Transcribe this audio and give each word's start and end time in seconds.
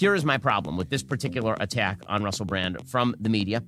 here 0.00 0.14
is 0.14 0.24
my 0.24 0.38
problem 0.38 0.78
with 0.78 0.88
this 0.88 1.02
particular 1.02 1.54
attack 1.60 2.00
on 2.08 2.24
Russell 2.24 2.46
Brand 2.46 2.78
from 2.88 3.14
the 3.20 3.28
media. 3.28 3.62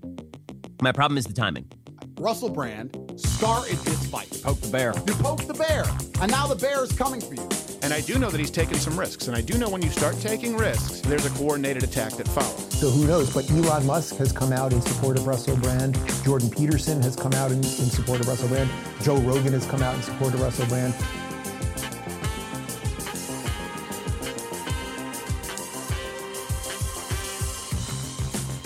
My 0.80 0.90
problem 0.90 1.18
is 1.18 1.26
the 1.26 1.34
timing. 1.34 1.70
Russell 2.18 2.48
Brand 2.48 2.96
started 3.16 3.76
this 3.80 4.06
fight. 4.06 4.40
Poke 4.42 4.58
the 4.62 4.70
bear. 4.70 4.94
You 5.06 5.12
poked 5.16 5.46
the 5.46 5.52
bear, 5.52 5.84
and 6.22 6.30
now 6.30 6.46
the 6.46 6.56
bear 6.56 6.82
is 6.84 6.92
coming 6.92 7.20
for 7.20 7.34
you. 7.34 7.46
And 7.82 7.92
I 7.92 8.00
do 8.00 8.18
know 8.18 8.30
that 8.30 8.40
he's 8.40 8.50
taken 8.50 8.76
some 8.76 8.98
risks. 8.98 9.28
And 9.28 9.36
I 9.36 9.42
do 9.42 9.58
know 9.58 9.68
when 9.68 9.82
you 9.82 9.90
start 9.90 10.18
taking 10.20 10.56
risks, 10.56 11.02
there's 11.02 11.26
a 11.26 11.30
coordinated 11.30 11.82
attack 11.82 12.14
that 12.14 12.28
follows. 12.28 12.80
So 12.80 12.88
who 12.88 13.06
knows? 13.06 13.34
But 13.34 13.50
Elon 13.50 13.84
Musk 13.84 14.16
has 14.16 14.32
come 14.32 14.54
out 14.54 14.72
in 14.72 14.80
support 14.80 15.18
of 15.18 15.26
Russell 15.26 15.58
Brand. 15.58 15.98
Jordan 16.24 16.48
Peterson 16.48 17.02
has 17.02 17.14
come 17.14 17.34
out 17.34 17.50
in, 17.50 17.58
in 17.58 17.90
support 17.90 18.20
of 18.20 18.28
Russell 18.28 18.48
Brand. 18.48 18.70
Joe 19.02 19.18
Rogan 19.18 19.52
has 19.52 19.66
come 19.66 19.82
out 19.82 19.94
in 19.96 20.02
support 20.02 20.32
of 20.32 20.40
Russell 20.40 20.66
Brand. 20.66 20.94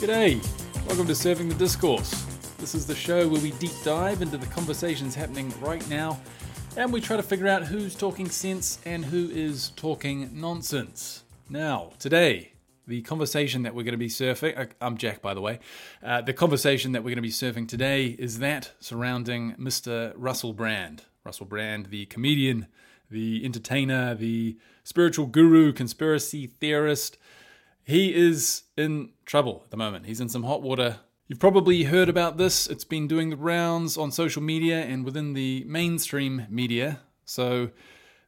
G'day, 0.07 0.87
welcome 0.87 1.09
to 1.09 1.17
Serving 1.17 1.49
the 1.49 1.57
Discourse. 1.57 2.13
This 2.59 2.77
is 2.77 2.87
the 2.87 2.95
show 2.95 3.27
where 3.27 3.41
we 3.41 3.51
deep 3.51 3.73
dive 3.83 4.23
into 4.23 4.39
the 4.39 4.47
conversations 4.47 5.17
happening 5.17 5.53
right 5.61 5.85
now 5.91 6.21
and 6.77 6.93
we 6.93 7.01
try 7.01 7.17
to 7.17 7.25
figure 7.25 7.49
out 7.49 7.65
who's 7.65 7.97
talking 7.97 8.31
sense 8.31 8.79
and 8.87 9.05
who 9.05 9.29
is 9.31 9.71
talking 9.71 10.31
nonsense. 10.33 11.25
Now, 11.51 11.91
today, 11.99 12.53
the 12.87 13.03
conversation 13.03 13.65
that 13.65 13.75
we're 13.75 13.83
going 13.83 13.95
to 13.95 13.99
be 13.99 14.07
surfing, 14.07 14.57
uh, 14.57 14.67
I'm 14.81 14.97
Jack 14.97 15.23
by 15.23 15.35
the 15.35 15.41
way, 15.41 15.59
uh, 16.05 16.21
the 16.21 16.33
conversation 16.33 16.93
that 16.93 17.03
we're 17.03 17.11
going 17.11 17.17
to 17.17 17.21
be 17.21 17.31
surfing 17.31 17.67
today 17.67 18.15
is 18.17 18.39
that 18.39 18.75
surrounding 18.79 19.57
Mr. 19.57 20.13
Russell 20.15 20.53
Brand. 20.53 21.03
Russell 21.25 21.47
Brand, 21.47 21.87
the 21.87 22.07
comedian, 22.07 22.69
the 23.11 23.45
entertainer, 23.45 24.15
the 24.15 24.57
spiritual 24.85 25.27
guru, 25.27 25.73
conspiracy 25.73 26.47
theorist. 26.47 27.19
He 27.87 28.15
is 28.15 28.65
in 28.77 29.11
trouble 29.25 29.63
at 29.65 29.71
the 29.71 29.77
moment. 29.77 30.07
He's 30.07 30.21
in 30.21 30.29
some 30.29 30.43
hot 30.43 30.61
water 30.61 30.99
You've 31.29 31.41
probably 31.41 31.83
heard 31.83 32.09
about 32.09 32.37
this. 32.37 32.69
It's 32.69 32.85
been 32.85 33.09
doing 33.09 33.31
the 33.31 33.37
rounds 33.37 33.99
on 33.99 34.13
social 34.13 34.41
media 34.41 34.83
and 34.83 35.05
within 35.05 35.33
the 35.33 35.65
mainstream 35.67 36.47
media. 36.49 37.01
So 37.25 37.71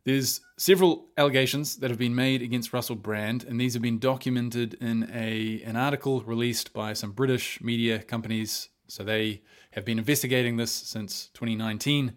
there's 0.03 0.41
several 0.57 1.07
allegations 1.17 1.77
that 1.77 1.91
have 1.91 1.99
been 1.99 2.17
made 2.17 2.43
against 2.43 2.73
Russell 2.73 2.97
Brand, 2.97 3.45
and 3.45 3.61
these 3.61 3.75
have 3.75 3.83
been 3.83 4.01
documented 4.01 4.75
in 4.81 5.09
a 5.15 5.63
an 5.65 5.77
article 5.77 6.23
released 6.23 6.73
by 6.73 6.93
some 6.93 7.13
British 7.13 7.61
media 7.61 8.01
companies. 8.01 8.69
So 8.89 9.05
they 9.05 9.43
have 9.73 9.85
been 9.85 9.99
investigating 9.99 10.57
this 10.57 10.73
since 10.73 11.29
2019. 11.35 12.17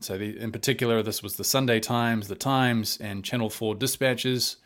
So 0.00 0.16
the, 0.16 0.38
in 0.38 0.50
particular, 0.50 1.02
this 1.02 1.22
was 1.22 1.36
the 1.36 1.44
Sunday 1.44 1.78
Times, 1.78 2.28
the 2.28 2.36
Times, 2.36 2.96
and 3.02 3.22
Channel 3.22 3.50
4 3.50 3.74
dispatches. 3.74 4.56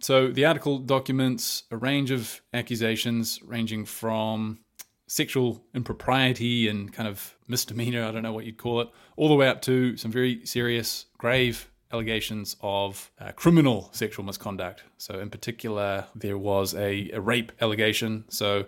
So 0.00 0.28
the 0.28 0.44
article 0.44 0.78
documents 0.78 1.64
a 1.70 1.76
range 1.76 2.10
of 2.10 2.42
accusations 2.52 3.40
ranging 3.42 3.84
from 3.84 4.58
sexual 5.06 5.64
impropriety 5.74 6.68
and 6.68 6.92
kind 6.92 7.08
of 7.08 7.36
misdemeanor, 7.46 8.04
I 8.04 8.10
don't 8.10 8.22
know 8.22 8.32
what 8.32 8.46
you'd 8.46 8.58
call 8.58 8.80
it, 8.80 8.88
all 9.16 9.28
the 9.28 9.34
way 9.34 9.48
up 9.48 9.62
to 9.62 9.96
some 9.96 10.10
very 10.10 10.44
serious, 10.44 11.06
grave 11.18 11.70
allegations 11.92 12.56
of 12.60 13.10
uh, 13.20 13.30
criminal 13.32 13.88
sexual 13.92 14.24
misconduct. 14.24 14.82
So, 14.98 15.20
in 15.20 15.30
particular, 15.30 16.06
there 16.14 16.38
was 16.38 16.74
a, 16.74 17.10
a 17.10 17.20
rape 17.20 17.52
allegation. 17.60 18.24
So, 18.28 18.66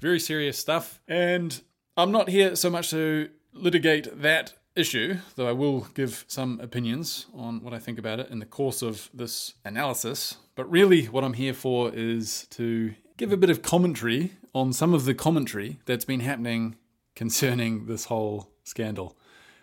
very 0.00 0.20
serious 0.20 0.58
stuff. 0.58 1.00
And 1.08 1.60
I'm 1.96 2.12
not 2.12 2.28
here 2.28 2.54
so 2.54 2.70
much 2.70 2.90
to 2.90 3.30
litigate 3.52 4.22
that 4.22 4.54
issue, 4.78 5.18
though 5.36 5.48
I 5.48 5.52
will 5.52 5.88
give 5.94 6.24
some 6.28 6.60
opinions 6.60 7.26
on 7.34 7.62
what 7.62 7.74
I 7.74 7.78
think 7.78 7.98
about 7.98 8.20
it 8.20 8.30
in 8.30 8.38
the 8.38 8.46
course 8.46 8.80
of 8.80 9.10
this 9.12 9.54
analysis. 9.64 10.36
But 10.54 10.70
really, 10.70 11.06
what 11.06 11.24
I'm 11.24 11.34
here 11.34 11.54
for 11.54 11.90
is 11.92 12.46
to 12.50 12.94
give 13.16 13.32
a 13.32 13.36
bit 13.36 13.50
of 13.50 13.62
commentary 13.62 14.32
on 14.54 14.72
some 14.72 14.94
of 14.94 15.04
the 15.04 15.14
commentary 15.14 15.80
that's 15.86 16.04
been 16.04 16.20
happening 16.20 16.76
concerning 17.14 17.86
this 17.86 18.06
whole 18.06 18.48
scandal. 18.64 19.16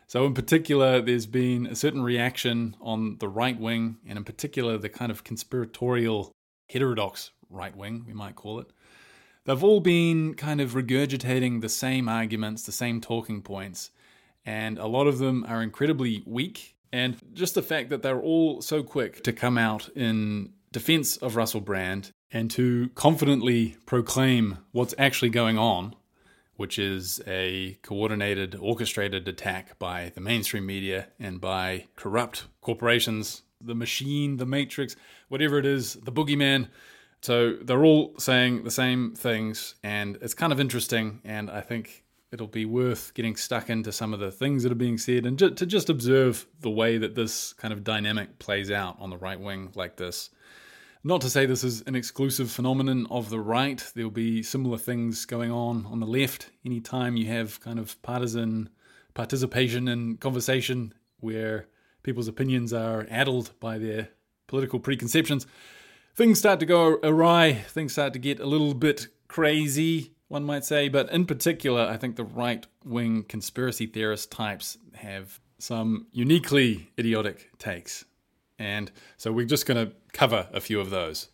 So, 0.08 0.26
in 0.26 0.34
particular, 0.34 1.02
there's 1.02 1.26
been 1.26 1.66
a 1.66 1.76
certain 1.76 2.04
reaction 2.04 2.76
on 2.80 3.18
the 3.18 3.28
right 3.28 3.60
wing, 3.60 3.98
and 4.08 4.18
in 4.18 4.24
particular, 4.24 4.78
the 4.78 4.90
kind 4.90 5.12
of 5.12 5.24
conspiratorial, 5.24 6.32
heterodox 6.70 7.32
right 7.50 7.76
wing, 7.76 8.04
we 8.06 8.14
might 8.14 8.36
call 8.36 8.60
it. 8.60 8.68
They've 9.46 9.64
all 9.64 9.80
been 9.80 10.34
kind 10.34 10.60
of 10.60 10.74
regurgitating 10.74 11.62
the 11.62 11.70
same 11.70 12.10
arguments, 12.10 12.64
the 12.64 12.72
same 12.72 13.00
talking 13.00 13.42
points, 13.42 13.92
and 14.46 14.78
a 14.78 14.88
lot 14.88 15.08
of 15.08 15.18
them 15.18 15.46
are 15.48 15.62
incredibly 15.62 16.24
weak. 16.26 16.76
And 16.92 17.18
just 17.34 17.56
the 17.56 17.62
fact 17.62 17.90
that 17.90 18.02
they're 18.02 18.22
all 18.22 18.62
so 18.62 18.84
quick 18.84 19.24
to 19.24 19.34
come 19.34 19.58
out 19.58 19.90
in 19.96 20.54
defense 20.72 21.18
of 21.18 21.36
Russell 21.36 21.62
Brand 21.62 22.12
and 22.32 22.50
to 22.52 22.90
confidently 22.96 23.76
proclaim 23.86 24.60
what's 24.72 24.96
actually 24.98 25.30
going 25.30 25.58
on, 25.58 25.96
which 26.56 26.80
is 26.80 27.22
a 27.28 27.78
coordinated, 27.82 28.56
orchestrated 28.60 29.28
attack 29.28 29.78
by 29.80 30.12
the 30.16 30.22
mainstream 30.22 30.66
media 30.66 31.08
and 31.20 31.42
by 31.42 31.88
corrupt 31.96 32.46
corporations, 32.62 33.42
the 33.60 33.76
machine, 33.76 34.38
the 34.38 34.46
matrix, 34.46 34.96
whatever 35.28 35.58
it 35.58 35.66
is, 35.66 35.96
the 35.96 36.12
boogeyman. 36.12 36.70
So 37.22 37.56
they're 37.62 37.84
all 37.84 38.14
saying 38.20 38.64
the 38.64 38.72
same 38.72 39.16
things, 39.16 39.76
and 39.84 40.18
it's 40.22 40.34
kind 40.34 40.54
of 40.54 40.60
interesting. 40.60 41.22
And 41.24 41.50
I 41.50 41.62
think 41.62 42.05
it'll 42.36 42.48
be 42.48 42.66
worth 42.66 43.14
getting 43.14 43.38
stuck 43.38 43.70
into 43.70 43.94
some 43.94 44.14
of 44.14 44.20
the 44.20 44.30
things 44.30 44.62
that 44.62 44.72
are 44.72 44.76
being 44.76 44.98
said 44.98 45.26
and 45.26 45.40
ju- 45.40 45.52
to 45.52 45.66
just 45.66 45.90
observe 45.90 46.46
the 46.60 46.70
way 46.70 46.98
that 46.98 47.16
this 47.16 47.54
kind 47.54 47.74
of 47.74 47.82
dynamic 47.82 48.38
plays 48.40 48.70
out 48.70 48.98
on 49.00 49.10
the 49.10 49.18
right 49.18 49.40
wing 49.40 49.72
like 49.74 49.96
this. 49.96 50.32
Not 51.02 51.22
to 51.22 51.30
say 51.30 51.46
this 51.46 51.64
is 51.64 51.82
an 51.84 51.96
exclusive 51.96 52.52
phenomenon 52.52 53.08
of 53.10 53.30
the 53.30 53.40
right. 53.40 53.82
There'll 53.96 54.12
be 54.12 54.44
similar 54.44 54.78
things 54.78 55.26
going 55.26 55.50
on 55.50 55.86
on 55.86 56.02
the 56.02 56.06
left 56.06 56.50
anytime 56.66 57.16
you 57.16 57.28
have 57.28 57.62
kind 57.62 57.80
of 57.80 58.02
partisan 58.02 58.68
participation 59.14 59.88
in 59.88 60.18
conversation 60.18 60.94
where 61.22 61.68
people's 62.04 62.28
opinions 62.28 62.74
are 62.74 63.08
addled 63.10 63.52
by 63.62 63.78
their 63.78 64.10
political 64.48 64.80
preconceptions. 64.80 65.48
Things 66.16 66.38
start 66.38 66.60
to 66.60 66.66
go 66.66 67.00
awry, 67.02 67.54
things 67.54 67.94
start 67.94 68.12
to 68.12 68.20
get 68.20 68.42
a 68.42 68.46
little 68.46 68.74
bit 68.74 69.08
crazy, 69.30 70.15
one 70.28 70.44
might 70.44 70.66
say, 70.66 70.90
but 70.90 71.12
in 71.12 71.26
particular, 71.26 71.84
I 71.84 71.98
think 71.98 72.16
the 72.16 72.24
right 72.24 72.66
wing 72.84 73.24
conspiracy 73.24 73.86
theorist 73.86 74.32
types 74.32 74.78
have 74.96 75.40
some 75.60 76.08
uniquely 76.12 76.90
idiotic 76.98 77.50
takes. 77.58 78.06
And 78.58 78.92
so 79.18 79.32
we're 79.32 79.46
just 79.46 79.66
going 79.66 79.86
to 79.86 79.94
cover 80.14 80.48
a 80.54 80.62
few 80.62 80.80
of 80.80 80.90
those. 80.90 81.30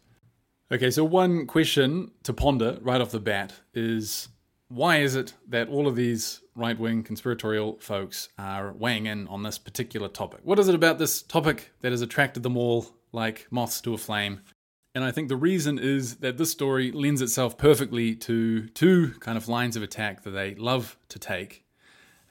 Okay, 0.71 0.89
so 0.89 1.03
one 1.03 1.47
question 1.47 2.11
to 2.23 2.33
ponder 2.33 2.77
right 2.81 3.01
off 3.01 3.11
the 3.11 3.19
bat 3.19 3.53
is 3.73 4.29
why 4.69 4.97
is 4.97 5.15
it 5.15 5.33
that 5.49 5.67
all 5.67 5.87
of 5.87 5.95
these 5.95 6.41
right 6.55 6.79
wing 6.79 7.03
conspiratorial 7.03 7.77
folks 7.79 8.29
are 8.37 8.71
weighing 8.71 9.05
in 9.05 9.27
on 9.27 9.43
this 9.43 9.57
particular 9.57 10.07
topic? 10.07 10.39
What 10.43 10.59
is 10.59 10.69
it 10.69 10.75
about 10.75 10.97
this 10.97 11.21
topic 11.21 11.71
that 11.81 11.91
has 11.91 12.01
attracted 12.01 12.43
them 12.43 12.55
all 12.57 12.87
like 13.11 13.47
moths 13.51 13.81
to 13.81 13.93
a 13.93 13.97
flame? 13.97 14.39
And 14.93 15.03
I 15.03 15.11
think 15.11 15.29
the 15.29 15.37
reason 15.37 15.79
is 15.79 16.17
that 16.17 16.37
this 16.37 16.51
story 16.51 16.91
lends 16.91 17.21
itself 17.21 17.57
perfectly 17.57 18.13
to 18.15 18.67
two 18.69 19.11
kind 19.19 19.37
of 19.37 19.47
lines 19.47 19.77
of 19.77 19.83
attack 19.83 20.23
that 20.23 20.31
they 20.31 20.55
love 20.55 20.97
to 21.09 21.19
take. 21.19 21.63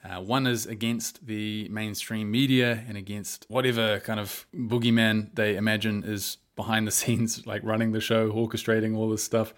Uh, 0.03 0.21
one 0.21 0.47
is 0.47 0.65
against 0.65 1.25
the 1.25 1.67
mainstream 1.69 2.29
media 2.29 2.83
and 2.87 2.97
against 2.97 3.45
whatever 3.49 3.99
kind 3.99 4.19
of 4.19 4.45
boogeyman 4.53 5.33
they 5.35 5.55
imagine 5.55 6.03
is 6.03 6.37
behind 6.55 6.87
the 6.87 6.91
scenes, 6.99 7.45
like 7.47 7.63
running 7.63 7.91
the 7.91 8.01
show, 8.01 8.31
orchestrating 8.31 8.95
all 8.95 9.09
this 9.09 9.23
stuff. 9.23 9.53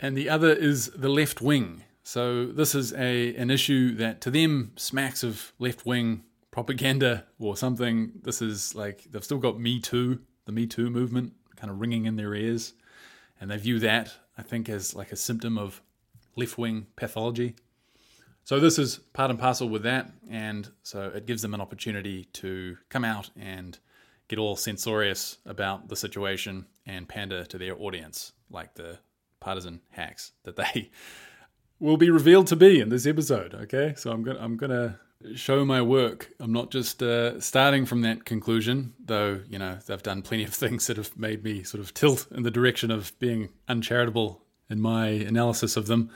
And 0.00 0.16
the 0.16 0.28
other 0.28 0.52
is 0.52 0.90
the 0.90 1.08
left 1.08 1.40
wing. 1.40 1.84
So 2.02 2.46
this 2.46 2.74
is 2.74 2.92
a 2.94 3.34
an 3.36 3.50
issue 3.50 3.94
that 3.96 4.20
to 4.22 4.30
them 4.30 4.72
smacks 4.76 5.22
of 5.22 5.52
left 5.58 5.86
wing 5.86 6.24
propaganda 6.50 7.26
or 7.38 7.56
something. 7.56 8.12
This 8.22 8.42
is 8.42 8.74
like 8.74 9.04
they've 9.10 9.24
still 9.24 9.38
got 9.38 9.60
Me 9.60 9.80
Too, 9.80 10.20
the 10.44 10.52
Me 10.52 10.66
Too 10.66 10.90
movement, 10.90 11.34
kind 11.62 11.70
of 11.70 11.80
ringing 11.80 12.06
in 12.06 12.16
their 12.16 12.34
ears, 12.34 12.74
and 13.40 13.48
they 13.48 13.56
view 13.56 13.78
that 13.78 14.12
I 14.36 14.42
think 14.42 14.68
as 14.68 14.96
like 14.96 15.12
a 15.12 15.16
symptom 15.16 15.56
of 15.56 15.80
left 16.34 16.58
wing 16.58 16.88
pathology. 16.96 17.54
So 18.42 18.58
this 18.58 18.80
is 18.80 18.96
part 19.12 19.30
and 19.30 19.38
parcel 19.38 19.68
with 19.68 19.84
that, 19.84 20.10
and 20.28 20.68
so 20.82 21.12
it 21.14 21.24
gives 21.24 21.40
them 21.40 21.54
an 21.54 21.60
opportunity 21.60 22.24
to 22.32 22.76
come 22.88 23.04
out 23.04 23.30
and 23.38 23.78
get 24.26 24.40
all 24.40 24.56
censorious 24.56 25.38
about 25.46 25.88
the 25.88 25.94
situation 25.94 26.66
and 26.84 27.08
pander 27.08 27.44
to 27.44 27.58
their 27.58 27.80
audience, 27.80 28.32
like 28.50 28.74
the 28.74 28.98
partisan 29.38 29.80
hacks 29.90 30.32
that 30.42 30.56
they 30.56 30.90
will 31.78 31.96
be 31.96 32.10
revealed 32.10 32.48
to 32.48 32.56
be 32.56 32.80
in 32.80 32.88
this 32.88 33.06
episode. 33.06 33.54
Okay, 33.54 33.94
so 33.96 34.10
I'm 34.10 34.24
gonna 34.24 34.40
I'm 34.40 34.56
gonna 34.56 34.98
show 35.34 35.64
my 35.64 35.82
work. 35.82 36.30
I'm 36.40 36.52
not 36.52 36.70
just 36.70 37.02
uh, 37.02 37.40
starting 37.40 37.86
from 37.86 38.02
that 38.02 38.24
conclusion, 38.24 38.94
though. 39.04 39.40
You 39.48 39.58
know 39.58 39.78
they've 39.86 40.02
done 40.02 40.22
plenty 40.22 40.44
of 40.44 40.54
things 40.54 40.86
that 40.86 40.96
have 40.96 41.16
made 41.16 41.44
me 41.44 41.62
sort 41.62 41.82
of 41.82 41.94
tilt 41.94 42.26
in 42.30 42.42
the 42.42 42.50
direction 42.50 42.90
of 42.90 43.18
being 43.18 43.50
uncharitable 43.68 44.42
in 44.70 44.80
my 44.80 45.06
analysis 45.08 45.76
of 45.76 45.86
them, 45.86 46.10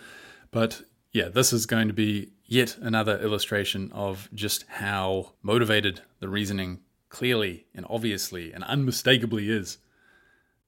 but 0.50 0.82
yeah, 1.12 1.28
this 1.28 1.52
is 1.52 1.64
going 1.66 1.88
to 1.88 1.94
be 1.94 2.30
yet 2.44 2.76
another 2.80 3.18
illustration 3.20 3.90
of 3.92 4.28
just 4.34 4.64
how 4.68 5.32
motivated 5.42 6.00
the 6.20 6.28
reasoning 6.28 6.80
clearly 7.08 7.66
and 7.74 7.86
obviously 7.88 8.52
and 8.52 8.62
unmistakably 8.64 9.48
is. 9.50 9.78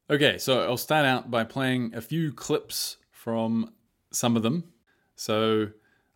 Okay, 0.09 0.39
so 0.39 0.63
I'll 0.63 0.79
start 0.79 1.05
out 1.05 1.31
by 1.31 1.45
playing 1.45 1.93
a 1.95 2.01
few 2.01 2.33
clips 2.33 2.97
from 3.11 3.75
some 4.11 4.37
of 4.37 4.43
them. 4.43 4.73
So 5.17 5.69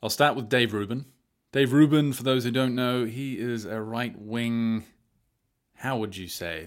I'll 0.02 0.08
start 0.08 0.34
with 0.34 0.48
Dave 0.48 0.72
Rubin. 0.72 1.04
Dave 1.52 1.74
Rubin, 1.74 2.14
for 2.14 2.22
those 2.22 2.44
who 2.44 2.50
don't 2.50 2.74
know, 2.74 3.04
he 3.04 3.38
is 3.38 3.66
a 3.66 3.78
right 3.78 4.18
wing, 4.18 4.84
how 5.74 5.98
would 5.98 6.16
you 6.16 6.26
say? 6.26 6.66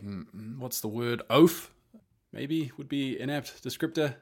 What's 0.59 0.79
the 0.79 0.87
word? 0.87 1.23
Oaf, 1.27 1.71
maybe, 2.31 2.71
would 2.77 2.87
be 2.87 3.19
an 3.19 3.31
apt 3.31 3.63
descriptor. 3.63 4.17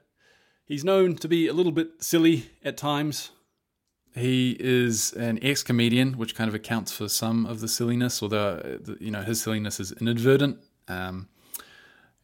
He's 0.65 0.85
known 0.85 1.17
to 1.17 1.27
be 1.27 1.47
a 1.49 1.53
little 1.53 1.73
bit 1.73 2.01
silly 2.01 2.49
at 2.63 2.77
times. 2.77 3.31
He 4.15 4.55
is 4.57 5.11
an 5.11 5.37
ex 5.41 5.63
comedian, 5.63 6.17
which 6.17 6.33
kind 6.33 6.47
of 6.47 6.55
accounts 6.55 6.93
for 6.93 7.09
some 7.09 7.45
of 7.45 7.59
the 7.59 7.67
silliness, 7.67 8.23
although, 8.23 8.79
you 9.01 9.11
know, 9.11 9.21
his 9.21 9.41
silliness 9.41 9.81
is 9.81 9.91
inadvertent. 9.91 10.59
Um, 10.87 11.27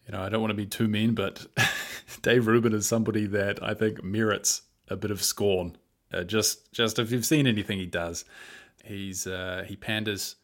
you 0.05 0.13
know, 0.13 0.21
I 0.21 0.29
don't 0.29 0.39
want 0.39 0.51
to 0.51 0.55
be 0.55 0.65
too 0.65 0.87
mean, 0.87 1.13
but 1.13 1.45
Dave 2.21 2.47
Rubin 2.47 2.71
is 2.71 2.85
somebody 2.85 3.25
that 3.27 3.61
I 3.61 3.73
think 3.73 4.01
merits 4.01 4.61
a 4.87 4.95
bit 4.95 5.11
of 5.11 5.21
scorn. 5.21 5.77
Uh, 6.11 6.23
just, 6.23 6.71
just 6.71 6.99
if 6.99 7.11
you've 7.11 7.25
seen 7.25 7.47
anything 7.47 7.79
he 7.79 7.85
does, 7.85 8.25
he's 8.83 9.27
uh, 9.27 9.63
he 9.67 9.75
panders. 9.75 10.35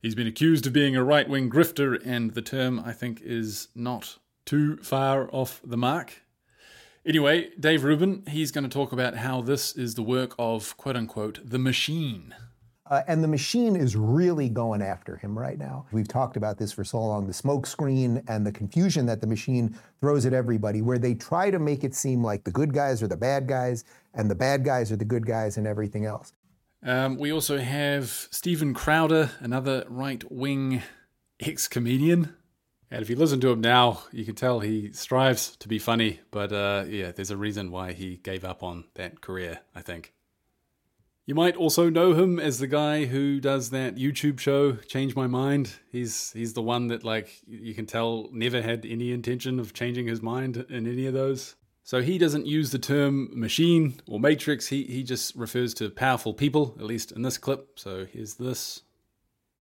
He's 0.00 0.14
been 0.14 0.26
accused 0.26 0.66
of 0.66 0.72
being 0.72 0.96
a 0.96 1.04
right 1.04 1.28
wing 1.28 1.48
grifter, 1.48 2.00
and 2.04 2.32
the 2.32 2.42
term 2.42 2.82
I 2.84 2.92
think 2.92 3.22
is 3.22 3.68
not 3.74 4.18
too 4.44 4.76
far 4.78 5.30
off 5.32 5.60
the 5.64 5.76
mark. 5.78 6.22
Anyway, 7.06 7.50
Dave 7.60 7.84
Rubin, 7.84 8.22
he's 8.28 8.50
going 8.50 8.64
to 8.64 8.70
talk 8.70 8.92
about 8.92 9.16
how 9.16 9.42
this 9.42 9.76
is 9.76 9.94
the 9.94 10.02
work 10.02 10.34
of 10.38 10.76
quote 10.76 10.96
unquote 10.96 11.38
the 11.44 11.58
machine. 11.58 12.34
Uh, 12.94 13.02
and 13.08 13.24
the 13.24 13.28
machine 13.28 13.74
is 13.74 13.96
really 13.96 14.48
going 14.48 14.80
after 14.80 15.16
him 15.16 15.36
right 15.36 15.58
now. 15.58 15.84
We've 15.90 16.06
talked 16.06 16.36
about 16.36 16.58
this 16.58 16.70
for 16.70 16.84
so 16.84 17.00
long 17.00 17.26
the 17.26 17.32
smoke 17.32 17.66
screen 17.66 18.22
and 18.28 18.46
the 18.46 18.52
confusion 18.52 19.04
that 19.06 19.20
the 19.20 19.26
machine 19.26 19.76
throws 20.00 20.26
at 20.26 20.32
everybody, 20.32 20.80
where 20.80 20.98
they 20.98 21.14
try 21.14 21.50
to 21.50 21.58
make 21.58 21.82
it 21.82 21.92
seem 21.92 22.22
like 22.22 22.44
the 22.44 22.52
good 22.52 22.72
guys 22.72 23.02
are 23.02 23.08
the 23.08 23.16
bad 23.16 23.48
guys 23.48 23.84
and 24.14 24.30
the 24.30 24.34
bad 24.36 24.64
guys 24.64 24.92
are 24.92 24.96
the 24.96 25.04
good 25.04 25.26
guys 25.26 25.56
and 25.56 25.66
everything 25.66 26.04
else. 26.04 26.34
Um, 26.84 27.18
we 27.18 27.32
also 27.32 27.58
have 27.58 28.28
Steven 28.30 28.74
Crowder, 28.74 29.32
another 29.40 29.84
right 29.88 30.22
wing 30.30 30.80
ex 31.40 31.66
comedian. 31.66 32.36
And 32.92 33.02
if 33.02 33.10
you 33.10 33.16
listen 33.16 33.40
to 33.40 33.50
him 33.50 33.60
now, 33.60 34.04
you 34.12 34.24
can 34.24 34.36
tell 34.36 34.60
he 34.60 34.92
strives 34.92 35.56
to 35.56 35.66
be 35.66 35.80
funny, 35.80 36.20
but 36.30 36.52
uh, 36.52 36.84
yeah, 36.86 37.10
there's 37.10 37.32
a 37.32 37.36
reason 37.36 37.72
why 37.72 37.92
he 37.92 38.18
gave 38.18 38.44
up 38.44 38.62
on 38.62 38.84
that 38.94 39.20
career, 39.20 39.62
I 39.74 39.82
think. 39.82 40.13
You 41.26 41.34
might 41.34 41.56
also 41.56 41.88
know 41.88 42.12
him 42.12 42.38
as 42.38 42.58
the 42.58 42.66
guy 42.66 43.06
who 43.06 43.40
does 43.40 43.70
that 43.70 43.96
YouTube 43.96 44.38
show, 44.38 44.72
Change 44.72 45.16
My 45.16 45.26
Mind. 45.26 45.74
He's 45.90 46.32
he's 46.32 46.52
the 46.52 46.60
one 46.60 46.88
that 46.88 47.02
like 47.02 47.30
you 47.46 47.72
can 47.72 47.86
tell 47.86 48.28
never 48.30 48.60
had 48.60 48.84
any 48.84 49.10
intention 49.10 49.58
of 49.58 49.72
changing 49.72 50.06
his 50.06 50.20
mind 50.20 50.66
in 50.68 50.86
any 50.86 51.06
of 51.06 51.14
those. 51.14 51.56
So 51.82 52.02
he 52.02 52.18
doesn't 52.18 52.46
use 52.46 52.72
the 52.72 52.78
term 52.78 53.30
machine 53.32 54.00
or 54.06 54.20
matrix. 54.20 54.68
He 54.68 54.84
he 54.84 55.02
just 55.02 55.34
refers 55.34 55.72
to 55.74 55.88
powerful 55.88 56.34
people, 56.34 56.76
at 56.78 56.84
least 56.84 57.12
in 57.12 57.22
this 57.22 57.38
clip. 57.38 57.78
So 57.78 58.04
here's 58.04 58.34
this. 58.34 58.82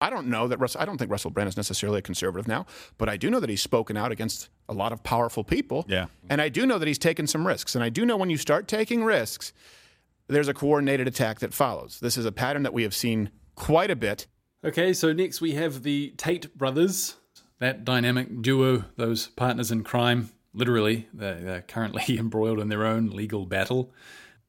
I 0.00 0.10
don't 0.10 0.26
know 0.26 0.48
that 0.48 0.58
Russell, 0.58 0.80
I 0.80 0.84
don't 0.84 0.98
think 0.98 1.12
Russell 1.12 1.30
Brand 1.30 1.48
is 1.48 1.56
necessarily 1.56 2.00
a 2.00 2.02
conservative 2.02 2.48
now, 2.48 2.66
but 2.98 3.08
I 3.08 3.16
do 3.16 3.30
know 3.30 3.38
that 3.38 3.48
he's 3.48 3.62
spoken 3.62 3.96
out 3.96 4.10
against 4.10 4.48
a 4.68 4.74
lot 4.74 4.92
of 4.92 5.04
powerful 5.04 5.44
people. 5.44 5.84
Yeah. 5.86 6.06
And 6.28 6.40
I 6.40 6.48
do 6.48 6.66
know 6.66 6.78
that 6.78 6.88
he's 6.88 6.98
taken 6.98 7.28
some 7.28 7.46
risks. 7.46 7.76
And 7.76 7.84
I 7.84 7.88
do 7.88 8.04
know 8.04 8.16
when 8.16 8.28
you 8.28 8.36
start 8.36 8.66
taking 8.66 9.04
risks, 9.04 9.52
there's 10.32 10.48
a 10.48 10.54
coordinated 10.54 11.06
attack 11.06 11.40
that 11.40 11.54
follows. 11.54 12.00
This 12.00 12.16
is 12.16 12.24
a 12.24 12.32
pattern 12.32 12.62
that 12.62 12.72
we 12.72 12.82
have 12.82 12.94
seen 12.94 13.30
quite 13.54 13.90
a 13.90 13.96
bit. 13.96 14.26
Okay, 14.64 14.92
so 14.92 15.12
next 15.12 15.40
we 15.40 15.52
have 15.52 15.82
the 15.82 16.14
Tate 16.16 16.56
brothers, 16.56 17.16
that 17.58 17.84
dynamic 17.84 18.42
duo, 18.42 18.84
those 18.96 19.28
partners 19.28 19.70
in 19.70 19.84
crime. 19.84 20.30
Literally, 20.54 21.08
they're 21.12 21.62
currently 21.62 22.18
embroiled 22.18 22.60
in 22.60 22.68
their 22.68 22.84
own 22.84 23.10
legal 23.10 23.46
battle. 23.46 23.92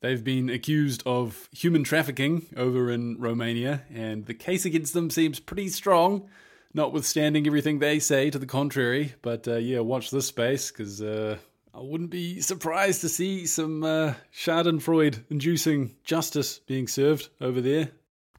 They've 0.02 0.24
been 0.24 0.50
accused 0.50 1.02
of 1.06 1.48
human 1.52 1.84
trafficking 1.84 2.48
over 2.58 2.92
in 2.92 3.18
Romania, 3.20 3.84
and 3.94 4.26
the 4.26 4.34
case 4.34 4.66
against 4.66 4.94
them 4.94 5.10
seems 5.10 5.40
pretty 5.40 5.70
strong, 5.70 6.28
notwithstanding 6.74 7.48
everything 7.48 7.80
they 7.80 8.00
say 8.00 8.30
to 8.30 8.38
the 8.38 8.46
contrary. 8.46 9.14
But 9.22 9.48
uh, 9.48 9.56
yeah, 9.56 9.80
watch 9.80 10.12
this 10.12 10.28
space 10.28 10.72
because 10.72 11.02
uh, 11.02 11.38
I 11.76 11.82
wouldn't 11.82 12.12
be 12.12 12.40
surprised 12.40 13.02
to 13.02 13.10
see 13.10 13.48
some 13.48 13.84
uh, 13.84 14.14
Schadenfreude 14.32 15.24
inducing 15.32 15.96
justice 16.04 16.60
being 16.60 16.88
served 16.88 17.30
over 17.42 17.62
there. 17.62 17.90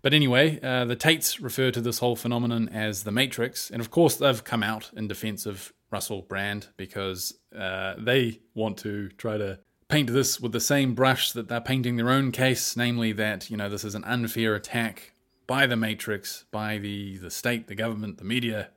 But 0.03 0.15
anyway, 0.15 0.61
uh, 0.63 0.85
the 0.85 0.95
Tates 0.95 1.41
refer 1.41 1.71
to 1.73 1.81
this 1.81 1.99
whole 1.99 2.15
phenomenon 2.15 2.69
as 2.69 3.03
the 3.03 3.11
Matrix, 3.11 3.71
and 3.71 3.81
of 3.81 3.91
course, 3.91 4.17
they've 4.17 4.45
come 4.45 4.63
out 4.63 4.91
in 4.95 5.09
defense 5.09 5.47
of 5.47 5.73
Russell 5.91 6.23
Brand 6.23 6.69
because 6.77 7.35
uh, 7.57 7.95
they 7.99 8.41
want 8.55 8.79
to 8.79 9.09
try 9.11 9.37
to 9.39 9.59
paint 9.89 10.13
this 10.13 10.39
with 10.39 10.53
the 10.53 10.61
same 10.61 10.95
brush 10.95 11.33
that 11.33 11.49
they're 11.49 11.61
painting 11.61 11.97
their 11.97 12.11
own 12.11 12.33
case, 12.33 12.77
namely 12.77 13.13
that 13.13 13.51
you 13.51 13.57
know 13.57 13.69
this 13.69 13.85
is 13.85 13.95
an 13.95 14.05
unfair 14.05 14.55
attack 14.55 15.13
by 15.47 15.67
the 15.67 15.77
Matrix, 15.77 16.45
by 16.53 16.79
the 16.79 17.17
the 17.17 17.31
state, 17.31 17.67
the 17.67 17.75
government, 17.75 18.19
the 18.19 18.25
media, 18.25 18.71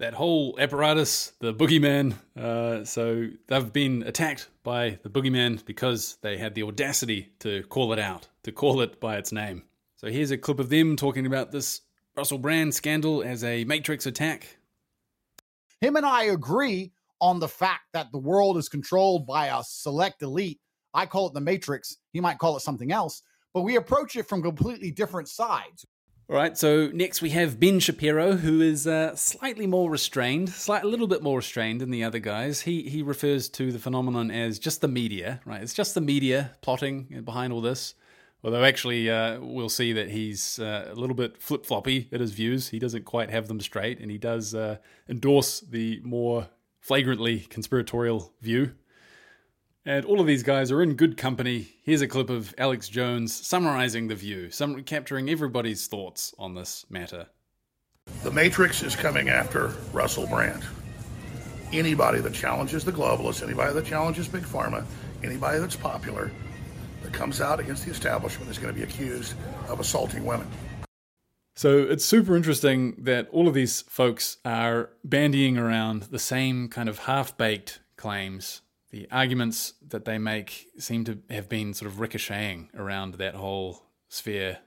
that 0.00 0.14
whole 0.14 0.56
apparatus, 0.58 1.32
the 1.40 1.52
boogeyman. 1.54 2.14
Uh, 2.36 2.84
so 2.84 3.28
they've 3.46 3.72
been 3.72 4.02
attacked 4.02 4.48
by 4.62 4.98
the 5.02 5.10
boogeyman 5.10 5.64
because 5.66 6.16
they 6.22 6.38
had 6.38 6.54
the 6.54 6.62
audacity 6.62 7.32
to 7.38 7.62
call 7.64 7.92
it 7.92 7.98
out, 7.98 8.26
to 8.42 8.50
call 8.50 8.80
it 8.80 8.98
by 8.98 9.18
its 9.18 9.30
name. 9.30 9.62
So 9.96 10.08
here's 10.08 10.30
a 10.30 10.38
clip 10.38 10.58
of 10.58 10.70
them 10.70 10.96
talking 10.96 11.26
about 11.26 11.52
this 11.52 11.82
Russell 12.16 12.38
Brand 12.38 12.74
scandal 12.74 13.22
as 13.22 13.44
a 13.44 13.64
Matrix 13.64 14.06
attack. 14.06 14.56
Him 15.82 15.96
and 15.96 16.06
I 16.06 16.24
agree 16.24 16.92
on 17.20 17.38
the 17.38 17.48
fact 17.48 17.84
that 17.92 18.10
the 18.10 18.18
world 18.18 18.56
is 18.56 18.70
controlled 18.70 19.26
by 19.26 19.48
a 19.48 19.62
select 19.62 20.22
elite. 20.22 20.60
I 20.94 21.04
call 21.04 21.28
it 21.28 21.34
the 21.34 21.42
Matrix. 21.42 21.98
He 22.14 22.20
might 22.20 22.38
call 22.38 22.56
it 22.56 22.60
something 22.60 22.90
else, 22.90 23.22
but 23.52 23.62
we 23.62 23.76
approach 23.76 24.16
it 24.16 24.28
from 24.28 24.42
completely 24.42 24.90
different 24.90 25.28
sides. 25.28 25.84
All 26.30 26.36
right, 26.36 26.56
so 26.56 26.86
next 26.94 27.22
we 27.22 27.30
have 27.30 27.58
Ben 27.58 27.80
Shapiro, 27.80 28.36
who 28.36 28.60
is 28.60 28.86
uh, 28.86 29.16
slightly 29.16 29.66
more 29.66 29.90
restrained, 29.90 30.50
slight, 30.50 30.84
a 30.84 30.86
little 30.86 31.08
bit 31.08 31.24
more 31.24 31.38
restrained 31.38 31.80
than 31.80 31.90
the 31.90 32.04
other 32.04 32.20
guys. 32.20 32.60
He 32.60 32.82
he 32.82 33.02
refers 33.02 33.48
to 33.48 33.72
the 33.72 33.80
phenomenon 33.80 34.30
as 34.30 34.60
just 34.60 34.80
the 34.80 34.86
media, 34.86 35.40
right? 35.44 35.60
It's 35.60 35.74
just 35.74 35.94
the 35.94 36.00
media 36.00 36.52
plotting 36.60 37.22
behind 37.24 37.52
all 37.52 37.60
this. 37.60 37.94
Although 38.44 38.62
actually, 38.62 39.10
uh, 39.10 39.40
we'll 39.40 39.68
see 39.68 39.92
that 39.92 40.10
he's 40.10 40.60
uh, 40.60 40.90
a 40.92 40.94
little 40.94 41.16
bit 41.16 41.42
flip 41.42 41.66
floppy 41.66 42.08
at 42.12 42.20
his 42.20 42.30
views. 42.30 42.68
He 42.68 42.78
doesn't 42.78 43.04
quite 43.04 43.30
have 43.30 43.48
them 43.48 43.58
straight, 43.58 43.98
and 43.98 44.08
he 44.08 44.16
does 44.16 44.54
uh, 44.54 44.76
endorse 45.08 45.58
the 45.58 46.00
more 46.04 46.46
flagrantly 46.78 47.40
conspiratorial 47.40 48.32
view. 48.40 48.74
And 49.86 50.04
all 50.04 50.20
of 50.20 50.26
these 50.26 50.42
guys 50.42 50.70
are 50.70 50.82
in 50.82 50.94
good 50.94 51.16
company. 51.16 51.68
Here's 51.82 52.02
a 52.02 52.08
clip 52.08 52.28
of 52.28 52.54
Alex 52.58 52.86
Jones 52.86 53.34
summarizing 53.34 54.08
the 54.08 54.14
view, 54.14 54.50
some, 54.50 54.82
capturing 54.84 55.30
everybody's 55.30 55.86
thoughts 55.86 56.34
on 56.38 56.54
this 56.54 56.84
matter. 56.90 57.28
The 58.22 58.30
Matrix 58.30 58.82
is 58.82 58.94
coming 58.94 59.30
after 59.30 59.68
Russell 59.92 60.26
Brand. 60.26 60.62
Anybody 61.72 62.20
that 62.20 62.34
challenges 62.34 62.84
the 62.84 62.92
globalists, 62.92 63.42
anybody 63.42 63.72
that 63.72 63.86
challenges 63.86 64.28
Big 64.28 64.42
Pharma, 64.42 64.84
anybody 65.24 65.58
that's 65.60 65.76
popular, 65.76 66.30
that 67.02 67.14
comes 67.14 67.40
out 67.40 67.58
against 67.58 67.86
the 67.86 67.90
establishment 67.90 68.50
is 68.50 68.58
going 68.58 68.74
to 68.74 68.78
be 68.78 68.84
accused 68.84 69.34
of 69.68 69.80
assaulting 69.80 70.26
women. 70.26 70.46
So 71.56 71.78
it's 71.78 72.04
super 72.04 72.36
interesting 72.36 72.96
that 72.98 73.28
all 73.30 73.48
of 73.48 73.54
these 73.54 73.80
folks 73.82 74.36
are 74.44 74.90
bandying 75.04 75.56
around 75.56 76.04
the 76.04 76.18
same 76.18 76.68
kind 76.68 76.88
of 76.88 77.00
half 77.00 77.38
baked 77.38 77.80
claims 77.96 78.60
the 78.90 79.08
arguments 79.10 79.74
that 79.88 80.04
they 80.04 80.18
make 80.18 80.68
seem 80.78 81.04
to 81.04 81.18
have 81.30 81.48
been 81.48 81.74
sort 81.74 81.90
of 81.90 82.00
ricocheting 82.00 82.70
around 82.76 83.14
that 83.14 83.34
whole 83.34 83.82
sphere, 84.08 84.58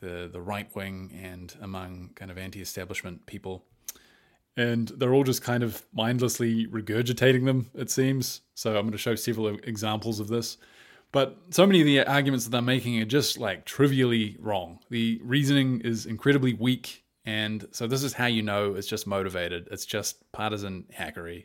the 0.00 0.28
the 0.32 0.40
right 0.40 0.74
wing 0.74 1.18
and 1.22 1.54
among 1.60 2.10
kind 2.14 2.30
of 2.30 2.38
anti-establishment 2.38 3.26
people. 3.26 3.64
And 4.56 4.88
they're 4.88 5.14
all 5.14 5.24
just 5.24 5.42
kind 5.42 5.62
of 5.62 5.82
mindlessly 5.94 6.66
regurgitating 6.66 7.46
them, 7.46 7.70
it 7.74 7.90
seems. 7.90 8.42
So 8.54 8.76
I'm 8.76 8.82
going 8.82 8.92
to 8.92 8.98
show 8.98 9.14
several 9.14 9.48
examples 9.48 10.20
of 10.20 10.28
this. 10.28 10.58
But 11.10 11.38
so 11.50 11.66
many 11.66 11.80
of 11.80 11.86
the 11.86 12.04
arguments 12.04 12.44
that 12.44 12.50
they're 12.50 12.62
making 12.62 13.00
are 13.00 13.06
just 13.06 13.38
like 13.38 13.64
trivially 13.64 14.36
wrong. 14.40 14.80
The 14.90 15.20
reasoning 15.22 15.80
is 15.80 16.06
incredibly 16.06 16.54
weak. 16.54 17.04
And 17.24 17.66
so 17.72 17.86
this 17.86 18.02
is 18.02 18.12
how 18.14 18.26
you 18.26 18.42
know 18.42 18.74
it's 18.74 18.86
just 18.86 19.06
motivated. 19.06 19.68
It's 19.70 19.86
just 19.86 20.30
partisan 20.32 20.84
hackery. 20.94 21.44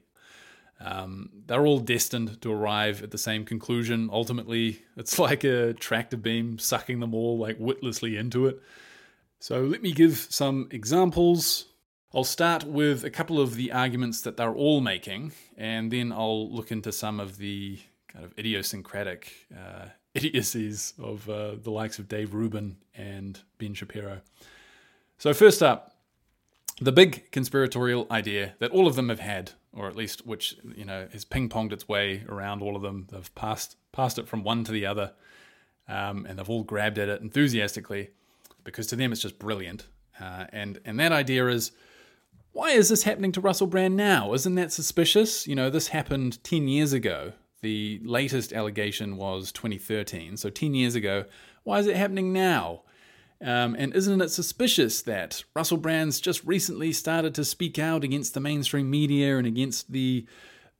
Um, 0.80 1.30
they're 1.48 1.66
all 1.66 1.80
destined 1.80 2.42
to 2.42 2.52
arrive 2.52 3.02
at 3.02 3.12
the 3.12 3.18
same 3.18 3.46
conclusion. 3.46 4.10
Ultimately, 4.12 4.84
it's 4.96 5.18
like 5.28 5.44
a 5.44 5.74
tractor 5.74 6.18
beam 6.18 6.60
sucking 6.60 7.00
them 7.00 7.14
all 7.14 7.38
like 7.38 7.58
witlessly 7.60 8.18
into 8.18 8.46
it. 8.48 8.62
So 9.40 9.62
let 9.62 9.82
me 9.82 9.92
give 9.92 10.18
some 10.30 10.68
examples. 10.72 11.66
I'll 12.14 12.24
start 12.24 12.64
with 12.64 13.04
a 13.04 13.10
couple 13.10 13.40
of 13.40 13.56
the 13.56 13.72
arguments 13.72 14.22
that 14.22 14.38
they're 14.38 14.56
all 14.56 14.82
making, 14.82 15.34
and 15.58 15.92
then 15.92 16.12
I'll 16.12 16.50
look 16.52 16.72
into 16.72 16.92
some 16.92 17.20
of 17.20 17.38
the 17.38 17.80
kind 18.08 18.26
of 18.26 18.34
idiosyncratic 18.40 19.32
uh, 19.56 19.88
idiocies 20.16 20.94
of 20.98 21.30
uh, 21.30 21.56
the 21.62 21.70
likes 21.70 22.00
of 22.00 22.08
Dave 22.08 22.34
Rubin 22.34 22.78
and 22.96 23.40
Ben 23.58 23.74
Shapiro. 23.74 24.22
So, 25.18 25.34
first 25.34 25.62
up, 25.62 25.98
the 26.80 26.92
big 26.92 27.32
conspiratorial 27.32 28.08
idea 28.10 28.56
that 28.60 28.72
all 28.72 28.88
of 28.88 28.96
them 28.96 29.10
have 29.10 29.20
had 29.20 29.52
or 29.78 29.88
at 29.88 29.96
least 29.96 30.26
which 30.26 30.58
you 30.76 30.86
know 30.86 31.08
has 31.12 31.24
ping 31.24 31.50
ponged 31.50 31.72
its 31.72 31.88
way 31.88 32.24
around 32.28 32.62
all 32.62 32.76
of 32.76 32.82
them. 32.82 33.08
They've 33.12 33.36
passed 33.36 33.78
passed 33.92 34.18
it 34.18 34.28
from 34.28 34.44
one 34.44 34.64
to 34.66 34.72
the 34.72 34.86
other, 34.86 35.14
um, 35.88 36.26
and 36.26 36.38
they've 36.38 36.50
all 36.50 36.64
grabbed 36.64 36.98
at 36.98 37.10
it 37.10 37.22
enthusiastically 37.22 38.10
because 38.64 38.88
to 38.88 38.96
them 38.96 39.12
it's 39.12 39.22
just 39.22 39.40
brilliant. 39.40 39.88
Uh, 40.20 40.46
and 40.52 40.80
and 40.84 41.00
that 41.00 41.12
idea 41.12 41.48
is 41.48 41.72
why 42.52 42.72
is 42.72 42.90
this 42.90 43.04
happening 43.04 43.32
to 43.34 43.42
Russell 43.42 43.68
Brand 43.68 43.96
now? 43.96 44.34
Isn't 44.34 44.56
that 44.56 44.72
suspicious? 44.72 45.46
You 45.46 45.54
know, 45.54 45.70
this 45.70 45.90
happened 45.90 46.44
10 46.44 46.68
years 46.68 46.92
ago. 46.92 47.34
The 47.62 48.02
latest 48.04 48.52
allegation 48.52 49.16
was 49.16 49.52
2013, 49.52 50.38
so 50.38 50.50
10 50.50 50.74
years 50.74 50.96
ago. 50.96 51.26
Why 51.64 51.78
is 51.78 51.86
it 51.86 51.96
happening 51.96 52.34
now? 52.34 52.82
Um, 53.42 53.76
and 53.78 53.94
isn't 53.94 54.22
it 54.22 54.30
suspicious 54.30 55.02
that 55.04 55.44
Russell 55.56 55.78
Brand's 55.78 56.20
just 56.20 56.44
recently 56.44 56.92
started 56.92 57.36
to 57.36 57.46
speak 57.46 57.78
out 57.78 58.04
against 58.04 58.34
the 58.34 58.40
mainstream 58.40 58.90
media 58.90 59.38
and 59.38 59.46
against 59.46 59.92
the 59.92 60.26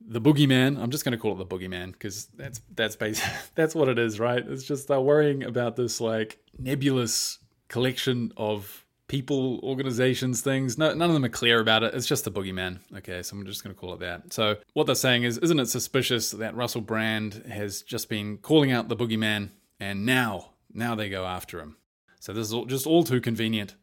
the 0.00 0.20
boogeyman? 0.20 0.78
I'm 0.80 0.90
just 0.90 1.04
going 1.04 1.12
to 1.12 1.18
call 1.18 1.32
it 1.32 1.48
the 1.48 1.56
boogeyman 1.56 1.92
because 1.92 2.26
that's 2.36 2.60
that's 2.74 2.96
basic, 2.96 3.30
that's 3.54 3.74
what 3.74 3.88
it 3.88 3.98
is, 3.98 4.18
right? 4.18 4.44
It's 4.46 4.64
just 4.64 4.88
they're 4.88 5.00
worrying 5.00 5.44
about 5.44 5.76
this 5.76 6.00
like 6.00 6.38
nebulous 6.58 7.38
collection 7.68 8.32
of 8.36 8.84
people, 9.08 9.58
organizations, 9.62 10.42
things. 10.42 10.78
No, 10.78 10.92
none 10.94 11.08
of 11.08 11.14
them 11.14 11.24
are 11.24 11.30
clear 11.30 11.60
about 11.60 11.82
it. 11.82 11.94
It's 11.94 12.06
just 12.06 12.24
the 12.24 12.30
boogeyman. 12.30 12.78
Okay, 12.96 13.22
so 13.22 13.36
I'm 13.36 13.44
just 13.46 13.64
going 13.64 13.74
to 13.74 13.80
call 13.80 13.94
it 13.94 14.00
that. 14.00 14.32
So 14.32 14.56
what 14.74 14.86
they're 14.86 14.94
saying 14.94 15.24
is, 15.24 15.38
isn't 15.38 15.58
it 15.58 15.66
suspicious 15.66 16.30
that 16.32 16.54
Russell 16.54 16.82
Brand 16.82 17.42
has 17.50 17.82
just 17.82 18.08
been 18.08 18.38
calling 18.38 18.70
out 18.70 18.88
the 18.88 18.96
boogeyman, 18.96 19.50
and 19.80 20.04
now, 20.06 20.50
now 20.72 20.94
they 20.94 21.08
go 21.08 21.24
after 21.24 21.60
him? 21.60 21.76
So 22.20 22.32
this 22.32 22.46
is 22.46 22.52
all, 22.52 22.66
just 22.66 22.86
all 22.86 23.04
too 23.04 23.20
convenient. 23.20 23.76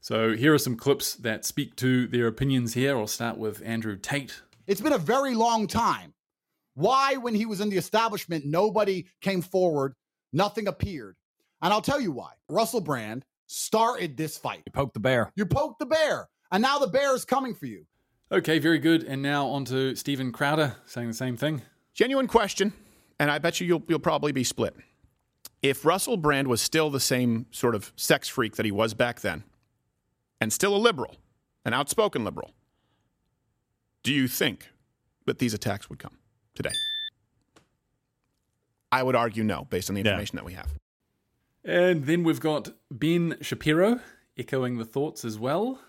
So 0.00 0.34
here 0.34 0.54
are 0.54 0.58
some 0.58 0.76
clips 0.76 1.14
that 1.16 1.44
speak 1.44 1.76
to 1.76 2.06
their 2.06 2.26
opinions 2.26 2.74
here. 2.74 2.96
I'll 2.96 3.06
start 3.06 3.36
with 3.36 3.62
Andrew 3.64 3.96
Tate. 3.96 4.42
It's 4.66 4.80
been 4.80 4.92
a 4.92 4.98
very 4.98 5.34
long 5.34 5.66
time. 5.66 6.14
Why, 6.74 7.16
when 7.16 7.34
he 7.34 7.46
was 7.46 7.60
in 7.60 7.70
the 7.70 7.76
establishment, 7.76 8.44
nobody 8.46 9.06
came 9.20 9.42
forward, 9.42 9.94
nothing 10.32 10.68
appeared? 10.68 11.16
And 11.60 11.72
I'll 11.72 11.82
tell 11.82 12.00
you 12.00 12.12
why. 12.12 12.32
Russell 12.48 12.80
Brand 12.80 13.24
started 13.46 14.16
this 14.16 14.38
fight. 14.38 14.62
You 14.66 14.72
poked 14.72 14.94
the 14.94 15.00
bear. 15.00 15.32
You 15.34 15.44
poked 15.44 15.80
the 15.80 15.86
bear, 15.86 16.28
and 16.52 16.62
now 16.62 16.78
the 16.78 16.86
bear 16.86 17.14
is 17.16 17.24
coming 17.24 17.54
for 17.54 17.66
you. 17.66 17.84
Okay, 18.30 18.58
very 18.60 18.78
good. 18.78 19.02
And 19.02 19.22
now 19.22 19.48
on 19.48 19.64
to 19.66 19.96
Steven 19.96 20.30
Crowder 20.30 20.76
saying 20.86 21.08
the 21.08 21.14
same 21.14 21.36
thing. 21.36 21.62
Genuine 21.94 22.28
question, 22.28 22.72
and 23.18 23.30
I 23.30 23.38
bet 23.38 23.60
you 23.60 23.66
you'll, 23.66 23.82
you'll 23.88 23.98
probably 23.98 24.30
be 24.30 24.44
split. 24.44 24.76
If 25.62 25.84
Russell 25.84 26.16
Brand 26.16 26.48
was 26.48 26.60
still 26.60 26.90
the 26.90 27.00
same 27.00 27.46
sort 27.50 27.74
of 27.74 27.92
sex 27.96 28.28
freak 28.28 28.56
that 28.56 28.64
he 28.64 28.72
was 28.72 28.94
back 28.94 29.20
then, 29.20 29.44
and 30.40 30.52
still 30.52 30.74
a 30.74 30.78
liberal, 30.78 31.16
an 31.64 31.74
outspoken 31.74 32.24
liberal, 32.24 32.52
do 34.02 34.12
you 34.12 34.28
think 34.28 34.70
that 35.26 35.38
these 35.38 35.54
attacks 35.54 35.90
would 35.90 35.98
come 35.98 36.18
today? 36.54 36.70
I 38.90 39.02
would 39.02 39.16
argue 39.16 39.44
no, 39.44 39.66
based 39.68 39.90
on 39.90 39.94
the 39.94 40.00
information 40.00 40.36
yeah. 40.36 40.40
that 40.40 40.46
we 40.46 40.52
have. 40.54 40.72
And 41.64 42.06
then 42.06 42.22
we've 42.22 42.40
got 42.40 42.70
Ben 42.90 43.36
Shapiro 43.40 44.00
echoing 44.38 44.78
the 44.78 44.84
thoughts 44.84 45.24
as 45.24 45.38
well. 45.38 45.80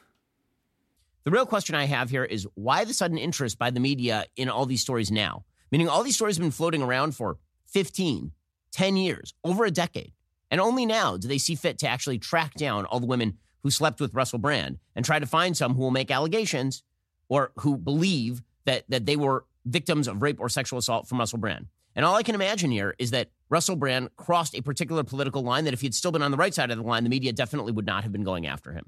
The 1.23 1.31
real 1.31 1.45
question 1.45 1.75
I 1.75 1.85
have 1.85 2.09
here 2.09 2.25
is 2.25 2.47
why 2.55 2.83
the 2.85 2.93
sudden 2.93 3.17
interest 3.17 3.59
by 3.59 3.69
the 3.69 3.79
media 3.79 4.25
in 4.35 4.49
all 4.49 4.65
these 4.65 4.81
stories 4.81 5.11
now? 5.11 5.45
Meaning, 5.71 5.87
all 5.87 6.03
these 6.03 6.15
stories 6.15 6.37
have 6.37 6.41
been 6.41 6.51
floating 6.51 6.81
around 6.81 7.15
for 7.15 7.37
15, 7.67 8.31
10 8.71 8.97
years, 8.97 9.33
over 9.43 9.65
a 9.65 9.71
decade. 9.71 10.13
And 10.51 10.59
only 10.59 10.85
now 10.85 11.17
do 11.17 11.27
they 11.27 11.37
see 11.37 11.55
fit 11.55 11.77
to 11.79 11.87
actually 11.87 12.17
track 12.17 12.53
down 12.55 12.85
all 12.85 12.99
the 12.99 13.05
women 13.05 13.37
who 13.61 13.69
slept 13.69 13.99
with 13.99 14.13
Russell 14.13 14.39
Brand 14.39 14.79
and 14.95 15.05
try 15.05 15.19
to 15.19 15.25
find 15.25 15.55
some 15.55 15.75
who 15.75 15.81
will 15.81 15.91
make 15.91 16.11
allegations 16.11 16.83
or 17.27 17.51
who 17.57 17.77
believe 17.77 18.41
that, 18.65 18.85
that 18.89 19.05
they 19.05 19.15
were 19.15 19.45
victims 19.65 20.07
of 20.07 20.21
rape 20.21 20.39
or 20.39 20.49
sexual 20.49 20.79
assault 20.79 21.07
from 21.07 21.19
Russell 21.19 21.39
Brand. 21.39 21.67
And 21.95 22.05
all 22.05 22.15
I 22.15 22.23
can 22.23 22.35
imagine 22.35 22.71
here 22.71 22.95
is 22.97 23.11
that 23.11 23.29
Russell 23.49 23.75
Brand 23.75 24.09
crossed 24.15 24.55
a 24.55 24.61
particular 24.61 25.03
political 25.03 25.41
line 25.41 25.65
that 25.65 25.73
if 25.73 25.81
he 25.81 25.87
had 25.87 25.95
still 25.95 26.11
been 26.11 26.21
on 26.21 26.31
the 26.31 26.37
right 26.37 26.53
side 26.53 26.71
of 26.71 26.77
the 26.77 26.83
line, 26.83 27.03
the 27.03 27.09
media 27.09 27.33
definitely 27.33 27.71
would 27.71 27.85
not 27.85 28.03
have 28.03 28.11
been 28.11 28.23
going 28.23 28.47
after 28.47 28.71
him. 28.73 28.85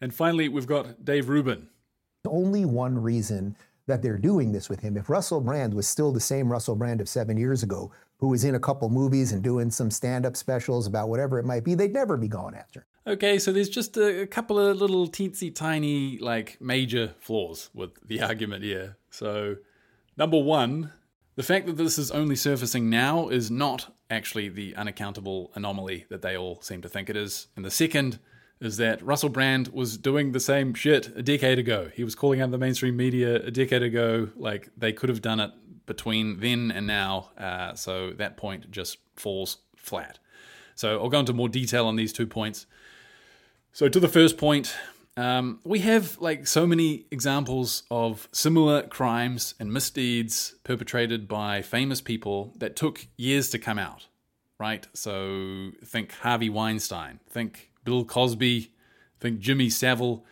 And 0.00 0.12
finally, 0.12 0.48
we've 0.48 0.66
got 0.66 1.04
Dave 1.04 1.28
Rubin. 1.28 1.68
Only 2.26 2.64
one 2.64 2.98
reason 3.00 3.56
that 3.86 4.02
they're 4.02 4.18
doing 4.18 4.52
this 4.52 4.68
with 4.68 4.80
him. 4.80 4.96
If 4.96 5.08
Russell 5.08 5.40
Brand 5.40 5.74
was 5.74 5.88
still 5.88 6.12
the 6.12 6.20
same 6.20 6.52
Russell 6.52 6.76
Brand 6.76 7.00
of 7.00 7.08
seven 7.08 7.36
years 7.36 7.62
ago, 7.62 7.90
who 8.18 8.28
was 8.28 8.44
in 8.44 8.54
a 8.54 8.60
couple 8.60 8.88
movies 8.88 9.32
and 9.32 9.42
doing 9.42 9.70
some 9.70 9.90
stand 9.90 10.26
up 10.26 10.36
specials 10.36 10.86
about 10.86 11.08
whatever 11.08 11.38
it 11.38 11.44
might 11.44 11.64
be, 11.64 11.74
they'd 11.74 11.92
never 11.92 12.16
be 12.16 12.28
going 12.28 12.54
after. 12.54 12.84
Okay, 13.06 13.38
so 13.38 13.52
there's 13.52 13.68
just 13.68 13.96
a, 13.96 14.22
a, 14.22 14.26
couple 14.26 14.58
of 14.58 14.76
little 14.76 15.08
teensy 15.08 15.54
tiny, 15.54 16.18
like 16.18 16.58
major 16.60 17.14
flaws 17.20 17.70
with 17.72 17.90
the 18.06 18.20
argument 18.22 18.64
here. 18.64 18.96
So, 19.10 19.56
number 20.16 20.38
one, 20.38 20.92
the 21.36 21.42
fact 21.42 21.66
that 21.66 21.76
this 21.76 21.98
is 21.98 22.10
only 22.10 22.36
surfacing 22.36 22.90
now 22.90 23.28
is 23.28 23.50
not 23.50 23.94
actually 24.10 24.48
the 24.48 24.74
unaccountable 24.74 25.52
anomaly 25.54 26.06
that 26.10 26.20
they 26.20 26.36
all 26.36 26.60
seem 26.60 26.82
to 26.82 26.88
think 26.88 27.08
it 27.08 27.16
is. 27.16 27.46
And 27.54 27.64
the 27.64 27.70
second 27.70 28.18
is 28.60 28.76
that 28.78 29.02
Russell 29.02 29.28
Brand 29.28 29.68
was 29.68 29.96
doing 29.96 30.32
the 30.32 30.40
same 30.40 30.74
shit 30.74 31.08
a 31.16 31.22
decade 31.22 31.58
ago. 31.58 31.90
He 31.94 32.04
was 32.04 32.14
calling 32.14 32.40
out 32.40 32.50
the 32.50 32.58
mainstream 32.58 32.96
media 32.96 33.36
a 33.36 33.50
decade 33.50 33.82
ago. 33.82 34.30
Like 34.36 34.70
they 34.76 34.92
could 34.92 35.08
have 35.08 35.22
done 35.22 35.40
it 35.40 35.52
between 35.86 36.40
then 36.40 36.70
and 36.70 36.86
now. 36.86 37.30
Uh, 37.38 37.74
so 37.74 38.10
that 38.12 38.36
point 38.36 38.70
just 38.70 38.98
falls 39.16 39.58
flat. 39.76 40.18
So 40.74 41.00
I'll 41.00 41.08
go 41.08 41.20
into 41.20 41.32
more 41.32 41.48
detail 41.48 41.86
on 41.86 41.96
these 41.96 42.12
two 42.12 42.26
points. 42.26 42.66
So 43.72 43.88
to 43.88 44.00
the 44.00 44.08
first 44.08 44.38
point, 44.38 44.74
um, 45.16 45.58
we 45.64 45.80
have 45.80 46.16
like 46.20 46.46
so 46.46 46.66
many 46.66 47.06
examples 47.10 47.82
of 47.90 48.28
similar 48.30 48.82
crimes 48.82 49.54
and 49.58 49.72
misdeeds 49.72 50.54
perpetrated 50.62 51.26
by 51.26 51.62
famous 51.62 52.00
people 52.00 52.54
that 52.58 52.76
took 52.76 53.06
years 53.16 53.50
to 53.50 53.58
come 53.58 53.78
out, 53.78 54.06
right? 54.60 54.86
So 54.94 55.70
think 55.84 56.12
Harvey 56.12 56.48
Weinstein, 56.48 57.18
think 57.28 57.72
Bill 57.88 58.04
Cosby, 58.04 58.70
I 58.70 59.18
think 59.18 59.40
Jimmy 59.40 59.70
Savile. 59.70 60.26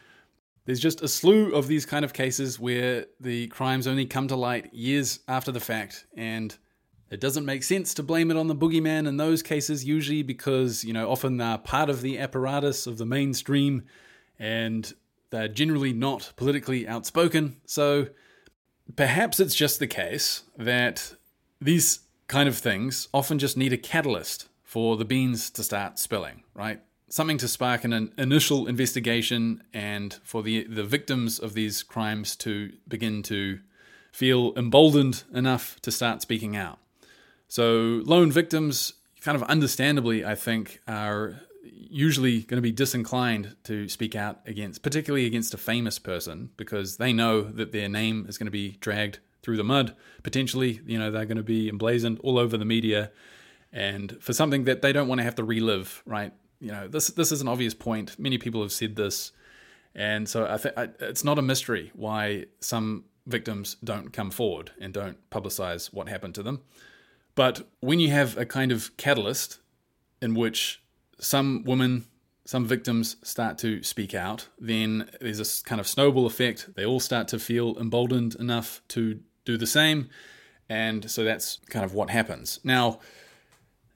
There's 0.67 0.79
just 0.79 1.01
a 1.01 1.09
slew 1.09 1.55
of 1.55 1.69
these 1.69 1.87
kind 1.87 2.05
of 2.05 2.13
cases 2.13 2.61
where 2.61 3.07
the 3.19 3.47
crimes 3.49 3.87
only 3.87 4.05
come 4.05 4.29
to 4.29 4.37
light 4.37 4.75
years 4.75 5.21
after 5.27 5.51
the 5.51 5.61
fact, 5.61 6.05
and 6.17 6.55
it 7.11 7.19
doesn't 7.19 7.47
make 7.47 7.63
sense 7.63 7.95
to 7.95 8.03
blame 8.03 8.31
it 8.31 8.37
on 8.37 8.49
the 8.49 8.55
boogeyman 8.55 9.07
in 9.09 9.17
those 9.17 9.43
cases, 9.43 9.87
usually 9.87 10.23
because, 10.23 10.85
you 10.85 10.93
know, 10.93 11.09
often 11.11 11.39
they're 11.39 11.57
part 11.57 11.89
of 11.89 12.03
the 12.03 12.19
apparatus 12.19 12.87
of 12.87 12.99
the 12.99 13.07
mainstream 13.07 13.85
and 14.39 14.93
they're 15.31 15.49
generally 15.49 15.95
not 15.95 16.33
politically 16.37 16.87
outspoken. 16.87 17.57
So 17.65 18.09
perhaps 18.97 19.41
it's 19.41 19.55
just 19.55 19.79
the 19.79 19.87
case 19.87 20.43
that 20.59 21.15
these 21.61 22.01
kind 22.27 22.49
of 22.49 22.59
things 22.59 23.09
often 23.15 23.39
just 23.39 23.57
need 23.57 23.73
a 23.73 23.79
catalyst 23.79 24.49
for 24.63 24.97
the 24.97 25.05
beans 25.05 25.49
to 25.51 25.63
start 25.63 25.99
spilling, 25.99 26.43
right? 26.55 26.83
Something 27.09 27.39
to 27.39 27.49
spark 27.49 27.85
an 27.85 28.13
initial 28.19 28.67
investigation 28.67 29.63
and 29.73 30.15
for 30.25 30.43
the, 30.43 30.65
the 30.65 30.83
victims 30.83 31.39
of 31.39 31.55
these 31.55 31.85
crimes 31.85 32.35
to 32.37 32.73
begin 32.89 33.23
to 33.25 33.61
feel 34.11 34.53
emboldened 34.57 35.23
enough 35.33 35.81
to 35.83 35.93
start 35.93 36.21
speaking 36.21 36.57
out. 36.57 36.79
So, 37.49 38.03
lone 38.05 38.33
victims, 38.33 38.95
kind 39.21 39.37
of 39.37 39.45
understandably, 39.45 40.25
I 40.25 40.35
think, 40.35 40.81
are 40.89 41.43
usually 41.63 42.41
going 42.41 42.57
to 42.57 42.63
be 42.63 42.73
disinclined 42.73 43.55
to 43.65 43.89
speak 43.89 44.17
out 44.17 44.41
against, 44.47 44.83
particularly 44.83 45.27
against 45.27 45.55
a 45.55 45.59
famous 45.59 46.01
person, 46.01 46.51
because 46.57 46.97
they 46.97 47.13
know 47.13 47.43
that 47.43 47.73
their 47.73 47.89
name 47.89 48.27
is 48.29 48.37
going 48.37 48.47
to 48.47 48.51
be 48.51 48.79
dragged 48.81 49.21
through 49.43 49.57
the 49.57 49.65
mud. 49.65 49.95
Potentially, 50.25 50.81
you 50.87 50.99
know, 50.99 51.11
they're 51.11 51.25
going 51.25 51.37
to 51.37 51.43
be 51.45 51.69
emblazoned 51.69 52.19
all 52.21 52.39
over 52.39 52.57
the 52.57 52.65
media, 52.65 53.13
and 53.73 54.17
for 54.21 54.33
something 54.33 54.65
that 54.65 54.83
they 54.83 54.93
don't 54.93 55.07
want 55.07 55.21
to 55.21 55.25
have 55.25 55.37
to 55.37 55.45
relive, 55.45 56.03
right? 56.05 56.33
You 56.61 56.73
know, 56.73 56.89
this 56.89 57.09
this 57.09 57.33
is 57.33 57.41
an 57.41 57.49
obvious 57.49 57.75
point. 57.75 58.19
Many 58.19 58.39
people 58.39 58.63
have 58.63 58.73
said 58.73 58.97
this, 58.97 59.33
and 59.95 60.29
so 60.29 60.47
I 60.47 60.57
think 60.57 60.75
it's 61.01 61.25
not 61.25 61.39
a 61.39 61.43
mystery 61.43 61.91
why 61.95 62.47
some 62.61 63.05
victims 63.27 63.77
don't 63.83 64.13
come 64.13 64.31
forward 64.31 64.71
and 64.81 64.93
don't 64.93 65.19
publicize 65.31 65.93
what 65.93 66.09
happened 66.09 66.35
to 66.37 66.43
them. 66.43 66.63
But 67.35 67.69
when 67.81 68.01
you 68.01 68.11
have 68.11 68.39
a 68.39 68.47
kind 68.47 68.73
of 68.73 68.97
catalyst 68.97 69.59
in 70.23 70.35
which 70.35 70.83
some 71.19 71.65
women, 71.65 72.07
some 72.45 72.65
victims 72.65 73.17
start 73.23 73.59
to 73.59 73.83
speak 73.83 74.15
out, 74.15 74.49
then 74.59 75.11
there's 75.21 75.39
this 75.39 75.61
kind 75.63 75.81
of 75.81 75.87
snowball 75.87 76.27
effect. 76.27 76.75
They 76.75 76.87
all 76.87 77.01
start 77.01 77.29
to 77.29 77.39
feel 77.39 77.77
emboldened 77.79 78.37
enough 78.37 78.81
to 78.89 79.21
do 79.45 79.57
the 79.57 79.67
same. 79.67 80.09
And 80.69 81.11
so 81.11 81.25
that's 81.25 81.59
kind 81.69 81.85
of 81.85 81.95
what 81.95 82.11
happens. 82.11 82.59
Now, 82.65 83.01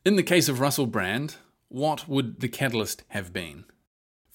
in 0.05 0.17
the 0.17 0.23
case 0.23 0.49
of 0.49 0.61
Russell 0.61 0.87
Brand, 0.87 1.37
what 1.71 2.07
would 2.07 2.41
the 2.41 2.49
catalyst 2.49 3.05
have 3.09 3.33
been? 3.33 3.65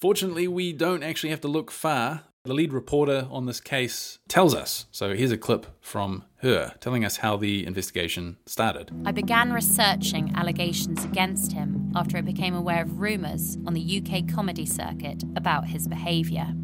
Fortunately, 0.00 0.48
we 0.48 0.72
don't 0.72 1.04
actually 1.04 1.30
have 1.30 1.40
to 1.42 1.48
look 1.48 1.70
far 1.70 2.24
the 2.46 2.54
lead 2.54 2.72
reporter 2.72 3.26
on 3.30 3.46
this 3.46 3.60
case 3.60 4.18
tells 4.28 4.54
us. 4.54 4.86
So 4.92 5.14
here's 5.14 5.32
a 5.32 5.38
clip 5.38 5.66
from 5.80 6.24
her 6.36 6.74
telling 6.80 7.04
us 7.04 7.18
how 7.18 7.36
the 7.36 7.66
investigation 7.66 8.36
started. 8.46 8.92
I 9.04 9.12
began 9.12 9.52
researching 9.52 10.32
allegations 10.36 11.04
against 11.04 11.52
him 11.52 11.92
after 11.94 12.16
I 12.16 12.20
became 12.20 12.54
aware 12.54 12.82
of 12.82 13.00
rumours 13.00 13.58
on 13.66 13.74
the 13.74 14.00
UK 14.00 14.32
comedy 14.32 14.64
circuit 14.64 15.24
about 15.34 15.66
his 15.66 15.88
behaviour. 15.88 16.54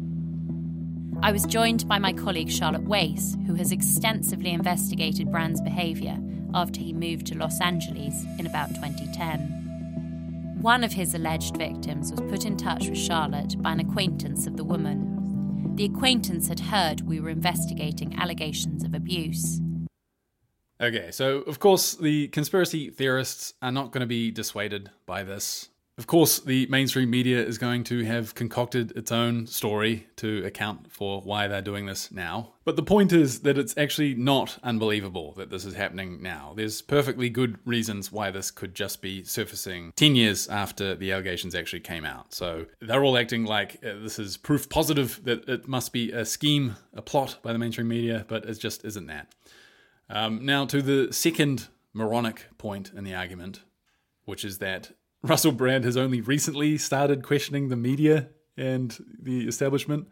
I 1.21 1.31
was 1.31 1.45
joined 1.45 1.87
by 1.87 1.99
my 1.99 2.13
colleague 2.13 2.49
Charlotte 2.49 2.83
Wace, 2.83 3.37
who 3.45 3.55
has 3.55 3.71
extensively 3.71 4.51
investigated 4.51 5.31
Brand's 5.31 5.61
behaviour 5.61 6.17
after 6.53 6.79
he 6.79 6.93
moved 6.93 7.27
to 7.27 7.37
Los 7.37 7.59
Angeles 7.61 8.25
in 8.39 8.45
about 8.45 8.69
2010. 8.69 9.62
One 10.63 10.85
of 10.85 10.93
his 10.93 11.13
alleged 11.13 11.57
victims 11.57 12.09
was 12.09 12.21
put 12.21 12.45
in 12.45 12.55
touch 12.55 12.87
with 12.87 12.97
Charlotte 12.97 13.61
by 13.61 13.73
an 13.73 13.81
acquaintance 13.81 14.47
of 14.47 14.55
the 14.55 14.63
woman. 14.63 15.75
The 15.75 15.83
acquaintance 15.83 16.47
had 16.47 16.61
heard 16.61 17.01
we 17.01 17.19
were 17.19 17.29
investigating 17.29 18.15
allegations 18.17 18.85
of 18.85 18.93
abuse. 18.93 19.59
Okay, 20.79 21.11
so 21.11 21.39
of 21.39 21.59
course, 21.59 21.95
the 21.95 22.29
conspiracy 22.29 22.89
theorists 22.89 23.53
are 23.61 23.73
not 23.73 23.91
going 23.91 23.99
to 23.99 24.07
be 24.07 24.31
dissuaded 24.31 24.89
by 25.05 25.23
this. 25.23 25.67
Of 25.95 26.07
course, 26.07 26.39
the 26.39 26.65
mainstream 26.71 27.11
media 27.11 27.45
is 27.45 27.59
going 27.59 27.83
to 27.85 28.03
have 28.03 28.33
concocted 28.33 28.91
its 28.97 29.11
own 29.11 29.45
story 29.45 30.07
to 30.15 30.43
account 30.43 30.91
for 30.91 31.21
why 31.21 31.47
they're 31.47 31.61
doing 31.61 31.85
this 31.85 32.11
now. 32.11 32.53
But 32.65 32.77
the 32.77 32.83
point 32.83 33.13
is 33.13 33.41
that 33.41 33.59
it's 33.59 33.77
actually 33.77 34.15
not 34.15 34.57
unbelievable 34.63 35.33
that 35.37 35.51
this 35.51 35.65
is 35.65 35.75
happening 35.75 36.19
now. 36.19 36.53
There's 36.55 36.81
perfectly 36.81 37.29
good 37.29 37.59
reasons 37.63 38.11
why 38.11 38.31
this 38.31 38.49
could 38.49 38.73
just 38.73 39.03
be 39.03 39.23
surfacing 39.23 39.93
10 39.95 40.15
years 40.15 40.47
after 40.47 40.95
the 40.95 41.11
allegations 41.11 41.53
actually 41.53 41.81
came 41.81 42.05
out. 42.05 42.33
So 42.33 42.65
they're 42.81 43.03
all 43.03 43.17
acting 43.17 43.45
like 43.45 43.75
uh, 43.85 43.99
this 44.01 44.17
is 44.17 44.35
proof 44.35 44.69
positive 44.69 45.23
that 45.25 45.47
it 45.47 45.67
must 45.67 45.93
be 45.93 46.11
a 46.11 46.25
scheme, 46.25 46.75
a 46.95 47.03
plot 47.03 47.37
by 47.43 47.53
the 47.53 47.59
mainstream 47.59 47.87
media, 47.87 48.25
but 48.27 48.45
it 48.45 48.55
just 48.55 48.83
isn't 48.83 49.05
that. 49.05 49.31
Um, 50.09 50.43
now, 50.43 50.65
to 50.65 50.81
the 50.81 51.13
second 51.13 51.67
moronic 51.93 52.47
point 52.57 52.91
in 52.95 53.03
the 53.03 53.13
argument, 53.13 53.61
which 54.25 54.43
is 54.43 54.57
that 54.57 54.91
Russell 55.27 55.53
Brand 55.53 55.85
has 55.85 55.95
only 55.95 56.19
recently 56.19 56.77
started 56.77 57.23
questioning 57.23 57.69
the 57.69 57.77
media 57.77 58.27
and 58.57 58.97
the 59.21 59.47
establishment. 59.47 60.09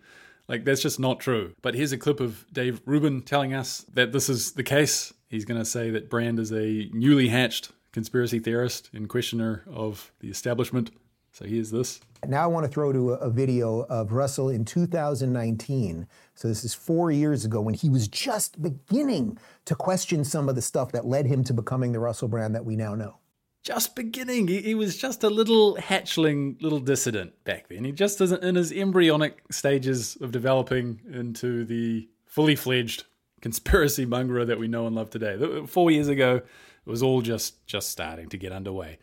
Like, 0.48 0.63
that's 0.63 0.82
just 0.82 1.01
not 1.01 1.20
true. 1.20 1.53
But 1.62 1.75
here's 1.75 1.91
a 1.91 1.98
clip 1.98 2.22
of 2.22 2.46
Dave 2.53 2.82
Rubin 2.86 3.22
telling 3.22 3.53
us 3.53 3.86
that 3.94 4.13
this 4.13 4.30
is 4.30 4.53
the 4.53 4.63
case. 4.63 5.13
He's 5.27 5.44
going 5.44 5.60
to 5.60 5.65
say 5.65 5.89
that 5.89 6.10
Brand 6.10 6.39
is 6.39 6.53
a 6.53 6.89
newly 6.94 7.27
hatched 7.27 7.74
conspiracy 7.91 8.39
theorist 8.39 8.89
and 8.94 9.10
questioner 9.10 9.65
of 9.70 10.13
the 10.22 10.30
establishment. 10.30 10.91
So 11.34 11.44
here's 11.46 11.72
this. 11.72 12.00
Now 12.25 12.44
I 12.44 12.48
want 12.48 12.65
to 12.65 12.72
throw 12.72 12.94
to 12.94 13.12
a, 13.12 13.15
a 13.15 13.30
video 13.30 13.82
of 13.82 14.13
Russell 14.13 14.48
in 14.48 14.63
2019. 14.63 16.08
So 16.36 16.48
this 16.48 16.63
is 16.63 16.74
four 16.74 17.12
years 17.12 17.44
ago 17.44 17.60
when 17.60 17.74
he 17.74 17.89
was 17.89 18.08
just 18.08 18.62
beginning 18.62 19.38
to 19.65 19.75
question 19.75 20.24
some 20.24 20.48
of 20.48 20.56
the 20.56 20.62
stuff 20.62 20.94
that 20.94 21.06
led 21.06 21.25
him 21.25 21.44
to 21.46 21.53
becoming 21.53 21.91
the 21.91 22.00
Russell 22.00 22.30
Brand 22.30 22.56
that 22.56 22.63
we 22.63 22.77
now 22.77 22.96
know 22.96 23.20
just 23.63 23.96
beginning. 23.96 24.48
He, 24.48 24.62
he, 24.62 24.75
was 24.75 24.98
just 24.98 25.24
a 25.24 25.30
little 25.30 25.75
hatchling, 25.75 26.62
little 26.62 26.80
dissident 26.80 27.44
back 27.44 27.68
then. 27.70 27.84
He 27.84 27.91
just 27.91 28.20
isn't 28.22 28.44
in 28.44 28.56
his 28.56 28.72
embryonic 28.72 29.44
stages 29.51 30.18
of 30.22 30.32
developing 30.32 31.01
into 31.12 31.65
the 31.65 32.10
fully 32.25 32.56
fledged 32.56 33.06
conspiracy 33.41 34.06
mongerer 34.06 34.48
that 34.48 34.60
we 34.60 34.68
know 34.68 34.88
and 34.88 34.96
love 34.96 35.10
today. 35.10 35.65
Four 35.65 35.91
years 35.91 36.08
ago, 36.08 36.36
it 36.36 36.89
was 36.89 37.03
all 37.03 37.22
just 37.22 37.65
just 37.68 37.89
starting 37.89 38.30
to 38.30 38.38
get 38.38 38.51
underway. 38.51 38.98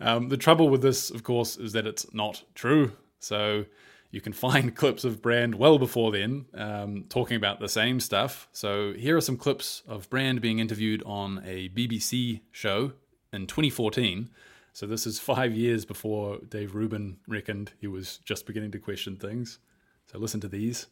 Um, 0.00 0.28
the 0.28 0.36
trouble 0.36 0.68
with 0.68 0.82
this, 0.82 1.10
of 1.10 1.22
course, 1.22 1.56
is 1.56 1.72
that 1.72 1.86
it's 1.86 2.12
not 2.12 2.42
true. 2.54 2.92
So 3.20 3.64
you 4.10 4.20
can 4.20 4.32
find 4.32 4.74
clips 4.76 5.04
of 5.04 5.22
Brand 5.22 5.54
well 5.54 5.78
before 5.78 6.12
then 6.12 6.46
um, 6.54 7.04
talking 7.08 7.36
about 7.36 7.60
the 7.60 7.68
same 7.68 8.00
stuff. 8.00 8.48
So 8.52 8.92
here 8.92 9.16
are 9.16 9.22
some 9.22 9.36
clips 9.36 9.82
of 9.86 10.10
Brand 10.10 10.40
being 10.40 10.58
interviewed 10.58 11.02
on 11.06 11.42
a 11.44 11.68
BBC 11.70 12.40
show 12.50 12.92
in 13.34 13.46
2014. 13.46 14.30
So 14.72 14.86
this 14.86 15.06
is 15.06 15.18
five 15.18 15.54
years 15.54 15.84
before 15.84 16.38
Dave 16.48 16.74
Rubin 16.74 17.18
reckoned 17.28 17.72
he 17.80 17.86
was 17.86 18.18
just 18.24 18.46
beginning 18.46 18.72
to 18.72 18.78
question 18.78 19.16
things. 19.16 19.58
So 20.06 20.18
listen 20.18 20.40
to 20.40 20.48
these. 20.48 20.86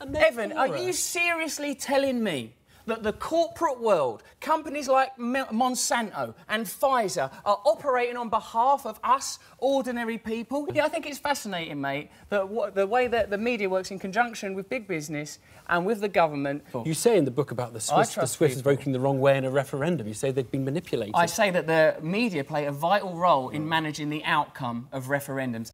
Evan, 0.00 0.52
are 0.52 0.76
you 0.76 0.92
seriously 0.92 1.74
telling 1.74 2.22
me 2.22 2.54
that 2.86 3.02
the 3.02 3.12
corporate 3.12 3.80
world, 3.80 4.22
companies 4.40 4.88
like 4.88 5.16
Monsanto 5.16 6.34
and 6.48 6.66
Pfizer, 6.66 7.30
are 7.44 7.60
operating 7.64 8.16
on 8.16 8.28
behalf 8.28 8.86
of 8.86 8.98
us, 9.04 9.38
ordinary 9.58 10.18
people. 10.18 10.68
Yeah, 10.72 10.84
I 10.84 10.88
think 10.88 11.06
it's 11.06 11.18
fascinating, 11.18 11.80
mate, 11.80 12.10
that 12.30 12.74
the 12.74 12.86
way 12.86 13.06
that 13.08 13.30
the 13.30 13.38
media 13.38 13.68
works 13.68 13.90
in 13.90 13.98
conjunction 13.98 14.54
with 14.54 14.68
big 14.68 14.86
business 14.88 15.38
and 15.68 15.84
with 15.84 16.00
the 16.00 16.08
government. 16.08 16.64
You 16.84 16.94
say 16.94 17.16
in 17.18 17.24
the 17.24 17.30
book 17.30 17.50
about 17.50 17.72
the 17.72 17.80
Swiss, 17.80 18.14
the 18.14 18.26
Swiss 18.26 18.56
is 18.56 18.60
voting 18.62 18.92
the 18.92 19.00
wrong 19.00 19.20
way 19.20 19.36
in 19.36 19.44
a 19.44 19.50
referendum. 19.50 20.06
You 20.06 20.14
say 20.14 20.30
they've 20.30 20.50
been 20.50 20.64
manipulated. 20.64 21.14
I 21.16 21.26
say 21.26 21.50
that 21.50 21.66
the 21.66 21.96
media 22.02 22.44
play 22.44 22.66
a 22.66 22.72
vital 22.72 23.14
role 23.14 23.48
in 23.48 23.68
managing 23.68 24.10
the 24.10 24.24
outcome 24.24 24.88
of 24.92 25.06
referendums. 25.06 25.70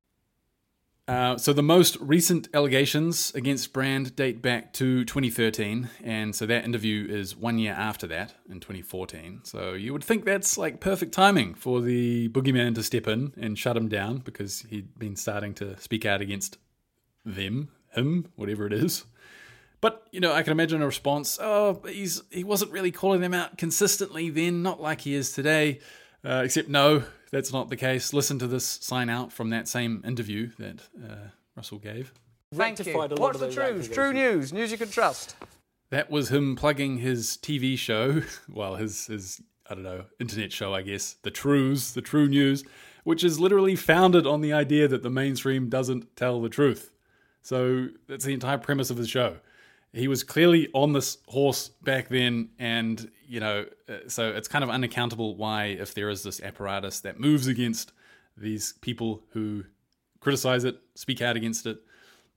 Uh, 1.12 1.37
so 1.37 1.53
the 1.53 1.62
most 1.62 1.98
recent 2.01 2.48
allegations 2.55 3.35
against 3.35 3.75
Brand 3.75 4.16
date 4.16 4.40
back 4.40 4.72
to 4.72 5.05
2013, 5.05 5.90
and 6.03 6.35
so 6.35 6.46
that 6.46 6.64
interview 6.64 7.07
is 7.07 7.37
one 7.37 7.59
year 7.59 7.75
after 7.75 8.07
that 8.07 8.33
in 8.48 8.61
2014. 8.61 9.40
So 9.44 9.75
you 9.75 9.92
would 9.92 10.03
think 10.03 10.25
that's 10.25 10.57
like 10.57 10.81
perfect 10.81 11.12
timing 11.12 11.53
for 11.53 11.83
the 11.83 12.31
boogeyman 12.31 12.75
to 12.77 12.83
step 12.83 13.07
in 13.07 13.35
and 13.38 13.59
shut 13.59 13.77
him 13.77 13.88
down 13.88 14.18
because 14.18 14.61
he'd 14.70 14.98
been 14.98 15.14
starting 15.14 15.53
to 15.57 15.79
speak 15.79 16.07
out 16.07 16.22
against 16.22 16.57
them, 17.27 17.68
him, 17.90 18.29
whatever 18.37 18.66
it 18.66 18.72
is. 18.72 19.05
But 19.83 20.07
you 20.12 20.20
know, 20.20 20.33
I 20.33 20.42
can 20.42 20.53
imagine 20.53 20.81
a 20.81 20.87
response. 20.87 21.38
Oh, 21.38 21.83
he's 21.87 22.22
he 22.31 22.42
wasn't 22.42 22.72
really 22.72 22.90
calling 22.90 23.20
them 23.20 23.35
out 23.35 23.59
consistently 23.59 24.31
then, 24.31 24.62
not 24.62 24.81
like 24.81 25.03
he 25.03 25.12
is 25.12 25.33
today. 25.33 25.81
Uh, 26.25 26.40
except 26.42 26.70
no, 26.70 27.03
that's 27.33 27.53
not 27.53 27.71
the 27.71 27.77
case. 27.77 28.12
Listen 28.12 28.38
to 28.38 28.47
this 28.47 28.64
sign 28.64 29.09
out 29.09 29.33
from 29.33 29.51
that 29.51 29.66
same 29.66 30.03
interview 30.07 30.51
that 30.59 30.83
uh, 31.03 31.29
Russell 31.57 31.79
gave. 31.79 32.12
Thank 32.55 32.87
you. 32.87 32.97
What's 32.97 33.40
the 33.40 33.51
truth? 33.51 33.92
True 33.92 34.12
news, 34.12 34.53
news 34.53 34.71
you 34.71 34.79
can 34.79 34.90
trust. 34.90 35.35
That 35.90 36.11
was 36.11 36.31
him 36.31 36.55
plugging 36.55 36.99
his 36.99 37.38
TV 37.38 37.77
show, 37.77 38.23
well, 38.49 38.77
his 38.77 39.07
his 39.07 39.40
I 39.68 39.75
don't 39.75 39.85
know 39.85 40.05
internet 40.21 40.53
show, 40.53 40.75
I 40.75 40.83
guess, 40.83 41.16
the 41.23 41.31
Trews, 41.31 41.95
the 41.95 42.03
True 42.03 42.29
News, 42.29 42.62
which 43.05 43.25
is 43.25 43.40
literally 43.40 43.77
founded 43.77 44.27
on 44.27 44.42
the 44.42 44.53
idea 44.53 44.87
that 44.88 45.03
the 45.03 45.11
mainstream 45.11 45.68
doesn't 45.68 46.14
tell 46.14 46.40
the 46.40 46.49
truth. 46.51 46.92
So 47.40 47.88
that's 48.07 48.25
the 48.25 48.35
entire 48.35 48.59
premise 48.59 48.90
of 48.90 48.99
his 48.99 49.09
show 49.09 49.38
he 49.92 50.09
was 50.09 50.24
clearly 50.24 50.68
on 50.72 50.92
this 50.92 51.18
horse 51.28 51.68
back 51.83 52.09
then, 52.09 52.50
and 52.59 53.11
you 53.26 53.40
know, 53.40 53.66
uh, 53.88 54.09
so 54.09 54.31
it's 54.31 54.48
kind 54.48 54.64
of 54.64 54.70
unaccountable 54.70 55.37
why, 55.37 55.66
if 55.66 55.94
there 55.94 56.09
is 56.09 56.22
this 56.22 56.40
apparatus 56.40 57.00
that 57.00 57.20
moves 57.20 57.46
against 57.46 57.92
these 58.37 58.72
people 58.81 59.22
who 59.33 59.64
criticize 60.20 60.64
it, 60.64 60.78
speak 60.94 61.20
out 61.20 61.37
against 61.37 61.66
it, 61.66 61.78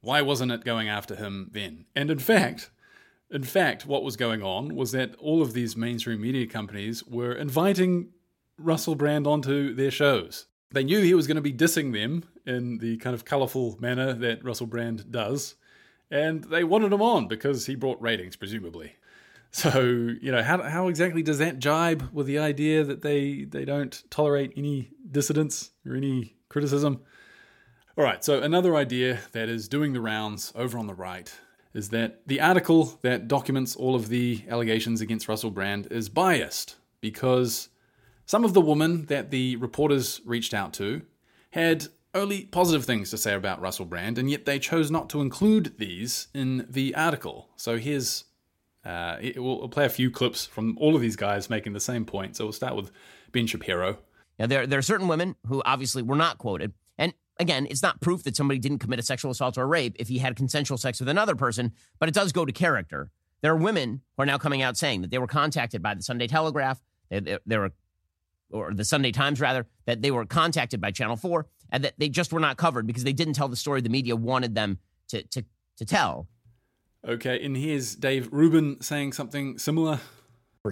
why 0.01 0.21
wasn't 0.21 0.51
it 0.51 0.65
going 0.65 0.89
after 0.89 1.15
him 1.15 1.49
then? 1.53 1.85
And 1.95 2.11
in 2.11 2.19
fact, 2.19 2.71
in 3.31 3.43
fact, 3.43 3.85
what 3.85 4.03
was 4.03 4.17
going 4.17 4.43
on 4.43 4.75
was 4.75 4.91
that 4.91 5.15
all 5.15 5.41
of 5.41 5.53
these 5.53 5.77
mainstream 5.77 6.21
media 6.21 6.47
companies 6.47 7.03
were 7.05 7.33
inviting 7.33 8.09
Russell 8.57 8.95
Brand 8.95 9.25
onto 9.25 9.73
their 9.73 9.91
shows. 9.91 10.47
They 10.71 10.83
knew 10.83 11.01
he 11.01 11.13
was 11.13 11.27
going 11.27 11.35
to 11.35 11.41
be 11.41 11.53
dissing 11.53 11.93
them 11.93 12.25
in 12.45 12.79
the 12.79 12.97
kind 12.97 13.13
of 13.13 13.25
colorful 13.25 13.77
manner 13.79 14.13
that 14.13 14.43
Russell 14.43 14.67
Brand 14.67 15.09
does 15.11 15.55
and 16.11 16.43
they 16.45 16.63
wanted 16.63 16.93
him 16.93 17.01
on 17.01 17.27
because 17.27 17.65
he 17.65 17.75
brought 17.75 18.01
ratings, 18.01 18.35
presumably. 18.35 18.93
So, 19.51 19.79
you 19.79 20.33
know, 20.33 20.43
how, 20.43 20.61
how 20.63 20.89
exactly 20.89 21.23
does 21.23 21.37
that 21.37 21.59
jibe 21.59 22.09
with 22.11 22.27
the 22.27 22.39
idea 22.39 22.83
that 22.83 23.01
they, 23.01 23.45
they 23.45 23.63
don't 23.63 24.03
tolerate 24.09 24.51
any 24.57 24.91
dissidence 25.09 25.71
or 25.85 25.95
any 25.95 26.35
criticism? 26.49 27.01
All 27.97 28.03
right, 28.03 28.21
so 28.21 28.41
another 28.41 28.75
idea 28.75 29.19
that 29.31 29.47
is 29.47 29.69
doing 29.69 29.93
the 29.93 30.01
rounds 30.01 30.51
over 30.55 30.77
on 30.77 30.87
the 30.87 30.93
right 30.93 31.33
is 31.73 31.89
that 31.91 32.27
the 32.27 32.41
article 32.41 32.99
that 33.01 33.29
documents 33.29 33.75
all 33.77 33.95
of 33.95 34.09
the 34.09 34.43
allegations 34.49 34.99
against 34.99 35.29
Russell 35.29 35.51
Brand 35.51 35.87
is 35.89 36.09
biased 36.09 36.75
because 36.99 37.69
some 38.25 38.43
of 38.43 38.53
the 38.53 38.59
women 38.59 39.05
that 39.05 39.31
the 39.31 39.55
reporters 39.55 40.19
reached 40.25 40.53
out 40.53 40.73
to 40.73 41.03
had 41.51 41.87
only 42.15 42.45
positive 42.45 42.85
things 42.85 43.09
to 43.11 43.17
say 43.17 43.33
about 43.33 43.61
Russell 43.61 43.85
Brand, 43.85 44.17
and 44.17 44.31
yet 44.31 44.45
they 44.45 44.57
chose 44.57 44.89
not 44.89 45.09
to 45.09 45.21
include 45.21 45.77
these 45.77 46.27
in 46.33 46.65
the 46.69 46.95
article. 46.95 47.49
So 47.57 47.77
here's 47.77 48.23
uh, 48.85 49.17
we'll, 49.35 49.67
play 49.69 49.85
a 49.85 49.89
few 49.89 50.09
clips 50.09 50.45
from 50.45 50.77
all 50.79 50.95
of 50.95 51.01
these 51.01 51.15
guys 51.15 51.49
making 51.49 51.73
the 51.73 51.79
same 51.79 52.05
point. 52.05 52.35
So 52.35 52.45
we'll 52.45 52.53
start 52.53 52.75
with 52.75 52.91
Ben 53.31 53.47
Shapiro. 53.47 53.99
Now 54.39 54.47
there 54.47 54.65
there 54.65 54.79
are 54.79 54.83
certain 54.83 55.07
women 55.07 55.35
who 55.47 55.61
obviously 55.65 56.01
were 56.01 56.15
not 56.15 56.37
quoted, 56.37 56.73
and 56.97 57.13
again, 57.39 57.67
it's 57.69 57.83
not 57.83 58.01
proof 58.01 58.23
that 58.23 58.35
somebody 58.35 58.59
didn't 58.59 58.79
commit 58.79 58.99
a 58.99 59.03
sexual 59.03 59.31
assault 59.31 59.57
or 59.57 59.67
rape 59.67 59.95
if 59.99 60.07
he 60.07 60.19
had 60.19 60.35
consensual 60.35 60.77
sex 60.77 60.99
with 60.99 61.09
another 61.09 61.35
person, 61.35 61.73
but 61.99 62.09
it 62.09 62.15
does 62.15 62.31
go 62.31 62.45
to 62.45 62.51
character. 62.51 63.11
There 63.41 63.51
are 63.51 63.57
women 63.57 64.01
who 64.15 64.23
are 64.23 64.25
now 64.25 64.37
coming 64.37 64.61
out 64.61 64.77
saying 64.77 65.01
that 65.01 65.11
they 65.11 65.17
were 65.17 65.27
contacted 65.27 65.83
by 65.83 65.93
the 65.93 66.01
Sunday 66.01 66.27
Telegraph. 66.27 66.81
They, 67.09 67.19
they, 67.19 67.37
they 67.45 67.57
were 67.57 67.71
or 68.51 68.73
the 68.73 68.85
Sunday 68.85 69.11
Times 69.11 69.39
rather, 69.39 69.65
that 69.85 70.01
they 70.01 70.11
were 70.11 70.25
contacted 70.25 70.79
by 70.79 70.91
Channel 70.91 71.15
4 71.15 71.45
and 71.71 71.83
that 71.83 71.93
they 71.97 72.09
just 72.09 72.31
were 72.33 72.39
not 72.39 72.57
covered 72.57 72.87
because 72.87 73.03
they 73.03 73.13
didn't 73.13 73.33
tell 73.33 73.47
the 73.47 73.55
story 73.55 73.81
the 73.81 73.89
media 73.89 74.15
wanted 74.15 74.55
them 74.55 74.79
to, 75.09 75.23
to, 75.23 75.43
to 75.77 75.85
tell. 75.85 76.27
Okay, 77.07 77.43
and 77.43 77.55
here's 77.55 77.95
Dave 77.95 78.29
Rubin 78.31 78.81
saying 78.81 79.13
something 79.13 79.57
similar. 79.57 79.99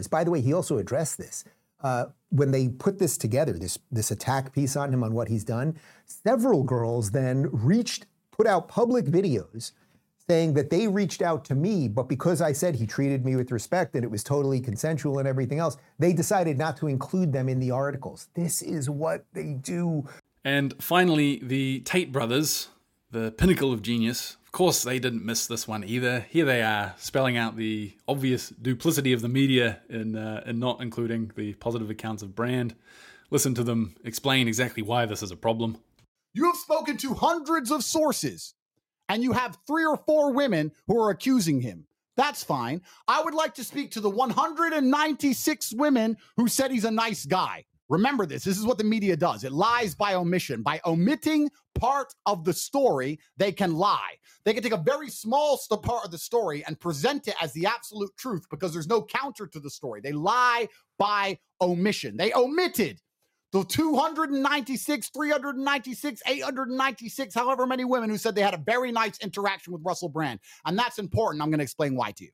By 0.10 0.24
the 0.24 0.32
way, 0.32 0.42
he 0.42 0.54
also 0.54 0.78
addressed 0.80 1.18
this. 1.18 1.44
Uh, 1.82 2.06
when 2.30 2.52
they 2.52 2.70
put 2.70 2.98
this 2.98 3.18
together, 3.18 3.54
this, 3.54 3.78
this 3.92 4.10
attack 4.10 4.54
piece 4.54 4.76
on 4.76 4.92
him 4.92 5.04
on 5.04 5.14
what 5.14 5.28
he's 5.28 5.44
done, 5.44 5.78
several 6.06 6.64
girls 6.64 7.12
then 7.12 7.50
reached, 7.52 8.08
put 8.32 8.48
out 8.48 8.68
public 8.68 9.06
videos 9.06 9.74
saying 10.30 10.54
that 10.54 10.70
they 10.70 10.88
reached 10.88 11.22
out 11.22 11.44
to 11.46 11.56
me, 11.56 11.88
but 11.88 12.08
because 12.08 12.42
I 12.42 12.54
said 12.54 12.76
he 12.76 12.88
treated 12.88 13.26
me 13.26 13.36
with 13.36 13.52
respect 13.52 13.96
and 13.96 14.04
it 14.04 14.10
was 14.10 14.24
totally 14.24 14.62
consensual 14.62 15.20
and 15.20 15.28
everything 15.28 15.60
else, 15.60 15.78
they 16.00 16.14
decided 16.14 16.58
not 16.58 16.78
to 16.78 16.88
include 16.88 17.34
them 17.34 17.50
in 17.50 17.60
the 17.60 17.72
articles. 17.72 18.30
This 18.34 18.62
is 18.62 18.90
what 18.90 19.26
they 19.34 19.54
do. 19.54 20.08
And 20.44 20.74
finally, 20.82 21.40
the 21.42 21.80
Tate 21.82 22.12
brothers, 22.12 22.68
the 23.12 23.32
pinnacle 23.32 23.72
of 23.72 23.82
genius. 23.82 24.38
Of 24.46 24.52
course, 24.52 24.84
they 24.84 25.00
didn't 25.00 25.26
miss 25.26 25.48
this 25.48 25.68
one 25.68 25.84
either. 25.84 26.26
Here 26.30 26.46
they 26.46 26.62
are, 26.62 26.94
spelling 26.98 27.38
out 27.38 27.56
the 27.56 27.94
obvious 28.08 28.50
duplicity 28.50 29.14
of 29.14 29.22
the 29.22 29.30
media 29.30 29.80
in, 29.90 30.16
uh, 30.16 30.44
in 30.46 30.60
not 30.60 30.82
including 30.82 31.32
the 31.36 31.54
positive 31.54 31.90
accounts 31.90 32.22
of 32.22 32.36
Brand. 32.36 32.76
Listen 33.32 33.56
to 33.56 33.64
them 33.64 33.96
explain 34.04 34.48
exactly 34.48 34.84
why 34.84 35.06
this 35.06 35.24
is 35.24 35.32
a 35.32 35.36
problem. 35.36 35.78
You 36.34 36.46
have 36.46 36.56
spoken 36.56 36.98
to 36.98 37.14
hundreds 37.14 37.72
of 37.72 37.84
sources 37.84 38.54
and 39.10 39.24
you 39.24 39.34
have 39.34 39.58
three 39.66 39.86
or 39.86 39.98
four 39.98 40.34
women 40.34 40.72
who 40.88 41.02
are 41.02 41.10
accusing 41.10 41.62
him. 41.62 41.86
That's 42.16 42.44
fine. 42.44 42.82
I 43.08 43.24
would 43.24 43.34
like 43.34 43.56
to 43.56 43.64
speak 43.64 43.92
to 43.92 44.02
the 44.02 44.10
196 44.10 45.74
women 45.74 46.18
who 46.38 46.48
said 46.48 46.72
he's 46.72 46.86
a 46.86 46.92
nice 46.92 47.26
guy. 47.26 47.66
Remember 47.89 48.26
this. 48.26 48.43
This 48.43 48.58
is 48.58 48.65
what 48.65 48.78
the 48.78 48.84
media 48.84 49.15
does. 49.15 49.43
It 49.43 49.52
lies 49.52 49.93
by 49.93 50.15
omission. 50.15 50.62
By 50.63 50.80
omitting 50.86 51.50
part 51.76 52.13
of 52.26 52.46
the 52.46 52.54
story, 52.54 53.19
they 53.38 53.52
can 53.52 53.76
lie. 53.76 54.15
They 54.46 54.54
can 54.54 54.63
take 54.63 54.74
a 54.74 54.78
very 54.78 55.10
small 55.10 55.60
part 55.82 56.06
of 56.06 56.12
the 56.12 56.17
story 56.17 56.63
and 56.65 56.80
present 56.80 57.28
it 57.28 57.36
as 57.41 57.52
the 57.54 57.65
absolute 57.65 58.15
truth 58.17 58.46
because 58.50 58.74
there's 58.74 58.88
no 58.88 59.04
counter 59.04 59.48
to 59.48 59.60
the 59.60 59.69
story. 59.69 60.02
They 60.02 60.13
lie 60.13 60.69
by 60.98 61.38
omission. 61.62 62.17
They 62.17 62.34
omitted 62.34 63.00
the 63.52 63.63
296, 63.65 65.10
396, 65.10 66.22
896, 66.26 67.36
however 67.36 67.67
many 67.67 67.86
women 67.86 68.10
who 68.10 68.17
said 68.17 68.34
they 68.34 68.41
had 68.41 68.56
a 68.56 68.63
very 68.65 68.91
nice 68.91 69.19
interaction 69.19 69.74
with 69.74 69.84
Russell 69.86 70.10
Brand. 70.10 70.39
And 70.65 70.80
that's 70.80 70.98
important. 70.98 71.43
I'm 71.43 71.50
going 71.50 71.60
to 71.60 71.63
explain 71.63 71.96
why 71.96 72.12
to 72.13 72.24
you. 72.24 72.32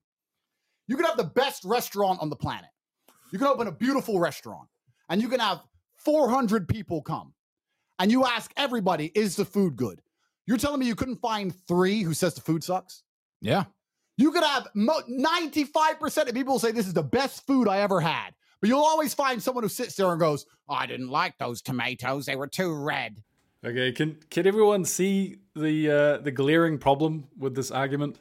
You 0.88 0.96
can 0.96 1.06
have 1.06 1.18
the 1.18 1.26
best 1.26 1.66
restaurant 1.66 2.22
on 2.22 2.30
the 2.30 2.36
planet. 2.36 2.70
You 3.32 3.38
can 3.38 3.48
open 3.48 3.68
a 3.68 3.72
beautiful 3.72 4.20
restaurant 4.20 4.70
and 5.10 5.22
you 5.22 5.28
can 5.28 5.40
have 5.40 5.62
400 5.98 6.68
people 6.68 7.02
come 7.02 7.34
and 7.98 8.12
you 8.12 8.26
ask 8.26 8.52
everybody, 8.56 9.12
is 9.16 9.36
the 9.36 9.46
food 9.46 9.76
good? 9.76 10.02
You're 10.46 10.58
telling 10.58 10.80
me 10.80 10.88
you 10.88 10.96
couldn't 10.96 11.18
find 11.18 11.54
three 11.68 12.02
who 12.02 12.14
says 12.14 12.34
the 12.34 12.42
food 12.42 12.64
sucks? 12.64 13.04
Yeah. 13.42 13.66
You 14.18 14.32
could 14.32 14.44
have 14.44 14.68
95% 14.76 16.28
of 16.28 16.34
people 16.34 16.60
say 16.60 16.72
this 16.72 16.88
is 16.88 16.94
the 16.94 17.04
best 17.04 17.46
food 17.46 17.68
I 17.68 17.80
ever 17.80 18.02
had. 18.02 18.32
But 18.60 18.68
you'll 18.70 18.82
always 18.82 19.14
find 19.14 19.42
someone 19.42 19.64
who 19.64 19.70
sits 19.70 19.96
there 19.96 20.12
and 20.12 20.20
goes, 20.20 20.46
oh, 20.68 20.74
I 20.74 20.86
didn't 20.86 21.10
like 21.10 21.38
those 21.38 21.62
tomatoes. 21.62 22.26
They 22.26 22.36
were 22.36 22.48
too 22.48 22.74
red. 22.74 23.24
Okay, 23.66 23.92
can 23.92 24.18
can 24.30 24.48
everyone 24.48 24.86
see 24.86 25.38
the 25.54 25.92
uh, 25.92 26.18
the 26.20 26.32
glaring 26.32 26.78
problem 26.78 27.26
with 27.38 27.56
this 27.56 27.72
argument? 27.72 28.18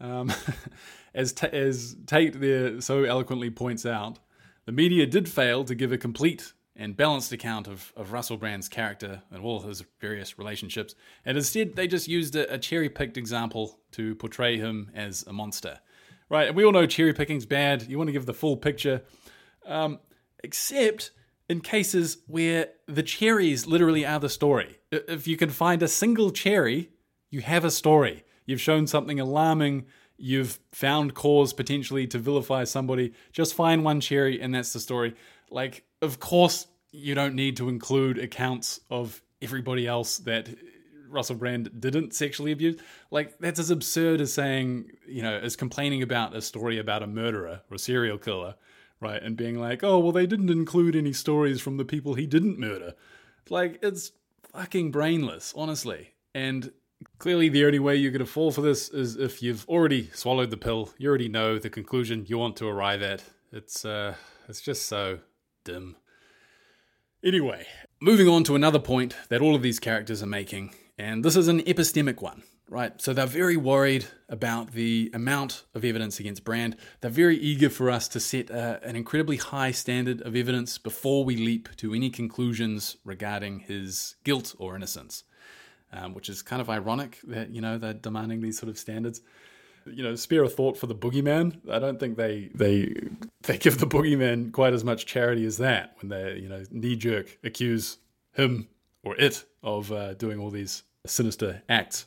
Um, 0.00 0.32
as 1.14 1.32
T- 1.32 1.48
as 1.48 1.96
Tate 2.06 2.40
there 2.40 2.80
so 2.80 3.02
eloquently 3.02 3.50
points 3.50 3.84
out, 3.84 4.20
the 4.66 4.72
media 4.72 5.06
did 5.06 5.28
fail 5.28 5.64
to 5.64 5.74
give 5.74 5.92
a 5.92 5.98
complete 5.98 6.52
and 6.78 6.96
balanced 6.96 7.32
account 7.32 7.66
of, 7.66 7.92
of 7.96 8.12
Russell 8.12 8.36
Brand's 8.36 8.68
character 8.68 9.22
and 9.30 9.42
all 9.42 9.60
his 9.60 9.82
various 9.98 10.38
relationships, 10.38 10.94
and 11.24 11.38
instead 11.38 11.74
they 11.74 11.86
just 11.86 12.06
used 12.06 12.36
a, 12.36 12.52
a 12.52 12.58
cherry 12.58 12.90
picked 12.90 13.16
example 13.16 13.80
to 13.92 14.14
portray 14.16 14.58
him 14.58 14.90
as 14.94 15.24
a 15.26 15.32
monster. 15.32 15.80
Right, 16.28 16.48
and 16.48 16.56
we 16.56 16.64
all 16.64 16.72
know 16.72 16.86
cherry 16.86 17.14
picking's 17.14 17.46
bad. 17.46 17.84
You 17.88 17.96
want 17.98 18.08
to 18.08 18.12
give 18.12 18.26
the 18.26 18.34
full 18.34 18.56
picture 18.56 19.02
um, 19.64 20.00
except 20.42 21.12
in 21.48 21.60
cases 21.60 22.18
where 22.26 22.70
the 22.86 23.02
cherries 23.02 23.66
literally 23.66 24.04
are 24.04 24.18
the 24.18 24.28
story. 24.28 24.78
If 24.90 25.26
you 25.26 25.36
can 25.36 25.50
find 25.50 25.82
a 25.82 25.88
single 25.88 26.30
cherry, 26.30 26.90
you 27.30 27.40
have 27.40 27.64
a 27.64 27.70
story. 27.70 28.24
You've 28.44 28.60
shown 28.60 28.86
something 28.86 29.20
alarming. 29.20 29.86
You've 30.18 30.58
found 30.72 31.14
cause 31.14 31.52
potentially 31.52 32.06
to 32.08 32.18
vilify 32.18 32.64
somebody. 32.64 33.12
Just 33.32 33.54
find 33.54 33.84
one 33.84 34.00
cherry, 34.00 34.40
and 34.40 34.54
that's 34.54 34.72
the 34.72 34.80
story. 34.80 35.14
Like, 35.50 35.84
of 36.02 36.20
course, 36.20 36.66
you 36.90 37.14
don't 37.14 37.34
need 37.34 37.56
to 37.58 37.68
include 37.68 38.18
accounts 38.18 38.80
of 38.90 39.22
everybody 39.42 39.86
else 39.86 40.18
that 40.18 40.48
Russell 41.08 41.36
Brand 41.36 41.70
didn't 41.78 42.14
sexually 42.14 42.52
abuse. 42.52 42.80
Like, 43.10 43.38
that's 43.38 43.60
as 43.60 43.70
absurd 43.70 44.20
as 44.20 44.32
saying, 44.32 44.90
you 45.06 45.22
know, 45.22 45.36
as 45.36 45.56
complaining 45.56 46.02
about 46.02 46.34
a 46.34 46.40
story 46.40 46.78
about 46.78 47.02
a 47.02 47.06
murderer 47.06 47.60
or 47.70 47.74
a 47.74 47.78
serial 47.78 48.18
killer 48.18 48.54
right? 49.00 49.22
And 49.22 49.36
being 49.36 49.58
like, 49.58 49.82
oh, 49.84 49.98
well, 49.98 50.12
they 50.12 50.26
didn't 50.26 50.50
include 50.50 50.96
any 50.96 51.12
stories 51.12 51.60
from 51.60 51.76
the 51.76 51.84
people 51.84 52.14
he 52.14 52.26
didn't 52.26 52.58
murder. 52.58 52.94
Like, 53.50 53.78
it's 53.82 54.12
fucking 54.52 54.90
brainless, 54.90 55.52
honestly. 55.56 56.14
And 56.34 56.72
clearly, 57.18 57.48
the 57.48 57.64
only 57.64 57.78
way 57.78 57.96
you're 57.96 58.12
going 58.12 58.20
to 58.20 58.26
fall 58.26 58.50
for 58.50 58.62
this 58.62 58.88
is 58.88 59.16
if 59.16 59.42
you've 59.42 59.68
already 59.68 60.10
swallowed 60.14 60.50
the 60.50 60.56
pill. 60.56 60.90
You 60.98 61.08
already 61.08 61.28
know 61.28 61.58
the 61.58 61.70
conclusion 61.70 62.26
you 62.28 62.38
want 62.38 62.56
to 62.56 62.68
arrive 62.68 63.02
at. 63.02 63.22
It's, 63.52 63.84
uh, 63.84 64.14
it's 64.48 64.60
just 64.60 64.86
so 64.86 65.20
dim. 65.64 65.96
Anyway, 67.24 67.66
moving 68.00 68.28
on 68.28 68.44
to 68.44 68.54
another 68.54 68.78
point 68.78 69.16
that 69.28 69.40
all 69.40 69.54
of 69.54 69.62
these 69.62 69.78
characters 69.78 70.22
are 70.22 70.26
making, 70.26 70.74
and 70.98 71.24
this 71.24 71.36
is 71.36 71.48
an 71.48 71.60
epistemic 71.62 72.20
one 72.20 72.42
right? 72.68 73.00
So 73.00 73.12
they're 73.12 73.26
very 73.26 73.56
worried 73.56 74.06
about 74.28 74.72
the 74.72 75.10
amount 75.14 75.64
of 75.74 75.84
evidence 75.84 76.18
against 76.18 76.44
Brand. 76.44 76.76
They're 77.00 77.10
very 77.10 77.36
eager 77.36 77.70
for 77.70 77.90
us 77.90 78.08
to 78.08 78.20
set 78.20 78.50
a, 78.50 78.80
an 78.82 78.96
incredibly 78.96 79.36
high 79.36 79.70
standard 79.70 80.20
of 80.22 80.34
evidence 80.34 80.78
before 80.78 81.24
we 81.24 81.36
leap 81.36 81.68
to 81.76 81.94
any 81.94 82.10
conclusions 82.10 82.96
regarding 83.04 83.60
his 83.60 84.16
guilt 84.24 84.54
or 84.58 84.74
innocence, 84.74 85.24
um, 85.92 86.14
which 86.14 86.28
is 86.28 86.42
kind 86.42 86.60
of 86.60 86.68
ironic 86.68 87.20
that, 87.24 87.50
you 87.50 87.60
know, 87.60 87.78
they're 87.78 87.94
demanding 87.94 88.40
these 88.40 88.58
sort 88.58 88.68
of 88.68 88.78
standards. 88.78 89.20
You 89.86 90.02
know, 90.02 90.16
spare 90.16 90.42
a 90.42 90.48
thought 90.48 90.76
for 90.76 90.88
the 90.88 90.96
boogeyman. 90.96 91.70
I 91.70 91.78
don't 91.78 92.00
think 92.00 92.16
they 92.16 92.50
they 92.54 92.92
they 93.42 93.56
give 93.56 93.78
the 93.78 93.86
boogeyman 93.86 94.50
quite 94.52 94.72
as 94.72 94.82
much 94.82 95.06
charity 95.06 95.44
as 95.44 95.58
that 95.58 95.96
when 96.00 96.08
they 96.08 96.40
you 96.40 96.48
know 96.48 96.64
knee 96.72 96.96
jerk 96.96 97.38
accuse 97.44 97.98
him 98.32 98.66
or 99.04 99.14
it 99.16 99.44
of 99.62 99.92
uh, 99.92 100.14
doing 100.14 100.40
all 100.40 100.50
these 100.50 100.82
sinister 101.06 101.62
acts 101.68 102.06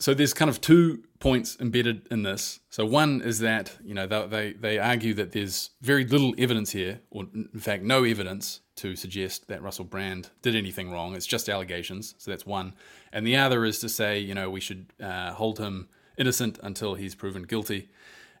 so 0.00 0.14
there's 0.14 0.32
kind 0.32 0.48
of 0.48 0.62
two 0.62 1.04
points 1.18 1.58
embedded 1.60 2.08
in 2.10 2.22
this. 2.22 2.60
So 2.70 2.86
one 2.86 3.20
is 3.20 3.40
that 3.40 3.76
you 3.84 3.94
know 3.94 4.06
they, 4.06 4.54
they 4.54 4.78
argue 4.78 5.12
that 5.14 5.32
there's 5.32 5.70
very 5.82 6.04
little 6.04 6.34
evidence 6.38 6.70
here, 6.70 7.00
or 7.10 7.26
in 7.34 7.60
fact 7.60 7.84
no 7.84 8.04
evidence 8.04 8.60
to 8.76 8.96
suggest 8.96 9.46
that 9.48 9.62
Russell 9.62 9.84
Brand 9.84 10.30
did 10.40 10.56
anything 10.56 10.90
wrong. 10.90 11.14
It's 11.14 11.26
just 11.26 11.50
allegations. 11.50 12.14
So 12.16 12.30
that's 12.30 12.46
one. 12.46 12.72
And 13.12 13.26
the 13.26 13.36
other 13.36 13.64
is 13.66 13.78
to 13.80 13.88
say 13.90 14.18
you 14.18 14.34
know 14.34 14.50
we 14.50 14.60
should 14.60 14.86
uh, 15.00 15.32
hold 15.32 15.58
him 15.58 15.88
innocent 16.16 16.58
until 16.62 16.94
he's 16.94 17.14
proven 17.14 17.42
guilty. 17.42 17.90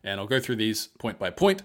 And 0.02 0.18
I'll 0.18 0.26
go 0.26 0.40
through 0.40 0.56
these 0.56 0.88
point 0.98 1.18
by 1.18 1.28
point. 1.28 1.62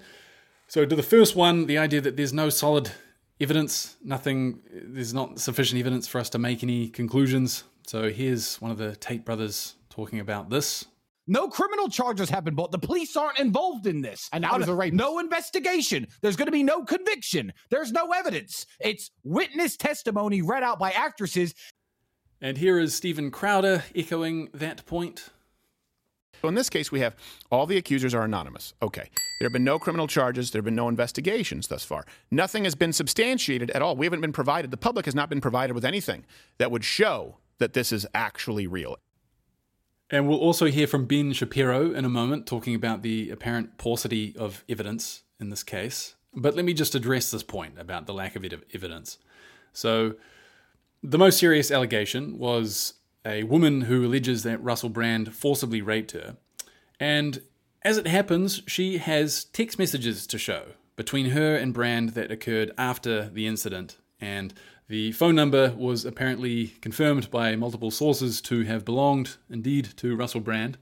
So 0.68 0.86
to 0.86 0.96
the 0.96 1.04
first 1.04 1.38
one, 1.38 1.68
the 1.68 1.78
idea 1.78 2.02
that 2.02 2.18
there's 2.18 2.34
no 2.34 2.50
solid 2.50 2.92
evidence, 3.40 3.96
nothing, 4.04 4.60
there's 4.72 5.14
not 5.14 5.40
sufficient 5.40 5.80
evidence 5.80 6.08
for 6.08 6.20
us 6.20 6.30
to 6.32 6.40
make 6.40 6.64
any 6.64 6.90
conclusions. 6.90 7.64
So 7.88 8.10
here's 8.10 8.58
one 8.58 8.72
of 8.72 8.78
the 8.78 8.96
Tate 8.96 9.24
brothers 9.24 9.76
talking 9.96 10.20
about 10.20 10.50
this. 10.50 10.86
No 11.28 11.48
criminal 11.48 11.90
charges 11.90 12.30
have 12.30 12.44
been 12.44 12.54
brought. 12.54 12.72
The 12.72 12.78
police 12.78 13.16
aren't 13.16 13.40
involved 13.40 13.88
in 13.88 14.02
this. 14.02 14.30
And 14.32 14.44
now 14.44 14.58
there's 14.58 14.70
a 14.70 14.76
rape. 14.76 14.94
No 14.94 15.18
investigation. 15.18 16.08
There's 16.22 16.36
going 16.36 16.46
to 16.48 16.52
be 16.52 16.62
no 16.62 16.84
conviction. 16.84 17.52
There's 17.72 17.92
no 17.92 18.12
evidence. 18.12 18.68
It's 18.80 19.10
witness 19.24 19.76
testimony 19.76 20.42
read 20.44 20.62
out 20.62 20.78
by 20.78 20.92
actresses. 20.92 21.56
And 22.42 22.58
here 22.58 22.78
is 22.78 22.94
Steven 22.94 23.32
Crowder 23.32 23.84
echoing 23.96 24.50
that 24.54 24.86
point. 24.86 25.30
So 26.42 26.50
in 26.50 26.54
this 26.54 26.70
case, 26.70 26.92
we 26.92 27.00
have 27.00 27.16
all 27.50 27.66
the 27.66 27.78
accusers 27.78 28.14
are 28.14 28.24
anonymous. 28.24 28.76
Okay. 28.84 29.10
There 29.40 29.46
have 29.48 29.54
been 29.54 29.64
no 29.64 29.80
criminal 29.80 30.06
charges. 30.06 30.52
There 30.52 30.60
have 30.60 30.66
been 30.66 30.76
no 30.76 30.90
investigations 30.90 31.68
thus 31.68 31.84
far. 31.84 32.06
Nothing 32.30 32.66
has 32.66 32.76
been 32.76 32.94
substantiated 32.94 33.72
at 33.72 33.82
all. 33.82 33.96
We 33.96 34.06
haven't 34.06 34.22
been 34.22 34.34
provided, 34.34 34.70
the 34.70 34.78
public 34.78 35.06
has 35.06 35.16
not 35.16 35.30
been 35.30 35.42
provided 35.42 35.74
with 35.74 35.86
anything 35.86 36.26
that 36.60 36.70
would 36.70 36.84
show 36.84 37.38
that 37.58 37.74
this 37.74 37.92
is 37.92 38.06
actually 38.14 38.68
real. 38.68 38.98
And 40.10 40.28
we'll 40.28 40.38
also 40.38 40.68
hear 40.68 40.88
from 40.88 41.06
Ben 41.06 41.34
Shapiro 41.34 41.92
in 41.92 42.06
a 42.06 42.10
moment, 42.10 42.46
talking 42.46 42.76
about 42.76 43.02
the 43.02 43.32
apparent 43.32 43.78
paucity 43.78 44.36
of 44.38 44.64
evidence 44.70 45.24
in 45.40 45.50
this 45.50 45.64
case. 45.64 46.16
But 46.34 46.56
let 46.56 46.66
me 46.66 46.74
just 46.74 46.96
address 46.96 47.32
this 47.32 47.44
point 47.44 47.80
about 47.80 48.06
the 48.06 48.14
lack 48.14 48.36
of 48.36 48.46
evidence. 48.74 49.18
So, 49.74 50.16
the 51.02 51.18
most 51.18 51.40
serious 51.40 51.72
allegation 51.72 52.38
was 52.38 52.96
a 53.26 53.44
woman 53.44 53.82
who 53.82 54.06
alleges 54.06 54.44
that 54.44 54.64
Russell 54.64 54.90
Brand 54.90 55.34
forcibly 55.34 55.82
raped 55.82 56.12
her. 56.12 56.38
And 57.00 57.42
as 57.84 57.98
it 57.98 58.08
happens, 58.08 58.62
she 58.68 58.98
has 58.98 59.46
text 59.46 59.78
messages 59.78 60.26
to 60.28 60.38
show 60.38 60.74
between 60.96 61.32
her 61.32 61.56
and 61.56 61.74
Brand 61.74 62.10
that 62.10 62.32
occurred 62.32 62.72
after 62.78 63.30
the 63.30 63.48
incident. 63.48 63.98
And 64.20 64.54
the 64.88 65.12
phone 65.14 65.36
number 65.36 65.74
was 65.76 66.06
apparently 66.06 66.68
confirmed 66.82 67.32
by 67.32 67.56
multiple 67.56 67.92
sources 67.92 68.42
to 68.42 68.64
have 68.64 68.86
belonged 68.86 69.38
indeed 69.50 69.90
to 69.98 70.16
Russell 70.16 70.42
Brand. 70.42 70.78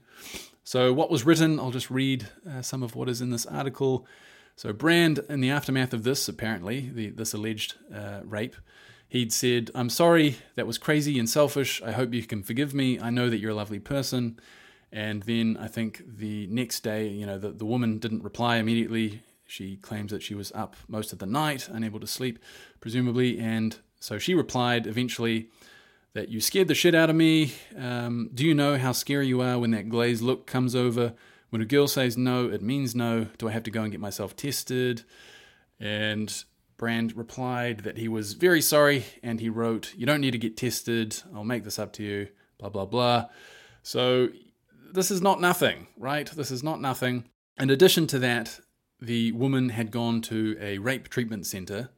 So, 0.62 0.92
what 0.92 1.10
was 1.10 1.26
written, 1.26 1.60
I'll 1.60 1.70
just 1.70 1.90
read 1.90 2.28
uh, 2.48 2.62
some 2.62 2.82
of 2.82 2.94
what 2.94 3.08
is 3.08 3.20
in 3.20 3.30
this 3.30 3.46
article. 3.46 4.06
So, 4.56 4.72
Brand, 4.72 5.20
in 5.28 5.40
the 5.40 5.50
aftermath 5.50 5.92
of 5.92 6.04
this, 6.04 6.28
apparently, 6.28 6.90
the, 6.92 7.10
this 7.10 7.34
alleged 7.34 7.74
uh, 7.94 8.20
rape, 8.24 8.56
he'd 9.08 9.32
said, 9.32 9.70
I'm 9.74 9.90
sorry, 9.90 10.36
that 10.54 10.66
was 10.66 10.78
crazy 10.78 11.18
and 11.18 11.28
selfish. 11.28 11.82
I 11.82 11.92
hope 11.92 12.14
you 12.14 12.22
can 12.22 12.42
forgive 12.42 12.72
me. 12.72 12.98
I 12.98 13.10
know 13.10 13.28
that 13.28 13.38
you're 13.38 13.50
a 13.50 13.54
lovely 13.54 13.78
person. 13.78 14.38
And 14.90 15.22
then 15.24 15.56
I 15.60 15.66
think 15.66 16.02
the 16.06 16.46
next 16.46 16.80
day, 16.80 17.08
you 17.08 17.26
know, 17.26 17.38
the, 17.38 17.50
the 17.50 17.64
woman 17.64 17.98
didn't 17.98 18.22
reply 18.22 18.56
immediately. 18.56 19.22
She 19.46 19.76
claims 19.76 20.10
that 20.10 20.22
she 20.22 20.34
was 20.34 20.52
up 20.52 20.76
most 20.88 21.12
of 21.12 21.18
the 21.18 21.26
night, 21.26 21.68
unable 21.68 22.00
to 22.00 22.06
sleep, 22.06 22.38
presumably. 22.80 23.38
And 23.38 23.76
so 24.00 24.18
she 24.18 24.34
replied 24.34 24.86
eventually 24.86 25.48
that 26.14 26.28
you 26.28 26.40
scared 26.40 26.68
the 26.68 26.74
shit 26.74 26.94
out 26.94 27.10
of 27.10 27.16
me. 27.16 27.52
Um, 27.76 28.30
do 28.32 28.44
you 28.46 28.54
know 28.54 28.78
how 28.78 28.92
scary 28.92 29.26
you 29.26 29.40
are 29.40 29.58
when 29.58 29.72
that 29.72 29.88
glazed 29.88 30.22
look 30.22 30.46
comes 30.46 30.74
over? 30.74 31.14
When 31.50 31.60
a 31.60 31.66
girl 31.66 31.86
says 31.86 32.16
no, 32.16 32.48
it 32.48 32.62
means 32.62 32.94
no. 32.94 33.28
Do 33.38 33.48
I 33.48 33.52
have 33.52 33.62
to 33.64 33.70
go 33.70 33.82
and 33.82 33.92
get 33.92 34.00
myself 34.00 34.34
tested? 34.34 35.04
And 35.78 36.44
Brand 36.76 37.16
replied 37.16 37.80
that 37.80 37.98
he 37.98 38.08
was 38.08 38.32
very 38.32 38.60
sorry 38.60 39.04
and 39.22 39.40
he 39.40 39.48
wrote, 39.48 39.94
You 39.96 40.06
don't 40.06 40.20
need 40.20 40.32
to 40.32 40.38
get 40.38 40.56
tested. 40.56 41.20
I'll 41.34 41.44
make 41.44 41.64
this 41.64 41.78
up 41.78 41.92
to 41.94 42.02
you. 42.02 42.28
Blah, 42.58 42.70
blah, 42.70 42.86
blah. 42.86 43.26
So 43.82 44.28
this 44.92 45.10
is 45.10 45.20
not 45.20 45.40
nothing, 45.40 45.86
right? 45.96 46.28
This 46.30 46.50
is 46.50 46.62
not 46.62 46.80
nothing. 46.80 47.24
In 47.58 47.70
addition 47.70 48.06
to 48.08 48.18
that, 48.20 48.58
the 49.00 49.32
woman 49.32 49.70
had 49.70 49.90
gone 49.90 50.20
to 50.22 50.56
a 50.60 50.78
rape 50.78 51.08
treatment 51.08 51.46
center 51.46 51.90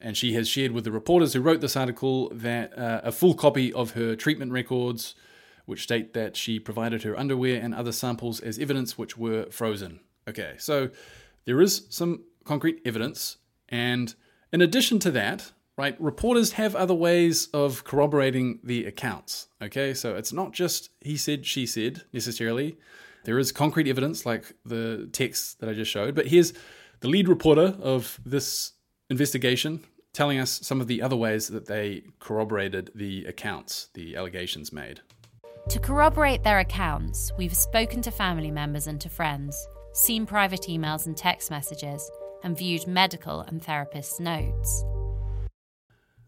and 0.00 0.16
she 0.16 0.34
has 0.34 0.48
shared 0.48 0.72
with 0.72 0.84
the 0.84 0.92
reporters 0.92 1.34
who 1.34 1.40
wrote 1.40 1.60
this 1.60 1.76
article 1.76 2.30
that 2.30 2.76
uh, 2.78 3.00
a 3.04 3.12
full 3.12 3.34
copy 3.34 3.72
of 3.72 3.92
her 3.92 4.16
treatment 4.16 4.50
records, 4.50 5.14
which 5.66 5.82
state 5.82 6.14
that 6.14 6.36
she 6.36 6.58
provided 6.58 7.02
her 7.02 7.18
underwear 7.18 7.60
and 7.60 7.74
other 7.74 7.92
samples 7.92 8.40
as 8.40 8.58
evidence, 8.58 8.96
which 8.96 9.18
were 9.18 9.46
frozen. 9.50 10.00
Okay, 10.26 10.54
so 10.58 10.90
there 11.44 11.60
is 11.60 11.86
some 11.90 12.24
concrete 12.44 12.80
evidence, 12.84 13.36
and 13.68 14.14
in 14.52 14.62
addition 14.62 14.98
to 15.00 15.10
that, 15.10 15.52
right, 15.76 16.00
reporters 16.00 16.52
have 16.52 16.74
other 16.74 16.94
ways 16.94 17.48
of 17.52 17.84
corroborating 17.84 18.58
the 18.64 18.86
accounts. 18.86 19.48
Okay, 19.60 19.92
so 19.92 20.14
it's 20.16 20.32
not 20.32 20.52
just 20.52 20.90
he 21.00 21.16
said, 21.16 21.44
she 21.44 21.66
said 21.66 22.02
necessarily. 22.12 22.78
There 23.24 23.38
is 23.38 23.52
concrete 23.52 23.88
evidence, 23.88 24.24
like 24.24 24.52
the 24.64 25.08
text 25.12 25.60
that 25.60 25.68
I 25.68 25.74
just 25.74 25.90
showed, 25.90 26.14
but 26.14 26.26
here's 26.26 26.52
the 27.00 27.08
lead 27.08 27.28
reporter 27.28 27.76
of 27.80 28.20
this 28.24 28.72
investigation 29.08 29.84
telling 30.12 30.38
us 30.38 30.60
some 30.62 30.80
of 30.80 30.86
the 30.86 31.02
other 31.02 31.16
ways 31.16 31.48
that 31.48 31.66
they 31.66 32.02
corroborated 32.18 32.90
the 32.94 33.24
accounts, 33.26 33.88
the 33.94 34.16
allegations 34.16 34.72
made. 34.72 35.00
To 35.68 35.78
corroborate 35.78 36.42
their 36.42 36.58
accounts, 36.58 37.30
we've 37.38 37.54
spoken 37.54 38.02
to 38.02 38.10
family 38.10 38.50
members 38.50 38.86
and 38.86 39.00
to 39.02 39.08
friends, 39.08 39.68
seen 39.92 40.26
private 40.26 40.62
emails 40.62 41.06
and 41.06 41.16
text 41.16 41.50
messages, 41.50 42.10
and 42.42 42.56
viewed 42.56 42.86
medical 42.86 43.40
and 43.42 43.62
therapists' 43.62 44.18
notes. 44.18 44.84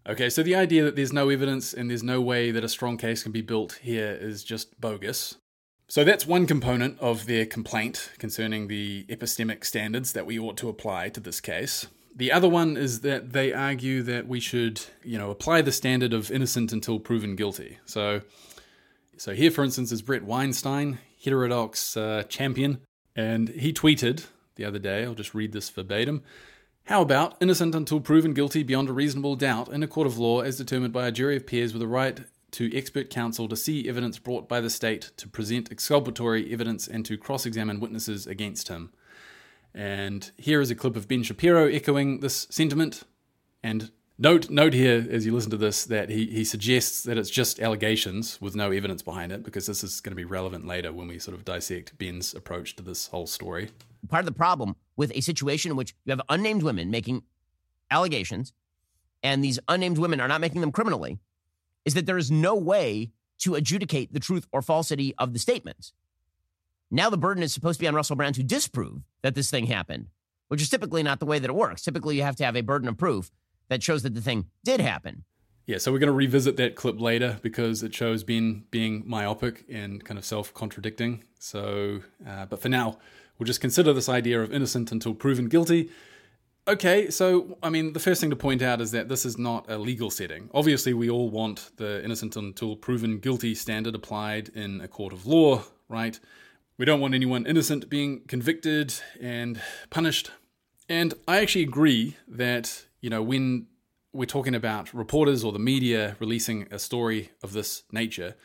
Okay, 0.09 0.29
so 0.31 0.43
the 0.43 0.55
idea 0.55 0.85
that 0.85 0.97
there's 0.97 1.13
no 1.13 1.29
evidence 1.29 1.73
and 1.73 1.89
there's 1.89 2.03
no 2.03 2.21
way 2.21 2.51
that 2.51 2.65
a 2.65 2.69
strong 2.69 2.97
case 2.97 3.23
can 3.23 3.33
be 3.33 3.41
built 3.41 3.79
here 3.83 4.17
is 4.21 4.45
just 4.45 4.81
bogus. 4.81 5.37
So 5.93 6.05
that's 6.05 6.27
one 6.27 6.47
component 6.47 6.99
of 7.01 7.27
their 7.27 7.45
complaint 7.45 8.13
concerning 8.17 8.69
the 8.69 9.05
epistemic 9.11 9.63
standards 9.63 10.15
that 10.15 10.25
we 10.25 10.39
ought 10.39 10.57
to 10.57 10.71
apply 10.71 11.11
to 11.11 11.21
this 11.21 11.39
case. 11.39 11.87
The 12.17 12.33
other 12.33 12.49
one 12.49 12.79
is 12.79 13.03
that 13.03 13.35
they 13.35 13.53
argue 13.53 14.03
that 14.05 14.27
we 14.27 14.41
should, 14.41 14.81
you 15.05 15.19
know, 15.19 15.31
apply 15.31 15.61
the 15.61 15.71
standard 15.71 16.15
of 16.15 16.31
innocent 16.31 16.73
until 16.73 16.99
proven 16.99 17.37
guilty. 17.37 17.77
So, 17.85 18.23
so 19.19 19.35
here, 19.35 19.51
for 19.51 19.65
instance, 19.65 19.93
is 19.93 20.01
Bret 20.01 20.25
Weinstein, 20.25 20.99
heterodox 21.23 21.95
uh, 21.95 22.23
champion, 22.27 22.81
and 23.15 23.51
he 23.51 23.71
tweeted 23.75 24.29
the 24.55 24.65
other 24.65 24.79
day. 24.79 25.05
I'll 25.05 25.13
just 25.13 25.35
read 25.35 25.53
this 25.53 25.69
verbatim. 25.69 26.23
How 26.85 27.03
about 27.03 27.37
innocent 27.39 27.75
until 27.75 28.01
proven 28.01 28.33
guilty 28.33 28.63
beyond 28.63 28.89
a 28.89 28.95
reasonable 28.95 29.37
doubt 29.37 29.69
in 29.69 29.83
a 29.83 29.87
court 29.87 30.07
of 30.07 30.17
law 30.17 30.41
as 30.41 30.57
determined 30.57 30.95
by 30.95 31.07
a 31.07 31.13
jury 31.13 31.37
of 31.37 31.47
peers 31.47 31.75
with 31.75 31.83
a 31.83 31.87
right 31.87 32.21
to 32.53 32.75
expert 32.77 33.11
counsel 33.11 33.49
to 33.49 33.57
see 33.57 33.89
evidence 33.89 34.19
brought 34.19 34.49
by 34.49 34.61
the 34.61 34.71
state, 34.71 35.11
to 35.17 35.29
present 35.29 35.71
exculpatory 35.71 36.53
evidence, 36.53 36.87
and 36.87 37.05
to 37.07 37.19
cross 37.19 37.45
examine 37.47 37.81
witnesses 37.81 38.27
against 38.27 38.69
him? 38.69 38.93
And 39.75 40.31
here 40.37 40.61
is 40.61 40.71
a 40.71 40.75
clip 40.75 40.97
of 40.97 41.09
Ben 41.09 41.23
Shapiro 41.23 41.67
echoing 41.67 42.21
this 42.21 42.47
sentiment. 42.51 43.05
And 43.63 43.91
note 44.19 44.51
note 44.51 44.75
here 44.75 45.07
as 45.11 45.25
you 45.25 45.33
listen 45.33 45.51
to 45.51 45.57
this 45.57 45.85
that 45.87 46.11
he, 46.11 46.27
he 46.27 46.45
suggests 46.45 47.03
that 47.05 47.17
it's 47.17 47.31
just 47.31 47.59
allegations 47.59 48.41
with 48.41 48.55
no 48.55 48.71
evidence 48.71 49.03
behind 49.03 49.33
it, 49.33 49.43
because 49.43 49.67
this 49.67 49.83
is 49.83 50.01
going 50.01 50.13
to 50.13 50.17
be 50.17 50.25
relevant 50.25 50.67
later 50.67 50.93
when 50.93 51.09
we 51.09 51.19
sort 51.19 51.37
of 51.37 51.45
dissect 51.45 51.97
Ben's 51.99 52.35
approach 52.35 52.77
to 52.77 52.83
this 52.83 53.07
whole 53.07 53.27
story. 53.27 53.71
Part 54.09 54.21
of 54.21 54.27
the 54.27 54.33
problem 54.33 54.77
with 54.97 55.11
a 55.15 55.23
situation 55.23 55.71
in 55.71 55.77
which 55.77 55.95
you 56.05 56.11
have 56.11 56.21
unnamed 56.29 56.63
women 56.63 56.91
making 56.91 57.23
allegations, 57.91 58.53
and 59.23 59.43
these 59.43 59.59
unnamed 59.69 59.97
women 59.97 60.21
are 60.21 60.29
not 60.29 60.41
making 60.41 60.61
them 60.61 60.73
criminally, 60.73 61.19
is 61.85 61.95
that 61.95 62.07
there 62.07 62.19
is 62.19 62.31
no 62.31 62.55
way 62.55 63.11
to 63.41 63.55
adjudicate 63.55 64.13
the 64.13 64.21
truth 64.21 64.47
or 64.53 64.63
falsity 64.63 65.15
of 65.19 65.33
the 65.33 65.39
statements. 65.39 65.93
Now 66.91 67.11
the 67.11 67.17
burden 67.17 67.43
is 67.43 67.53
supposed 67.53 67.79
to 67.79 67.83
be 67.83 67.89
on 67.89 67.95
Russell 67.95 68.17
Brand 68.17 68.35
to 68.37 68.43
disprove 68.43 69.03
that 69.23 69.35
this 69.35 69.51
thing 69.51 69.67
happened, 69.67 70.09
which 70.49 70.63
is 70.63 70.69
typically 70.69 71.03
not 71.03 71.21
the 71.21 71.27
way 71.27 71.39
that 71.39 71.51
it 71.51 71.55
works. 71.55 71.83
Typically, 71.83 72.17
you 72.17 72.23
have 72.23 72.37
to 72.37 72.45
have 72.45 72.57
a 72.57 72.61
burden 72.61 72.89
of 72.89 72.99
proof 72.99 73.31
that 73.69 73.83
shows 73.83 74.03
that 74.03 74.15
the 74.15 74.21
thing 74.21 74.47
did 74.65 74.81
happen. 74.81 75.25
Yeah, 75.67 75.79
so 75.79 75.93
we're 75.93 76.01
going 76.01 76.09
to 76.09 76.13
revisit 76.13 76.57
that 76.57 76.75
clip 76.75 77.01
later 77.01 77.39
because 77.41 77.83
it 77.83 77.95
shows 77.95 78.25
Ben 78.25 78.65
being 78.71 79.05
myopic 79.07 79.65
and 79.71 80.05
kind 80.05 80.19
of 80.19 80.25
self 80.25 80.53
contradicting. 80.53 81.25
So, 81.39 82.03
uh, 82.29 82.47
but 82.47 82.61
for 82.61 82.69
now, 82.69 82.99
we'll 83.39 83.47
just 83.47 83.61
consider 83.61 83.93
this 83.93 84.09
idea 84.09 84.43
of 84.43 84.53
innocent 84.53 84.93
until 84.93 85.15
proven 85.15 85.49
guilty. 85.49 85.89
Okay, 86.69 87.11
so 87.11 87.59
I 87.61 87.71
mean, 87.71 87.93
the 87.93 87.99
first 87.99 88.21
thing 88.21 88.31
to 88.31 88.37
point 88.37 88.63
out 88.63 88.81
is 88.81 88.93
that 88.93 89.09
this 89.09 89.27
is 89.27 89.37
not 89.37 89.69
a 89.69 89.79
legal 89.79 90.11
setting. 90.11 90.49
Obviously, 90.55 90.95
we 90.95 91.11
all 91.11 91.29
want 91.29 91.73
the 91.77 92.05
innocent 92.05 92.37
until 92.37 92.77
proven 92.77 93.19
guilty 93.19 93.57
standard 93.57 93.97
applied 93.97 94.49
in 94.51 94.81
a 94.81 94.87
court 94.87 95.13
of 95.13 95.27
law, 95.27 95.65
right? 95.89 96.21
We 96.79 96.85
don't 96.85 97.01
want 97.01 97.15
anyone 97.15 97.47
innocent 97.47 97.91
being 97.91 98.21
convicted 98.29 98.95
and 99.21 99.61
punished. 99.91 100.31
And 100.89 101.15
I 101.27 101.41
actually 101.41 101.65
agree 101.65 102.17
that, 102.29 102.87
you 103.01 103.11
know, 103.11 103.23
when 103.23 103.67
we're 104.13 104.27
talking 104.27 104.55
about 104.55 104.95
reporters 104.95 105.43
or 105.43 105.51
the 105.51 105.59
media 105.59 106.17
releasing 106.21 106.69
a 106.71 106.79
story 106.79 107.33
of 107.43 107.55
this 107.55 107.83
nature, 107.91 108.37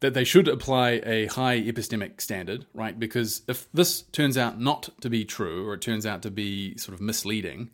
that 0.00 0.14
they 0.14 0.24
should 0.24 0.48
apply 0.48 1.00
a 1.04 1.26
high 1.26 1.60
epistemic 1.60 2.20
standard, 2.20 2.66
right? 2.72 2.98
Because 2.98 3.42
if 3.48 3.68
this 3.72 4.02
turns 4.02 4.38
out 4.38 4.60
not 4.60 4.90
to 5.00 5.10
be 5.10 5.24
true 5.24 5.66
or 5.66 5.74
it 5.74 5.80
turns 5.80 6.06
out 6.06 6.22
to 6.22 6.30
be 6.30 6.76
sort 6.76 6.94
of 6.94 7.00
misleading, 7.00 7.70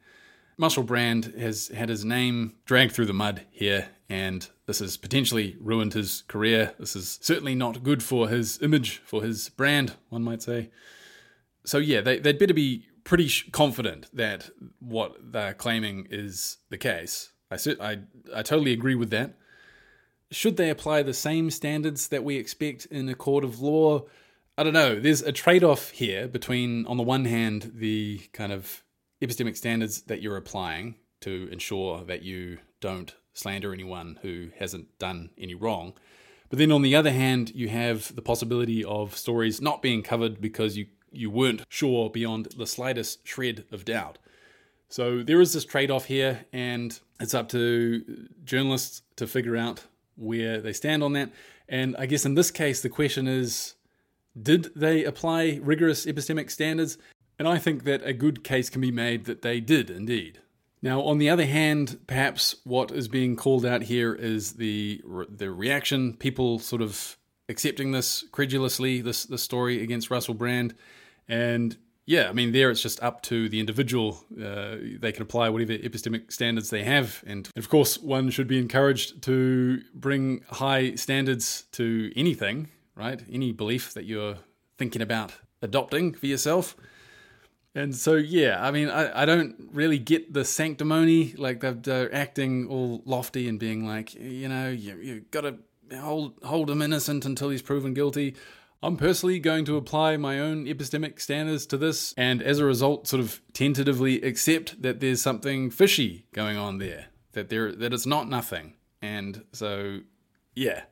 Russell 0.58 0.84
Brand 0.84 1.34
has 1.38 1.68
had 1.68 1.88
his 1.88 2.04
name 2.04 2.54
dragged 2.64 2.92
through 2.92 3.06
the 3.06 3.12
mud 3.12 3.42
here, 3.50 3.88
and 4.08 4.48
this 4.66 4.78
has 4.78 4.96
potentially 4.96 5.56
ruined 5.60 5.94
his 5.94 6.22
career. 6.28 6.74
This 6.78 6.94
is 6.94 7.18
certainly 7.20 7.54
not 7.54 7.82
good 7.82 8.02
for 8.02 8.28
his 8.28 8.62
image, 8.62 8.98
for 9.04 9.22
his 9.22 9.48
brand, 9.48 9.94
one 10.08 10.22
might 10.22 10.42
say. 10.42 10.70
So, 11.64 11.78
yeah, 11.78 12.00
they, 12.00 12.20
would 12.20 12.38
better 12.38 12.54
be 12.54 12.86
pretty 13.02 13.28
confident 13.50 14.06
that 14.14 14.50
what 14.80 15.16
they're 15.32 15.54
claiming 15.54 16.06
is 16.10 16.58
the 16.70 16.78
case. 16.78 17.32
I, 17.50 17.58
I, 17.80 17.98
I 18.34 18.42
totally 18.42 18.72
agree 18.72 18.94
with 18.94 19.10
that. 19.10 19.36
Should 20.34 20.56
they 20.56 20.68
apply 20.68 21.04
the 21.04 21.14
same 21.14 21.48
standards 21.50 22.08
that 22.08 22.24
we 22.24 22.36
expect 22.36 22.86
in 22.86 23.08
a 23.08 23.14
court 23.14 23.44
of 23.44 23.60
law? 23.60 24.02
I 24.58 24.64
don't 24.64 24.72
know. 24.72 24.98
There's 24.98 25.22
a 25.22 25.30
trade 25.30 25.62
off 25.62 25.90
here 25.90 26.26
between, 26.26 26.86
on 26.86 26.96
the 26.96 27.04
one 27.04 27.24
hand, 27.24 27.70
the 27.76 28.18
kind 28.32 28.52
of 28.52 28.82
epistemic 29.22 29.56
standards 29.56 30.02
that 30.02 30.22
you're 30.22 30.36
applying 30.36 30.96
to 31.20 31.48
ensure 31.52 32.04
that 32.06 32.22
you 32.22 32.58
don't 32.80 33.14
slander 33.32 33.72
anyone 33.72 34.18
who 34.22 34.48
hasn't 34.58 34.98
done 34.98 35.30
any 35.38 35.54
wrong. 35.54 35.94
But 36.50 36.58
then 36.58 36.72
on 36.72 36.82
the 36.82 36.96
other 36.96 37.12
hand, 37.12 37.52
you 37.54 37.68
have 37.68 38.12
the 38.16 38.22
possibility 38.22 38.84
of 38.84 39.16
stories 39.16 39.60
not 39.60 39.82
being 39.82 40.02
covered 40.02 40.40
because 40.40 40.76
you, 40.76 40.86
you 41.12 41.30
weren't 41.30 41.64
sure 41.68 42.10
beyond 42.10 42.48
the 42.56 42.66
slightest 42.66 43.26
shred 43.26 43.66
of 43.70 43.84
doubt. 43.84 44.18
So 44.88 45.22
there 45.22 45.40
is 45.40 45.52
this 45.52 45.64
trade 45.64 45.92
off 45.92 46.06
here, 46.06 46.44
and 46.52 46.98
it's 47.20 47.34
up 47.34 47.48
to 47.50 48.28
journalists 48.44 49.02
to 49.16 49.28
figure 49.28 49.56
out 49.56 49.84
where 50.16 50.60
they 50.60 50.72
stand 50.72 51.02
on 51.02 51.12
that. 51.14 51.32
And 51.68 51.96
I 51.98 52.06
guess 52.06 52.24
in 52.24 52.34
this 52.34 52.50
case, 52.50 52.80
the 52.80 52.88
question 52.88 53.26
is 53.26 53.74
did 54.40 54.70
they 54.74 55.04
apply 55.04 55.60
rigorous 55.62 56.06
epistemic 56.06 56.50
standards? 56.50 56.98
And 57.38 57.48
I 57.48 57.58
think 57.58 57.84
that 57.84 58.02
a 58.04 58.12
good 58.12 58.44
case 58.44 58.70
can 58.70 58.80
be 58.80 58.92
made 58.92 59.24
that 59.24 59.42
they 59.42 59.60
did 59.60 59.90
indeed. 59.90 60.40
Now, 60.82 61.00
on 61.00 61.18
the 61.18 61.30
other 61.30 61.46
hand, 61.46 61.98
perhaps 62.06 62.56
what 62.64 62.90
is 62.90 63.08
being 63.08 63.36
called 63.36 63.64
out 63.64 63.84
here 63.84 64.14
is 64.14 64.52
the 64.52 65.02
the 65.28 65.50
reaction, 65.50 66.14
people 66.14 66.58
sort 66.58 66.82
of 66.82 67.16
accepting 67.48 67.92
this 67.92 68.24
credulously, 68.32 69.00
this 69.00 69.24
the 69.24 69.38
story 69.38 69.82
against 69.82 70.10
Russell 70.10 70.34
Brand, 70.34 70.74
and 71.26 71.76
yeah, 72.06 72.28
I 72.28 72.32
mean, 72.32 72.52
there 72.52 72.70
it's 72.70 72.82
just 72.82 73.02
up 73.02 73.22
to 73.22 73.48
the 73.48 73.60
individual. 73.60 74.24
Uh, 74.32 74.76
they 74.98 75.12
can 75.12 75.22
apply 75.22 75.48
whatever 75.48 75.72
epistemic 75.72 76.30
standards 76.32 76.70
they 76.70 76.84
have. 76.84 77.24
And 77.26 77.48
of 77.56 77.68
course, 77.68 77.98
one 77.98 78.30
should 78.30 78.46
be 78.46 78.58
encouraged 78.58 79.22
to 79.22 79.80
bring 79.94 80.42
high 80.50 80.96
standards 80.96 81.64
to 81.72 82.12
anything, 82.14 82.68
right? 82.94 83.22
Any 83.30 83.52
belief 83.52 83.94
that 83.94 84.04
you're 84.04 84.36
thinking 84.76 85.00
about 85.00 85.32
adopting 85.62 86.12
for 86.12 86.26
yourself. 86.26 86.76
And 87.74 87.94
so, 87.94 88.14
yeah, 88.14 88.64
I 88.64 88.70
mean, 88.70 88.88
I, 88.88 89.22
I 89.22 89.24
don't 89.24 89.56
really 89.72 89.98
get 89.98 90.32
the 90.32 90.44
sanctimony. 90.44 91.34
Like 91.36 91.60
they're, 91.60 91.72
they're 91.72 92.14
acting 92.14 92.68
all 92.68 93.02
lofty 93.04 93.48
and 93.48 93.58
being 93.58 93.86
like, 93.86 94.14
you 94.14 94.48
know, 94.48 94.68
you 94.68 94.96
you 94.98 95.20
got 95.30 95.40
to 95.40 95.58
hold 95.98 96.34
hold 96.44 96.70
him 96.70 96.82
innocent 96.82 97.24
until 97.24 97.50
he's 97.50 97.62
proven 97.62 97.94
guilty. 97.94 98.36
I'm 98.84 98.98
personally 98.98 99.38
going 99.38 99.64
to 99.64 99.78
apply 99.78 100.18
my 100.18 100.38
own 100.38 100.66
epistemic 100.66 101.18
standards 101.18 101.64
to 101.66 101.78
this, 101.78 102.12
and 102.18 102.42
as 102.42 102.58
a 102.58 102.66
result, 102.66 103.08
sort 103.08 103.20
of 103.20 103.40
tentatively 103.54 104.20
accept 104.20 104.82
that 104.82 105.00
there's 105.00 105.22
something 105.22 105.70
fishy 105.70 106.26
going 106.34 106.58
on 106.58 106.76
there, 106.76 107.06
that 107.32 107.48
there 107.48 107.72
that 107.72 107.94
it's 107.94 108.04
not 108.04 108.28
nothing, 108.28 108.74
and 109.00 109.42
so 109.52 110.00
yeah. 110.54 110.82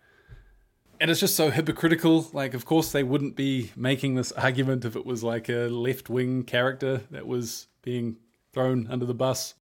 And 1.01 1.11
it's 1.11 1.21
just 1.21 1.37
so 1.37 1.51
hypocritical. 1.51 2.31
Like, 2.33 2.55
of 2.55 2.65
course, 2.65 2.93
they 2.93 3.03
wouldn't 3.03 3.37
be 3.37 3.73
making 3.77 4.15
this 4.15 4.33
argument 4.33 4.87
if 4.87 4.97
it 4.97 5.05
was 5.05 5.23
like 5.23 5.51
a 5.51 5.69
left 5.69 6.09
wing 6.09 6.45
character 6.45 7.03
that 7.11 7.27
was 7.27 7.67
being 7.83 8.17
thrown 8.55 8.87
under 8.89 9.05
the 9.05 9.13
bus. 9.13 9.55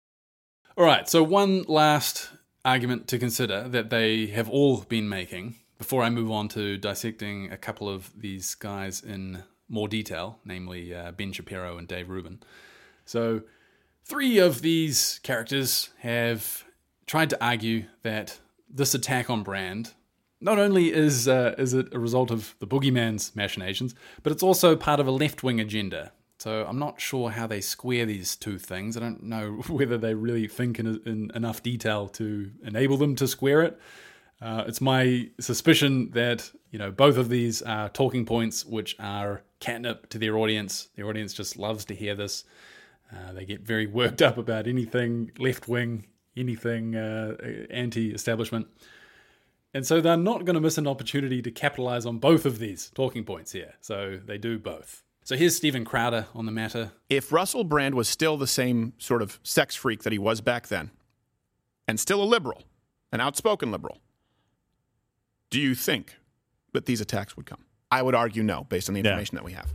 All 0.77 0.85
right, 0.85 1.09
so 1.09 1.23
one 1.23 1.63
last 1.63 2.29
argument 2.63 3.07
to 3.07 3.17
consider 3.17 3.67
that 3.69 3.89
they 3.89 4.27
have 4.27 4.49
all 4.49 4.81
been 4.81 5.09
making 5.09 5.55
before 5.79 6.03
I 6.03 6.11
move 6.11 6.29
on 6.29 6.47
to 6.49 6.77
dissecting 6.77 7.51
a 7.51 7.57
couple 7.57 7.89
of 7.89 8.11
these 8.15 8.53
guys 8.53 9.01
in 9.01 9.43
more 9.67 9.87
detail, 9.87 10.37
namely 10.45 10.93
uh, 10.93 11.11
Ben 11.11 11.31
Shapiro 11.31 11.77
and 11.77 11.87
Dave 11.87 12.09
Rubin. 12.09 12.39
So, 13.05 13.41
three 14.03 14.37
of 14.37 14.61
these 14.61 15.19
characters 15.23 15.89
have 15.99 16.63
tried 17.07 17.31
to 17.31 17.43
argue 17.43 17.85
that 18.03 18.39
this 18.69 18.93
attack 18.93 19.31
on 19.31 19.41
Brand 19.41 19.93
not 20.41 20.59
only 20.59 20.93
is 20.93 21.27
uh, 21.27 21.55
is 21.57 21.73
it 21.73 21.93
a 21.93 21.99
result 21.99 22.29
of 22.31 22.55
the 22.59 22.67
boogeyman's 22.67 23.35
machinations, 23.35 23.95
but 24.23 24.31
it's 24.31 24.43
also 24.43 24.75
part 24.75 24.99
of 24.99 25.07
a 25.07 25.11
left 25.11 25.43
wing 25.43 25.59
agenda. 25.59 26.11
So 26.37 26.65
I'm 26.65 26.79
not 26.79 27.01
sure 27.01 27.31
how 27.31 27.47
they 27.47 27.59
square 27.59 28.05
these 28.05 28.37
two 28.37 28.57
things. 28.57 28.95
I 28.95 29.01
don't 29.01 29.23
know 29.23 29.51
whether 29.67 29.97
they 29.97 30.13
really 30.13 30.47
think 30.47 30.79
in, 30.79 31.01
in 31.05 31.31
enough 31.35 31.61
detail 31.63 32.07
to 32.09 32.51
enable 32.63 32.97
them 32.97 33.15
to 33.17 33.27
square 33.27 33.61
it. 33.61 33.79
Uh, 34.41 34.63
it's 34.67 34.79
my 34.79 35.29
suspicion 35.39 36.11
that 36.11 36.51
you 36.71 36.79
know 36.79 36.91
both 36.91 37.17
of 37.17 37.29
these 37.29 37.61
are 37.61 37.89
talking 37.89 38.25
points 38.25 38.65
which 38.65 38.95
are 38.99 39.43
catnip 39.59 40.09
to 40.09 40.17
their 40.17 40.37
audience. 40.37 40.89
The 40.95 41.03
audience 41.03 41.33
just 41.33 41.57
loves 41.57 41.85
to 41.85 41.95
hear 41.95 42.15
this. 42.15 42.45
Uh, 43.11 43.33
they 43.33 43.45
get 43.45 43.61
very 43.61 43.87
worked 43.87 44.21
up 44.21 44.37
about 44.37 44.67
anything 44.67 45.31
left 45.37 45.67
wing, 45.67 46.05
anything 46.37 46.95
uh, 46.95 47.35
anti-establishment, 47.69 48.67
and 49.73 49.85
so 49.85 49.99
they're 49.99 50.15
not 50.15 50.45
going 50.45 50.53
to 50.53 50.61
miss 50.61 50.77
an 50.77 50.87
opportunity 50.87 51.41
to 51.41 51.51
capitalize 51.51 52.05
on 52.05 52.19
both 52.19 52.45
of 52.45 52.59
these 52.59 52.91
talking 52.95 53.23
points 53.23 53.51
here. 53.51 53.73
So 53.81 54.19
they 54.23 54.37
do 54.37 54.57
both. 54.57 55.03
So 55.23 55.35
here's 55.35 55.55
Steven 55.55 55.85
Crowder 55.85 56.27
on 56.33 56.45
the 56.45 56.51
matter. 56.51 56.91
If 57.09 57.31
Russell 57.31 57.63
Brand 57.63 57.93
was 57.93 58.07
still 58.07 58.37
the 58.37 58.47
same 58.47 58.93
sort 58.97 59.21
of 59.21 59.39
sex 59.43 59.75
freak 59.75 60.03
that 60.03 60.13
he 60.13 60.17
was 60.17 60.41
back 60.41 60.69
then, 60.69 60.91
and 61.87 61.99
still 61.99 62.23
a 62.23 62.25
liberal, 62.25 62.63
an 63.11 63.21
outspoken 63.21 63.71
liberal, 63.71 63.99
do 65.49 65.59
you 65.59 65.75
think 65.75 66.15
that 66.73 66.85
these 66.85 67.01
attacks 67.01 67.35
would 67.35 67.45
come? 67.45 67.65
I 67.91 68.01
would 68.01 68.15
argue 68.15 68.43
no, 68.43 68.65
based 68.65 68.89
on 68.89 68.93
the 68.93 68.99
information 68.99 69.35
yeah. 69.35 69.39
that 69.39 69.45
we 69.45 69.53
have. 69.53 69.73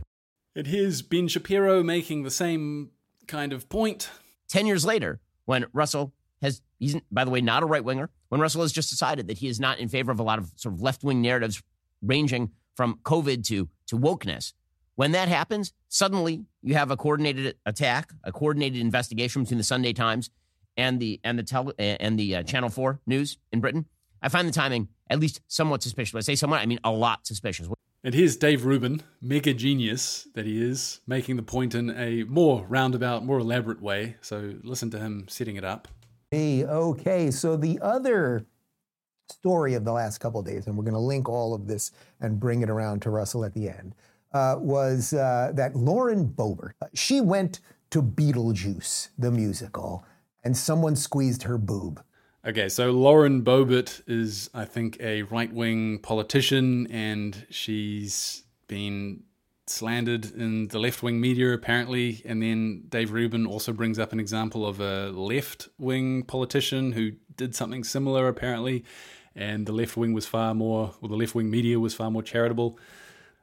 And 0.55 0.67
here's 0.67 1.01
Ben 1.01 1.27
Shapiro 1.27 1.83
making 1.83 2.23
the 2.23 2.31
same 2.31 2.91
kind 3.27 3.51
of 3.51 3.67
point. 3.67 4.09
10 4.47 4.65
years 4.65 4.85
later, 4.85 5.19
when 5.45 5.65
Russell 5.73 6.13
has, 6.41 6.61
he's, 6.79 6.95
by 7.11 7.25
the 7.25 7.31
way, 7.31 7.41
not 7.41 7.61
a 7.61 7.65
right 7.65 7.83
winger, 7.83 8.09
when 8.29 8.39
Russell 8.39 8.61
has 8.61 8.71
just 8.71 8.89
decided 8.89 9.27
that 9.27 9.39
he 9.39 9.47
is 9.47 9.59
not 9.59 9.79
in 9.79 9.89
favor 9.89 10.11
of 10.11 10.19
a 10.19 10.23
lot 10.23 10.39
of 10.39 10.51
sort 10.55 10.73
of 10.73 10.81
left 10.81 11.03
wing 11.03 11.21
narratives 11.21 11.61
ranging 12.01 12.51
from 12.75 12.99
COVID 13.03 13.45
to, 13.47 13.67
to 13.87 13.97
wokeness, 13.97 14.53
when 14.95 15.11
that 15.11 15.27
happens, 15.27 15.73
suddenly 15.89 16.45
you 16.61 16.75
have 16.75 16.89
a 16.89 16.97
coordinated 16.97 17.57
attack, 17.65 18.11
a 18.23 18.31
coordinated 18.31 18.79
investigation 18.79 19.43
between 19.43 19.57
the 19.57 19.63
Sunday 19.63 19.91
Times 19.91 20.29
and 20.77 20.99
the 20.99 21.19
and 21.23 21.37
the 21.37 21.43
tele, 21.43 21.73
and 21.77 22.17
the 22.17 22.37
uh, 22.37 22.43
Channel 22.43 22.69
Four 22.69 23.01
news 23.05 23.37
in 23.51 23.59
Britain. 23.59 23.85
I 24.25 24.29
find 24.29 24.47
the 24.47 24.51
timing 24.51 24.87
at 25.11 25.19
least 25.19 25.41
somewhat 25.47 25.83
suspicious. 25.83 26.11
When 26.11 26.19
I 26.19 26.23
say 26.23 26.35
somewhat, 26.35 26.59
I 26.59 26.65
mean 26.65 26.79
a 26.83 26.91
lot 26.91 27.27
suspicious. 27.27 27.69
And 28.03 28.15
here's 28.15 28.35
Dave 28.35 28.65
Rubin, 28.65 29.03
mega 29.21 29.53
genius 29.53 30.27
that 30.33 30.47
he 30.47 30.59
is, 30.61 31.01
making 31.05 31.35
the 31.35 31.43
point 31.43 31.75
in 31.75 31.91
a 31.91 32.23
more 32.23 32.65
roundabout, 32.67 33.23
more 33.23 33.37
elaborate 33.37 33.83
way. 33.83 34.15
So 34.21 34.55
listen 34.63 34.89
to 34.91 34.99
him 34.99 35.27
setting 35.27 35.57
it 35.57 35.63
up. 35.63 35.87
Hey, 36.31 36.65
okay. 36.65 37.29
So 37.29 37.55
the 37.55 37.77
other 37.83 38.47
story 39.29 39.75
of 39.75 39.85
the 39.85 39.91
last 39.91 40.17
couple 40.17 40.39
of 40.39 40.45
days, 40.47 40.65
and 40.65 40.75
we're 40.75 40.83
going 40.83 40.95
to 40.95 40.99
link 40.99 41.29
all 41.29 41.53
of 41.53 41.67
this 41.67 41.91
and 42.19 42.39
bring 42.39 42.63
it 42.63 42.69
around 42.69 43.03
to 43.03 43.11
Russell 43.11 43.45
at 43.45 43.53
the 43.53 43.69
end, 43.69 43.93
uh, 44.33 44.55
was 44.57 45.13
uh, 45.13 45.51
that 45.53 45.75
Lauren 45.75 46.27
Boebert, 46.27 46.71
uh, 46.81 46.87
she 46.95 47.21
went 47.21 47.59
to 47.91 48.01
Beetlejuice, 48.01 49.09
the 49.19 49.29
musical, 49.29 50.03
and 50.43 50.57
someone 50.57 50.95
squeezed 50.95 51.43
her 51.43 51.59
boob. 51.59 52.03
Okay, 52.47 52.69
so 52.69 52.91
Lauren 52.91 53.41
Boebert 53.41 54.03
is, 54.05 54.51
I 54.53 54.65
think, 54.65 54.97
a 54.99 55.23
right 55.23 55.51
wing 55.51 55.97
politician, 55.97 56.85
and 56.91 57.43
she's 57.49 58.43
been 58.67 59.23
slandered 59.65 60.25
in 60.25 60.67
the 60.67 60.77
left 60.77 61.01
wing 61.01 61.19
media, 61.19 61.53
apparently. 61.53 62.21
And 62.23 62.43
then 62.43 62.83
Dave 62.87 63.11
Rubin 63.11 63.47
also 63.47 63.73
brings 63.73 63.97
up 63.97 64.13
an 64.13 64.19
example 64.19 64.63
of 64.63 64.79
a 64.79 65.09
left 65.09 65.69
wing 65.79 66.21
politician 66.21 66.91
who 66.91 67.13
did 67.35 67.55
something 67.55 67.83
similar, 67.83 68.27
apparently. 68.27 68.85
And 69.35 69.65
the 69.65 69.73
left 69.73 69.97
wing 69.97 70.13
was 70.13 70.27
far 70.27 70.53
more, 70.53 70.93
or 71.01 71.09
the 71.09 71.15
left 71.15 71.33
wing 71.33 71.49
media 71.49 71.79
was 71.79 71.95
far 71.95 72.11
more 72.11 72.21
charitable. 72.21 72.77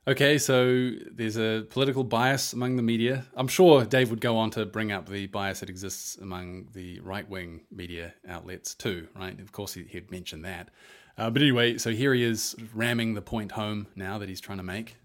Okay, 0.09 0.37
so 0.37 0.91
there's 1.13 1.37
a 1.37 1.65
political 1.71 2.03
bias 2.03 2.53
among 2.55 2.75
the 2.75 2.83
media. 2.83 3.25
I'm 3.37 3.47
sure 3.47 3.85
Dave 3.85 4.11
would 4.11 4.21
go 4.21 4.37
on 4.37 4.51
to 4.51 4.67
bring 4.67 4.91
up 4.91 5.09
the 5.09 5.29
bias 5.29 5.61
that 5.61 5.71
exists 5.71 6.17
among 6.17 6.67
the 6.73 6.99
right 7.01 7.29
wing 7.29 7.61
media 7.71 8.13
outlets 8.27 8.75
too, 8.75 9.07
right? 9.15 9.39
Of 9.39 9.53
course, 9.53 9.75
he'd 9.75 10.11
mention 10.11 10.43
that. 10.43 10.71
Uh, 11.17 11.31
but 11.31 11.41
anyway, 11.41 11.79
so 11.79 11.91
here 11.91 12.13
he 12.15 12.25
is 12.25 12.57
ramming 12.75 13.15
the 13.15 13.23
point 13.23 13.53
home 13.53 13.87
now 13.95 14.19
that 14.19 14.29
he's 14.29 14.41
trying 14.41 14.59
to 14.59 14.65
make 14.65 14.97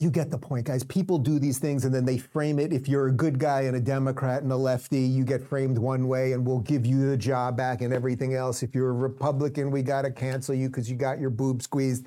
you 0.00 0.10
get 0.10 0.30
the 0.30 0.38
point, 0.38 0.66
guys. 0.66 0.82
People 0.82 1.18
do 1.18 1.38
these 1.38 1.58
things 1.58 1.84
and 1.84 1.94
then 1.94 2.04
they 2.04 2.18
frame 2.18 2.58
it. 2.58 2.72
If 2.72 2.88
you're 2.88 3.06
a 3.06 3.12
good 3.12 3.38
guy 3.38 3.62
and 3.62 3.76
a 3.76 3.80
Democrat 3.80 4.42
and 4.42 4.50
a 4.50 4.56
lefty, 4.56 5.00
you 5.00 5.24
get 5.24 5.42
framed 5.42 5.78
one 5.78 6.08
way 6.08 6.32
and 6.32 6.44
we'll 6.44 6.60
give 6.60 6.84
you 6.84 7.08
the 7.08 7.16
job 7.16 7.56
back 7.56 7.80
and 7.80 7.94
everything 7.94 8.34
else. 8.34 8.62
If 8.62 8.74
you're 8.74 8.90
a 8.90 8.94
Republican, 8.94 9.70
we 9.70 9.82
got 9.82 10.02
to 10.02 10.10
cancel 10.10 10.54
you 10.54 10.68
because 10.68 10.90
you 10.90 10.96
got 10.96 11.20
your 11.20 11.30
boob 11.30 11.62
squeezed. 11.62 12.06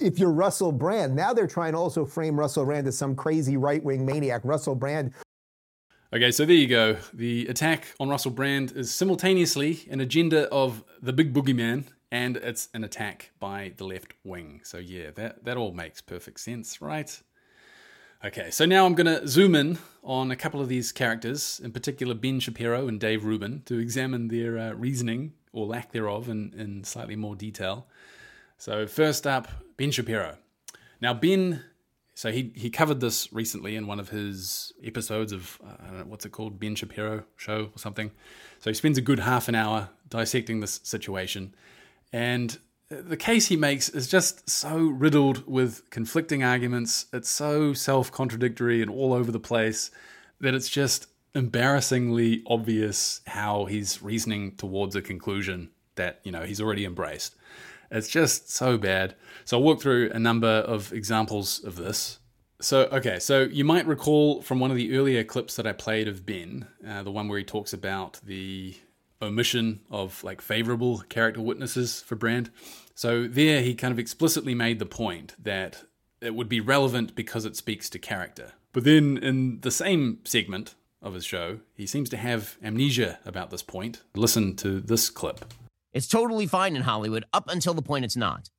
If 0.00 0.18
you're 0.18 0.32
Russell 0.32 0.72
Brand, 0.72 1.14
now 1.14 1.32
they're 1.32 1.46
trying 1.46 1.72
to 1.72 1.78
also 1.78 2.04
frame 2.04 2.38
Russell 2.38 2.64
Brand 2.64 2.88
as 2.88 2.98
some 2.98 3.14
crazy 3.14 3.56
right 3.56 3.82
wing 3.82 4.04
maniac. 4.04 4.42
Russell 4.44 4.74
Brand. 4.74 5.12
Okay, 6.12 6.32
so 6.32 6.44
there 6.44 6.56
you 6.56 6.66
go. 6.66 6.96
The 7.12 7.46
attack 7.46 7.94
on 8.00 8.08
Russell 8.08 8.30
Brand 8.30 8.72
is 8.72 8.92
simultaneously 8.92 9.86
an 9.90 10.00
agenda 10.00 10.48
of 10.48 10.82
the 11.00 11.12
big 11.12 11.32
boogeyman 11.32 11.84
and 12.10 12.38
it's 12.38 12.68
an 12.74 12.84
attack 12.84 13.30
by 13.38 13.72
the 13.76 13.84
left 13.84 14.14
wing. 14.24 14.60
So 14.64 14.78
yeah, 14.78 15.10
that, 15.16 15.44
that 15.44 15.56
all 15.56 15.72
makes 15.72 16.00
perfect 16.00 16.40
sense, 16.40 16.80
right? 16.80 17.20
Okay, 18.24 18.50
so 18.50 18.64
now 18.64 18.84
I'm 18.84 18.96
going 18.96 19.06
to 19.06 19.28
zoom 19.28 19.54
in 19.54 19.78
on 20.02 20.32
a 20.32 20.36
couple 20.36 20.60
of 20.60 20.68
these 20.68 20.90
characters, 20.90 21.60
in 21.62 21.70
particular 21.70 22.14
Ben 22.14 22.40
Shapiro 22.40 22.88
and 22.88 22.98
Dave 22.98 23.24
Rubin, 23.24 23.62
to 23.66 23.78
examine 23.78 24.26
their 24.26 24.58
uh, 24.58 24.72
reasoning 24.72 25.34
or 25.52 25.66
lack 25.66 25.92
thereof 25.92 26.28
in, 26.28 26.52
in 26.58 26.82
slightly 26.82 27.14
more 27.14 27.36
detail. 27.36 27.86
So, 28.56 28.88
first 28.88 29.24
up, 29.24 29.46
Ben 29.76 29.92
Shapiro. 29.92 30.36
Now, 31.00 31.14
Ben, 31.14 31.62
so 32.14 32.32
he, 32.32 32.50
he 32.56 32.70
covered 32.70 32.98
this 32.98 33.32
recently 33.32 33.76
in 33.76 33.86
one 33.86 34.00
of 34.00 34.08
his 34.08 34.72
episodes 34.82 35.30
of, 35.30 35.60
uh, 35.64 35.76
I 35.80 35.86
don't 35.86 35.98
know, 35.98 36.04
what's 36.06 36.26
it 36.26 36.32
called, 36.32 36.58
Ben 36.58 36.74
Shapiro 36.74 37.22
show 37.36 37.70
or 37.72 37.78
something. 37.78 38.10
So, 38.58 38.68
he 38.68 38.74
spends 38.74 38.98
a 38.98 39.02
good 39.02 39.20
half 39.20 39.46
an 39.46 39.54
hour 39.54 39.90
dissecting 40.08 40.58
this 40.58 40.80
situation. 40.82 41.54
And 42.12 42.58
the 42.90 43.16
case 43.16 43.46
he 43.46 43.56
makes 43.56 43.88
is 43.88 44.08
just 44.08 44.48
so 44.48 44.78
riddled 44.78 45.46
with 45.46 45.88
conflicting 45.90 46.42
arguments. 46.42 47.06
It's 47.12 47.28
so 47.28 47.72
self 47.74 48.10
contradictory 48.10 48.80
and 48.80 48.90
all 48.90 49.12
over 49.12 49.30
the 49.30 49.40
place 49.40 49.90
that 50.40 50.54
it's 50.54 50.68
just 50.68 51.06
embarrassingly 51.34 52.42
obvious 52.46 53.20
how 53.26 53.66
he's 53.66 54.02
reasoning 54.02 54.56
towards 54.56 54.96
a 54.96 55.02
conclusion 55.02 55.70
that, 55.96 56.20
you 56.24 56.32
know, 56.32 56.44
he's 56.44 56.60
already 56.60 56.84
embraced. 56.84 57.34
It's 57.90 58.08
just 58.08 58.50
so 58.50 58.78
bad. 58.78 59.14
So 59.44 59.58
I'll 59.58 59.62
walk 59.62 59.80
through 59.80 60.10
a 60.12 60.18
number 60.18 60.46
of 60.46 60.92
examples 60.92 61.62
of 61.64 61.76
this. 61.76 62.18
So, 62.60 62.88
okay, 62.90 63.18
so 63.18 63.42
you 63.42 63.64
might 63.64 63.86
recall 63.86 64.42
from 64.42 64.58
one 64.60 64.70
of 64.70 64.76
the 64.76 64.96
earlier 64.96 65.22
clips 65.24 65.56
that 65.56 65.66
I 65.66 65.72
played 65.72 66.08
of 66.08 66.26
Ben, 66.26 66.66
uh, 66.86 67.02
the 67.02 67.10
one 67.10 67.28
where 67.28 67.38
he 67.38 67.44
talks 67.44 67.72
about 67.72 68.20
the 68.24 68.74
omission 69.20 69.80
of 69.90 70.22
like 70.24 70.40
favorable 70.40 70.98
character 71.08 71.40
witnesses 71.40 72.02
for 72.02 72.16
Brand. 72.16 72.50
So 72.94 73.26
there 73.28 73.62
he 73.62 73.74
kind 73.74 73.92
of 73.92 73.98
explicitly 73.98 74.54
made 74.54 74.78
the 74.78 74.86
point 74.86 75.34
that 75.42 75.84
it 76.20 76.34
would 76.34 76.48
be 76.48 76.60
relevant 76.60 77.14
because 77.14 77.44
it 77.44 77.56
speaks 77.56 77.88
to 77.90 77.98
character. 77.98 78.52
But 78.72 78.84
then 78.84 79.18
in 79.18 79.60
the 79.60 79.70
same 79.70 80.18
segment 80.24 80.74
of 81.00 81.14
his 81.14 81.24
show, 81.24 81.60
he 81.74 81.86
seems 81.86 82.08
to 82.10 82.16
have 82.16 82.58
amnesia 82.62 83.18
about 83.24 83.50
this 83.50 83.62
point. 83.62 84.02
Listen 84.14 84.56
to 84.56 84.80
this 84.80 85.10
clip. 85.10 85.44
It's 85.92 86.08
totally 86.08 86.46
fine 86.46 86.76
in 86.76 86.82
Hollywood 86.82 87.24
up 87.32 87.48
until 87.48 87.74
the 87.74 87.82
point 87.82 88.04
it's 88.04 88.16
not. 88.16 88.50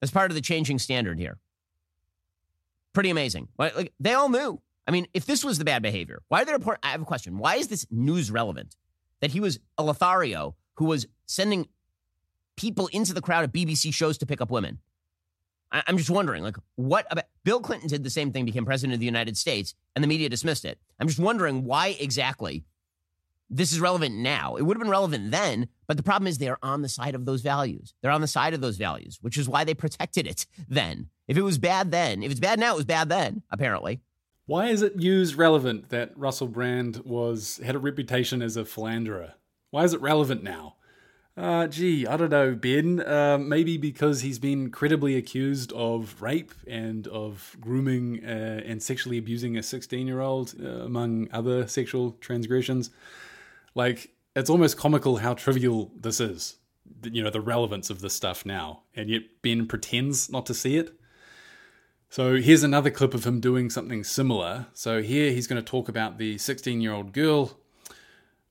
That's 0.00 0.12
part 0.12 0.30
of 0.30 0.34
the 0.34 0.40
changing 0.40 0.78
standard 0.78 1.18
here. 1.18 1.38
Pretty 2.92 3.10
amazing. 3.10 3.48
Like 3.58 3.92
they 4.00 4.14
all 4.14 4.28
knew. 4.28 4.60
I 4.86 4.90
mean, 4.90 5.06
if 5.14 5.26
this 5.26 5.44
was 5.44 5.58
the 5.58 5.64
bad 5.64 5.82
behavior, 5.82 6.22
why 6.28 6.42
are 6.42 6.44
there? 6.44 6.58
I 6.82 6.88
have 6.88 7.02
a 7.02 7.04
question. 7.04 7.38
Why 7.38 7.56
is 7.56 7.68
this 7.68 7.86
news 7.90 8.30
relevant? 8.30 8.76
That 9.20 9.30
he 9.30 9.40
was 9.40 9.58
a 9.78 9.82
Lothario 9.82 10.56
who 10.74 10.86
was 10.86 11.06
sending 11.26 11.68
people 12.56 12.88
into 12.88 13.14
the 13.14 13.20
crowd 13.20 13.44
at 13.44 13.52
BBC 13.52 13.92
shows 13.92 14.18
to 14.18 14.26
pick 14.26 14.40
up 14.40 14.50
women. 14.50 14.78
I, 15.72 15.82
am 15.86 15.98
just 15.98 16.10
wondering, 16.10 16.42
like, 16.42 16.56
what 16.74 17.06
about 17.10 17.24
Bill 17.44 17.60
Clinton 17.60 17.88
did 17.88 18.02
the 18.02 18.10
same 18.10 18.32
thing, 18.32 18.44
became 18.44 18.64
president 18.64 18.94
of 18.94 19.00
the 19.00 19.06
United 19.06 19.36
States, 19.36 19.74
and 19.94 20.02
the 20.02 20.08
media 20.08 20.28
dismissed 20.28 20.64
it. 20.64 20.78
I'm 20.98 21.06
just 21.06 21.20
wondering 21.20 21.64
why 21.64 21.96
exactly 22.00 22.64
this 23.50 23.72
is 23.72 23.80
relevant 23.80 24.14
now. 24.14 24.56
It 24.56 24.62
would 24.62 24.76
have 24.76 24.82
been 24.82 24.90
relevant 24.90 25.32
then, 25.32 25.68
but 25.86 25.96
the 25.96 26.02
problem 26.02 26.28
is 26.28 26.38
they're 26.38 26.64
on 26.64 26.82
the 26.82 26.88
side 26.88 27.14
of 27.14 27.24
those 27.24 27.42
values. 27.42 27.94
They're 28.00 28.12
on 28.12 28.20
the 28.20 28.28
side 28.28 28.54
of 28.54 28.60
those 28.60 28.76
values, 28.76 29.18
which 29.20 29.36
is 29.36 29.48
why 29.48 29.64
they 29.64 29.74
protected 29.74 30.26
it 30.26 30.46
then. 30.68 31.08
If 31.26 31.36
it 31.36 31.42
was 31.42 31.58
bad 31.58 31.90
then, 31.90 32.22
if 32.22 32.30
it's 32.30 32.40
bad 32.40 32.58
now, 32.58 32.74
it 32.74 32.76
was 32.76 32.84
bad 32.84 33.08
then, 33.08 33.42
apparently. 33.50 34.00
Why 34.50 34.66
is 34.66 34.82
it 34.82 34.96
news 34.96 35.36
relevant 35.36 35.90
that 35.90 36.10
Russell 36.18 36.48
Brand 36.48 37.02
was 37.04 37.60
had 37.64 37.76
a 37.76 37.78
reputation 37.78 38.42
as 38.42 38.56
a 38.56 38.64
philanderer? 38.64 39.34
Why 39.70 39.84
is 39.84 39.94
it 39.94 40.00
relevant 40.00 40.42
now? 40.42 40.74
Uh, 41.36 41.68
gee, 41.68 42.04
I 42.04 42.16
don't 42.16 42.32
know, 42.32 42.56
Ben. 42.56 42.98
Uh, 42.98 43.38
maybe 43.38 43.76
because 43.76 44.22
he's 44.22 44.40
been 44.40 44.72
credibly 44.72 45.14
accused 45.14 45.70
of 45.70 46.20
rape 46.20 46.52
and 46.66 47.06
of 47.06 47.56
grooming 47.60 48.24
uh, 48.24 48.62
and 48.66 48.82
sexually 48.82 49.18
abusing 49.18 49.56
a 49.56 49.62
16 49.62 50.08
year 50.08 50.20
old, 50.20 50.52
uh, 50.60 50.66
among 50.66 51.28
other 51.32 51.68
sexual 51.68 52.16
transgressions. 52.20 52.90
Like, 53.76 54.10
it's 54.34 54.50
almost 54.50 54.76
comical 54.76 55.18
how 55.18 55.34
trivial 55.34 55.92
this 55.96 56.18
is, 56.18 56.56
you 57.04 57.22
know, 57.22 57.30
the 57.30 57.40
relevance 57.40 57.88
of 57.88 58.00
this 58.00 58.14
stuff 58.14 58.44
now. 58.44 58.82
And 58.96 59.08
yet 59.10 59.22
Ben 59.42 59.68
pretends 59.68 60.28
not 60.28 60.44
to 60.46 60.54
see 60.54 60.76
it. 60.76 60.99
So 62.10 62.38
here's 62.38 62.64
another 62.64 62.90
clip 62.90 63.14
of 63.14 63.24
him 63.24 63.38
doing 63.38 63.70
something 63.70 64.02
similar. 64.02 64.66
So 64.74 65.00
here 65.00 65.30
he's 65.30 65.46
going 65.46 65.62
to 65.62 65.70
talk 65.70 65.88
about 65.88 66.18
the 66.18 66.38
16 66.38 66.80
year 66.80 66.92
old 66.92 67.12
girl. 67.12 67.56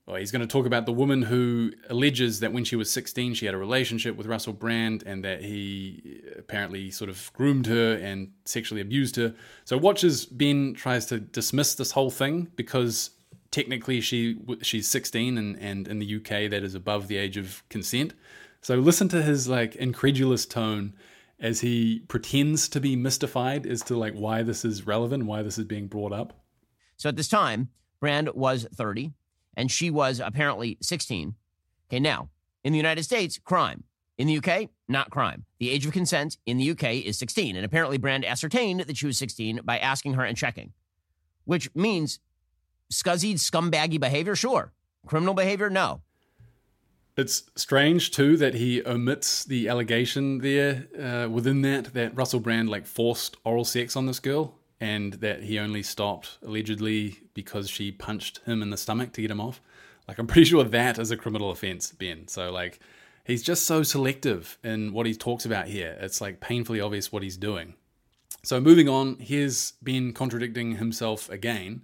Well, 0.06 0.16
he's 0.16 0.32
going 0.32 0.40
to 0.40 0.48
talk 0.48 0.64
about 0.64 0.86
the 0.86 0.92
woman 0.92 1.20
who 1.20 1.72
alleges 1.90 2.40
that 2.40 2.54
when 2.54 2.64
she 2.64 2.74
was 2.74 2.90
16, 2.90 3.34
she 3.34 3.44
had 3.44 3.54
a 3.54 3.58
relationship 3.58 4.16
with 4.16 4.26
Russell 4.26 4.54
Brand 4.54 5.02
and 5.04 5.22
that 5.26 5.42
he 5.42 6.22
uh, 6.26 6.38
apparently 6.38 6.90
sort 6.90 7.10
of 7.10 7.30
groomed 7.34 7.66
her 7.66 7.96
and 7.96 8.32
sexually 8.46 8.80
abused 8.80 9.16
her. 9.16 9.34
So 9.66 9.76
watch 9.76 10.04
as 10.04 10.24
Ben 10.24 10.72
tries 10.72 11.04
to 11.06 11.20
dismiss 11.20 11.74
this 11.74 11.92
whole 11.92 12.10
thing 12.10 12.48
because 12.56 13.10
technically 13.50 14.00
she 14.00 14.38
she's 14.62 14.88
16 14.88 15.36
and, 15.36 15.58
and 15.58 15.86
in 15.86 15.98
the 15.98 16.16
UK 16.16 16.50
that 16.50 16.64
is 16.64 16.74
above 16.74 17.08
the 17.08 17.18
age 17.18 17.36
of 17.36 17.62
consent. 17.68 18.14
So 18.62 18.76
listen 18.76 19.08
to 19.10 19.20
his 19.20 19.48
like 19.48 19.76
incredulous 19.76 20.46
tone 20.46 20.94
as 21.40 21.60
he 21.60 22.00
pretends 22.08 22.68
to 22.68 22.80
be 22.80 22.96
mystified 22.96 23.66
as 23.66 23.82
to 23.82 23.96
like 23.96 24.14
why 24.14 24.42
this 24.42 24.64
is 24.64 24.86
relevant, 24.86 25.24
why 25.24 25.42
this 25.42 25.58
is 25.58 25.64
being 25.64 25.86
brought 25.86 26.12
up. 26.12 26.44
So 26.96 27.08
at 27.08 27.16
this 27.16 27.28
time, 27.28 27.70
Brand 27.98 28.28
was 28.34 28.66
30 28.74 29.12
and 29.56 29.70
she 29.70 29.90
was 29.90 30.20
apparently 30.20 30.76
16. 30.82 31.34
Okay, 31.88 32.00
now 32.00 32.28
in 32.62 32.72
the 32.72 32.78
United 32.78 33.04
States, 33.04 33.38
crime. 33.42 33.84
In 34.18 34.26
the 34.26 34.36
UK, 34.36 34.68
not 34.86 35.10
crime. 35.10 35.46
The 35.60 35.70
age 35.70 35.86
of 35.86 35.92
consent 35.92 36.36
in 36.44 36.58
the 36.58 36.70
UK 36.72 37.06
is 37.06 37.18
16. 37.18 37.56
And 37.56 37.64
apparently, 37.64 37.96
Brand 37.96 38.22
ascertained 38.26 38.80
that 38.80 38.98
she 38.98 39.06
was 39.06 39.16
16 39.16 39.60
by 39.64 39.78
asking 39.78 40.12
her 40.12 40.24
and 40.24 40.36
checking, 40.36 40.74
which 41.44 41.74
means 41.74 42.20
scuzzy, 42.92 43.34
scumbaggy 43.34 43.98
behavior? 43.98 44.36
Sure. 44.36 44.74
Criminal 45.06 45.32
behavior? 45.32 45.70
No. 45.70 46.02
It's 47.16 47.50
strange 47.56 48.12
too 48.12 48.36
that 48.38 48.54
he 48.54 48.82
omits 48.84 49.44
the 49.44 49.68
allegation 49.68 50.38
there 50.38 50.86
uh, 50.98 51.28
within 51.28 51.62
that 51.62 51.92
that 51.94 52.16
Russell 52.16 52.40
Brand 52.40 52.68
like 52.68 52.86
forced 52.86 53.36
oral 53.44 53.64
sex 53.64 53.96
on 53.96 54.06
this 54.06 54.20
girl 54.20 54.54
and 54.80 55.14
that 55.14 55.42
he 55.42 55.58
only 55.58 55.82
stopped 55.82 56.38
allegedly 56.42 57.18
because 57.34 57.68
she 57.68 57.92
punched 57.92 58.40
him 58.46 58.62
in 58.62 58.70
the 58.70 58.76
stomach 58.76 59.12
to 59.12 59.22
get 59.22 59.30
him 59.30 59.40
off. 59.40 59.60
Like 60.08 60.18
I'm 60.18 60.26
pretty 60.26 60.44
sure 60.50 60.64
that 60.64 60.98
is 60.98 61.10
a 61.10 61.16
criminal 61.16 61.50
offense, 61.50 61.92
Ben. 61.92 62.28
So 62.28 62.50
like 62.50 62.80
he's 63.24 63.42
just 63.42 63.66
so 63.66 63.82
selective 63.82 64.58
in 64.64 64.92
what 64.92 65.06
he 65.06 65.14
talks 65.14 65.44
about 65.44 65.66
here. 65.66 65.98
It's 66.00 66.20
like 66.20 66.40
painfully 66.40 66.80
obvious 66.80 67.12
what 67.12 67.22
he's 67.22 67.36
doing. 67.36 67.74
So 68.42 68.60
moving 68.60 68.88
on, 68.88 69.16
here's 69.18 69.72
Ben 69.82 70.12
contradicting 70.12 70.76
himself 70.76 71.28
again. 71.28 71.82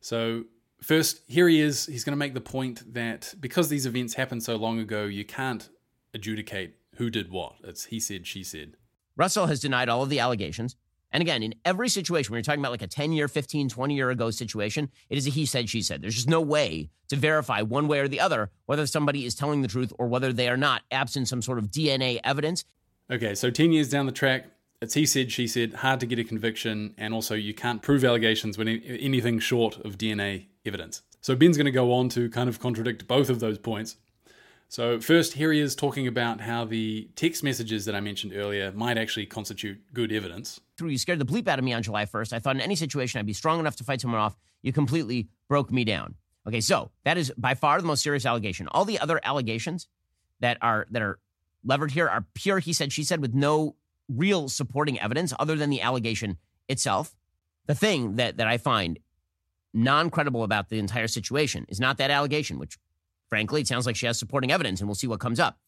So, 0.00 0.44
first, 0.82 1.20
here 1.26 1.48
he 1.48 1.60
is. 1.60 1.86
He's 1.86 2.04
going 2.04 2.12
to 2.12 2.18
make 2.18 2.34
the 2.34 2.40
point 2.40 2.94
that 2.94 3.34
because 3.40 3.68
these 3.68 3.86
events 3.86 4.14
happened 4.14 4.42
so 4.42 4.56
long 4.56 4.78
ago, 4.78 5.04
you 5.04 5.24
can't 5.24 5.68
adjudicate 6.14 6.76
who 6.96 7.10
did 7.10 7.30
what. 7.30 7.54
It's 7.64 7.86
he 7.86 8.00
said, 8.00 8.26
she 8.26 8.42
said. 8.42 8.74
Russell 9.16 9.46
has 9.46 9.60
denied 9.60 9.88
all 9.88 10.02
of 10.02 10.08
the 10.08 10.20
allegations. 10.20 10.76
And 11.10 11.22
again, 11.22 11.42
in 11.42 11.54
every 11.64 11.88
situation, 11.88 12.32
when 12.32 12.38
you're 12.38 12.42
talking 12.42 12.60
about 12.60 12.72
like 12.72 12.82
a 12.82 12.86
10 12.86 13.12
year, 13.12 13.28
15, 13.28 13.68
20 13.68 13.94
year 13.94 14.10
ago 14.10 14.30
situation, 14.30 14.90
it 15.08 15.16
is 15.16 15.26
a 15.26 15.30
he 15.30 15.46
said, 15.46 15.68
she 15.70 15.80
said. 15.80 16.02
There's 16.02 16.14
just 16.14 16.28
no 16.28 16.40
way 16.40 16.90
to 17.08 17.16
verify 17.16 17.62
one 17.62 17.88
way 17.88 18.00
or 18.00 18.08
the 18.08 18.20
other 18.20 18.50
whether 18.66 18.86
somebody 18.86 19.24
is 19.24 19.34
telling 19.34 19.62
the 19.62 19.68
truth 19.68 19.92
or 19.98 20.06
whether 20.06 20.32
they 20.32 20.48
are 20.48 20.56
not, 20.56 20.82
absent 20.90 21.28
some 21.28 21.40
sort 21.40 21.58
of 21.58 21.70
DNA 21.70 22.20
evidence. 22.24 22.64
Okay, 23.10 23.34
so 23.34 23.50
10 23.50 23.72
years 23.72 23.88
down 23.88 24.04
the 24.04 24.12
track, 24.12 24.46
it's 24.80 24.94
he 24.94 25.06
said, 25.06 25.32
she 25.32 25.46
said, 25.46 25.74
hard 25.74 26.00
to 26.00 26.06
get 26.06 26.18
a 26.18 26.24
conviction, 26.24 26.94
and 26.96 27.12
also 27.12 27.34
you 27.34 27.54
can't 27.54 27.82
prove 27.82 28.04
allegations 28.04 28.56
when 28.56 28.68
anything 28.68 29.38
short 29.38 29.76
of 29.84 29.98
DNA 29.98 30.46
evidence. 30.64 31.02
So 31.20 31.34
Ben's 31.34 31.56
going 31.56 31.66
to 31.66 31.72
go 31.72 31.92
on 31.92 32.08
to 32.10 32.30
kind 32.30 32.48
of 32.48 32.60
contradict 32.60 33.08
both 33.08 33.28
of 33.28 33.40
those 33.40 33.58
points. 33.58 33.96
So, 34.70 35.00
first, 35.00 35.32
here 35.32 35.50
he 35.50 35.60
is 35.60 35.74
talking 35.74 36.06
about 36.06 36.42
how 36.42 36.66
the 36.66 37.08
text 37.16 37.42
messages 37.42 37.86
that 37.86 37.94
I 37.94 38.00
mentioned 38.00 38.34
earlier 38.36 38.70
might 38.72 38.98
actually 38.98 39.24
constitute 39.24 39.80
good 39.94 40.12
evidence. 40.12 40.60
You 40.78 40.98
scared 40.98 41.18
the 41.18 41.24
bleep 41.24 41.48
out 41.48 41.58
of 41.58 41.64
me 41.64 41.72
on 41.72 41.82
July 41.82 42.04
1st. 42.04 42.34
I 42.34 42.38
thought 42.38 42.54
in 42.54 42.60
any 42.60 42.76
situation 42.76 43.18
I'd 43.18 43.24
be 43.24 43.32
strong 43.32 43.60
enough 43.60 43.76
to 43.76 43.84
fight 43.84 44.02
someone 44.02 44.20
off. 44.20 44.36
You 44.60 44.74
completely 44.74 45.28
broke 45.48 45.72
me 45.72 45.84
down. 45.84 46.16
Okay, 46.46 46.60
so 46.60 46.90
that 47.04 47.16
is 47.16 47.32
by 47.38 47.54
far 47.54 47.80
the 47.80 47.86
most 47.86 48.02
serious 48.02 48.26
allegation. 48.26 48.68
All 48.68 48.84
the 48.84 48.98
other 48.98 49.20
allegations 49.24 49.88
that 50.40 50.58
are 50.60 50.86
that 50.90 51.00
are 51.00 51.18
levered 51.64 51.90
here 51.90 52.08
are 52.08 52.26
pure 52.34 52.58
he 52.58 52.72
said 52.72 52.92
she 52.92 53.04
said 53.04 53.20
with 53.20 53.34
no 53.34 53.74
real 54.08 54.48
supporting 54.48 54.98
evidence 55.00 55.32
other 55.38 55.56
than 55.56 55.70
the 55.70 55.80
allegation 55.80 56.38
itself. 56.68 57.14
The 57.66 57.74
thing 57.74 58.16
that, 58.16 58.38
that 58.38 58.46
I 58.46 58.58
find 58.58 58.98
non 59.74 60.10
credible 60.10 60.42
about 60.42 60.70
the 60.70 60.78
entire 60.78 61.08
situation 61.08 61.66
is 61.68 61.78
not 61.80 61.98
that 61.98 62.10
allegation, 62.10 62.58
which 62.58 62.78
frankly, 63.28 63.60
it 63.60 63.68
sounds 63.68 63.86
like 63.86 63.96
she 63.96 64.06
has 64.06 64.18
supporting 64.18 64.50
evidence, 64.50 64.80
and 64.80 64.88
we'll 64.88 64.94
see 64.94 65.06
what 65.06 65.20
comes 65.20 65.38
up. 65.38 65.58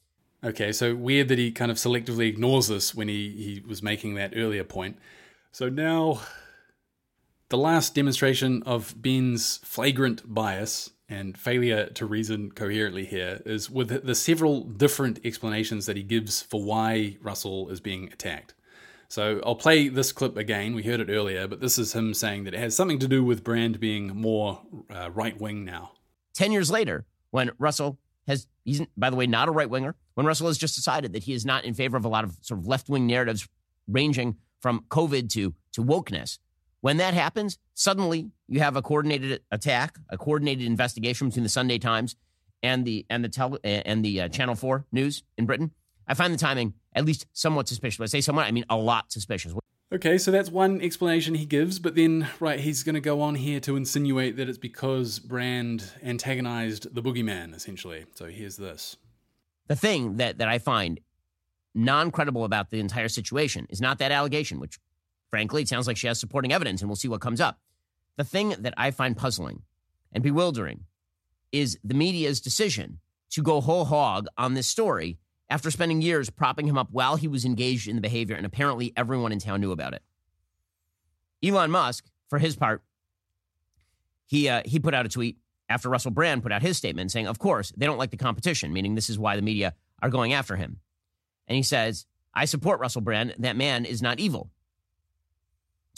Okay, 0.42 0.72
so 0.72 0.94
weird 0.94 1.28
that 1.28 1.38
he 1.38 1.52
kind 1.52 1.70
of 1.70 1.76
selectively 1.76 2.26
ignores 2.26 2.68
this 2.68 2.94
when 2.94 3.08
he, 3.08 3.30
he 3.30 3.62
was 3.66 3.82
making 3.82 4.14
that 4.14 4.32
earlier 4.34 4.64
point. 4.64 4.96
So 5.52 5.68
now, 5.68 6.22
the 7.50 7.58
last 7.58 7.94
demonstration 7.94 8.62
of 8.62 8.94
Ben's 8.96 9.58
flagrant 9.58 10.22
bias 10.32 10.90
and 11.10 11.36
failure 11.36 11.86
to 11.86 12.06
reason 12.06 12.52
coherently 12.52 13.04
here 13.04 13.42
is 13.44 13.68
with 13.68 14.06
the 14.06 14.14
several 14.14 14.62
different 14.62 15.18
explanations 15.24 15.86
that 15.86 15.96
he 15.96 16.04
gives 16.04 16.40
for 16.40 16.62
why 16.62 17.16
Russell 17.20 17.68
is 17.68 17.80
being 17.80 18.10
attacked. 18.12 18.54
So 19.08 19.40
I'll 19.44 19.56
play 19.56 19.88
this 19.88 20.12
clip 20.12 20.36
again. 20.36 20.72
We 20.72 20.84
heard 20.84 21.00
it 21.00 21.10
earlier, 21.10 21.48
but 21.48 21.60
this 21.60 21.78
is 21.78 21.92
him 21.92 22.14
saying 22.14 22.44
that 22.44 22.54
it 22.54 22.60
has 22.60 22.76
something 22.76 23.00
to 23.00 23.08
do 23.08 23.24
with 23.24 23.42
Brand 23.42 23.80
being 23.80 24.14
more 24.14 24.62
uh, 24.88 25.10
right 25.10 25.38
wing 25.38 25.64
now. 25.64 25.90
10 26.34 26.52
years 26.52 26.70
later, 26.70 27.04
when 27.32 27.50
Russell 27.58 27.98
has, 28.28 28.46
he's, 28.64 28.80
by 28.96 29.10
the 29.10 29.16
way, 29.16 29.26
not 29.26 29.48
a 29.48 29.50
right 29.50 29.68
winger, 29.68 29.96
when 30.14 30.26
Russell 30.26 30.46
has 30.46 30.58
just 30.58 30.76
decided 30.76 31.12
that 31.14 31.24
he 31.24 31.32
is 31.32 31.44
not 31.44 31.64
in 31.64 31.74
favor 31.74 31.96
of 31.96 32.04
a 32.04 32.08
lot 32.08 32.22
of 32.22 32.36
sort 32.40 32.60
of 32.60 32.68
left 32.68 32.88
wing 32.88 33.08
narratives 33.08 33.48
ranging 33.88 34.36
from 34.60 34.84
COVID 34.90 35.28
to, 35.30 35.54
to 35.72 35.82
wokeness, 35.82 36.38
when 36.80 36.98
that 36.98 37.12
happens, 37.12 37.58
suddenly 37.74 38.30
you 38.50 38.60
have 38.60 38.76
a 38.76 38.82
coordinated 38.82 39.40
attack, 39.50 39.96
a 40.10 40.18
coordinated 40.18 40.66
investigation 40.66 41.28
between 41.28 41.44
the 41.44 41.48
Sunday 41.48 41.78
Times 41.78 42.16
and 42.62 42.84
the 42.84 43.06
and 43.08 43.24
the 43.24 43.28
tele, 43.28 43.58
and 43.64 44.04
the 44.04 44.22
uh, 44.22 44.28
Channel 44.28 44.56
Four 44.56 44.84
news 44.92 45.22
in 45.38 45.46
Britain. 45.46 45.70
I 46.06 46.14
find 46.14 46.34
the 46.34 46.38
timing 46.38 46.74
at 46.94 47.04
least 47.04 47.26
somewhat 47.32 47.68
suspicious. 47.68 47.98
When 47.98 48.04
I 48.04 48.08
say 48.08 48.20
somewhat, 48.20 48.46
I 48.46 48.50
mean 48.50 48.66
a 48.68 48.76
lot 48.76 49.12
suspicious. 49.12 49.54
Okay, 49.92 50.18
so 50.18 50.30
that's 50.30 50.50
one 50.50 50.80
explanation 50.80 51.34
he 51.34 51.46
gives, 51.46 51.80
but 51.80 51.96
then, 51.96 52.28
right, 52.38 52.60
he's 52.60 52.84
going 52.84 52.94
to 52.94 53.00
go 53.00 53.20
on 53.20 53.34
here 53.34 53.58
to 53.60 53.74
insinuate 53.74 54.36
that 54.36 54.48
it's 54.48 54.58
because 54.58 55.18
Brand 55.18 55.90
antagonized 56.00 56.94
the 56.94 57.02
boogeyman, 57.02 57.56
essentially. 57.56 58.06
So 58.14 58.26
here's 58.26 58.56
this. 58.56 58.96
The 59.66 59.74
thing 59.74 60.18
that, 60.18 60.38
that 60.38 60.46
I 60.46 60.60
find 60.60 61.00
non 61.74 62.12
credible 62.12 62.44
about 62.44 62.70
the 62.70 62.78
entire 62.78 63.08
situation 63.08 63.66
is 63.68 63.80
not 63.80 63.98
that 63.98 64.12
allegation, 64.12 64.60
which 64.60 64.78
Frankly, 65.30 65.62
it 65.62 65.68
sounds 65.68 65.86
like 65.86 65.96
she 65.96 66.08
has 66.08 66.18
supporting 66.18 66.52
evidence, 66.52 66.82
and 66.82 66.88
we'll 66.88 66.96
see 66.96 67.08
what 67.08 67.20
comes 67.20 67.40
up. 67.40 67.58
The 68.16 68.24
thing 68.24 68.54
that 68.58 68.74
I 68.76 68.90
find 68.90 69.16
puzzling 69.16 69.62
and 70.12 70.22
bewildering 70.22 70.84
is 71.52 71.78
the 71.82 71.94
media's 71.94 72.40
decision 72.40 73.00
to 73.30 73.42
go 73.42 73.60
whole 73.60 73.84
hog 73.84 74.26
on 74.36 74.54
this 74.54 74.66
story 74.66 75.18
after 75.48 75.70
spending 75.70 76.00
years 76.00 76.30
propping 76.30 76.66
him 76.66 76.78
up 76.78 76.88
while 76.90 77.16
he 77.16 77.28
was 77.28 77.44
engaged 77.44 77.88
in 77.88 77.96
the 77.96 78.02
behavior, 78.02 78.36
and 78.36 78.46
apparently 78.46 78.92
everyone 78.96 79.32
in 79.32 79.38
town 79.38 79.60
knew 79.60 79.72
about 79.72 79.94
it. 79.94 80.02
Elon 81.42 81.70
Musk, 81.70 82.06
for 82.28 82.38
his 82.38 82.56
part, 82.56 82.82
he 84.26 84.48
uh, 84.48 84.62
he 84.64 84.78
put 84.78 84.94
out 84.94 85.06
a 85.06 85.08
tweet 85.08 85.38
after 85.68 85.88
Russell 85.88 86.12
Brand 86.12 86.42
put 86.42 86.52
out 86.52 86.62
his 86.62 86.76
statement 86.76 87.10
saying, 87.10 87.26
"Of 87.26 87.38
course, 87.38 87.72
they 87.76 87.86
don't 87.86 87.98
like 87.98 88.10
the 88.10 88.16
competition, 88.16 88.72
meaning 88.72 88.94
this 88.94 89.10
is 89.10 89.18
why 89.18 89.34
the 89.36 89.42
media 89.42 89.74
are 90.02 90.10
going 90.10 90.32
after 90.32 90.56
him." 90.56 90.80
And 91.48 91.56
he 91.56 91.62
says, 91.62 92.06
"I 92.32 92.44
support 92.44 92.78
Russell 92.78 93.00
Brand. 93.00 93.34
That 93.38 93.56
man 93.56 93.84
is 93.84 94.02
not 94.02 94.20
evil." 94.20 94.50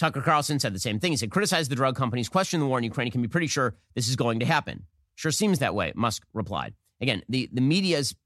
Tucker 0.02 0.20
Carlson 0.20 0.58
said 0.58 0.74
the 0.74 0.80
same 0.80 0.98
thing. 0.98 1.12
He 1.12 1.16
said, 1.16 1.30
criticize 1.30 1.68
the 1.68 1.76
drug 1.76 1.94
companies, 1.94 2.28
question 2.28 2.58
the 2.58 2.66
war 2.66 2.76
in 2.76 2.82
Ukraine. 2.82 3.06
You 3.06 3.12
can 3.12 3.22
be 3.22 3.28
pretty 3.28 3.46
sure 3.46 3.76
this 3.94 4.08
is 4.08 4.16
going 4.16 4.40
to 4.40 4.44
happen. 4.44 4.84
Sure 5.14 5.30
seems 5.30 5.60
that 5.60 5.76
way, 5.76 5.92
Musk 5.94 6.24
replied. 6.32 6.74
Again, 7.00 7.22
the, 7.28 7.48
the 7.52 7.60
media's 7.60 8.16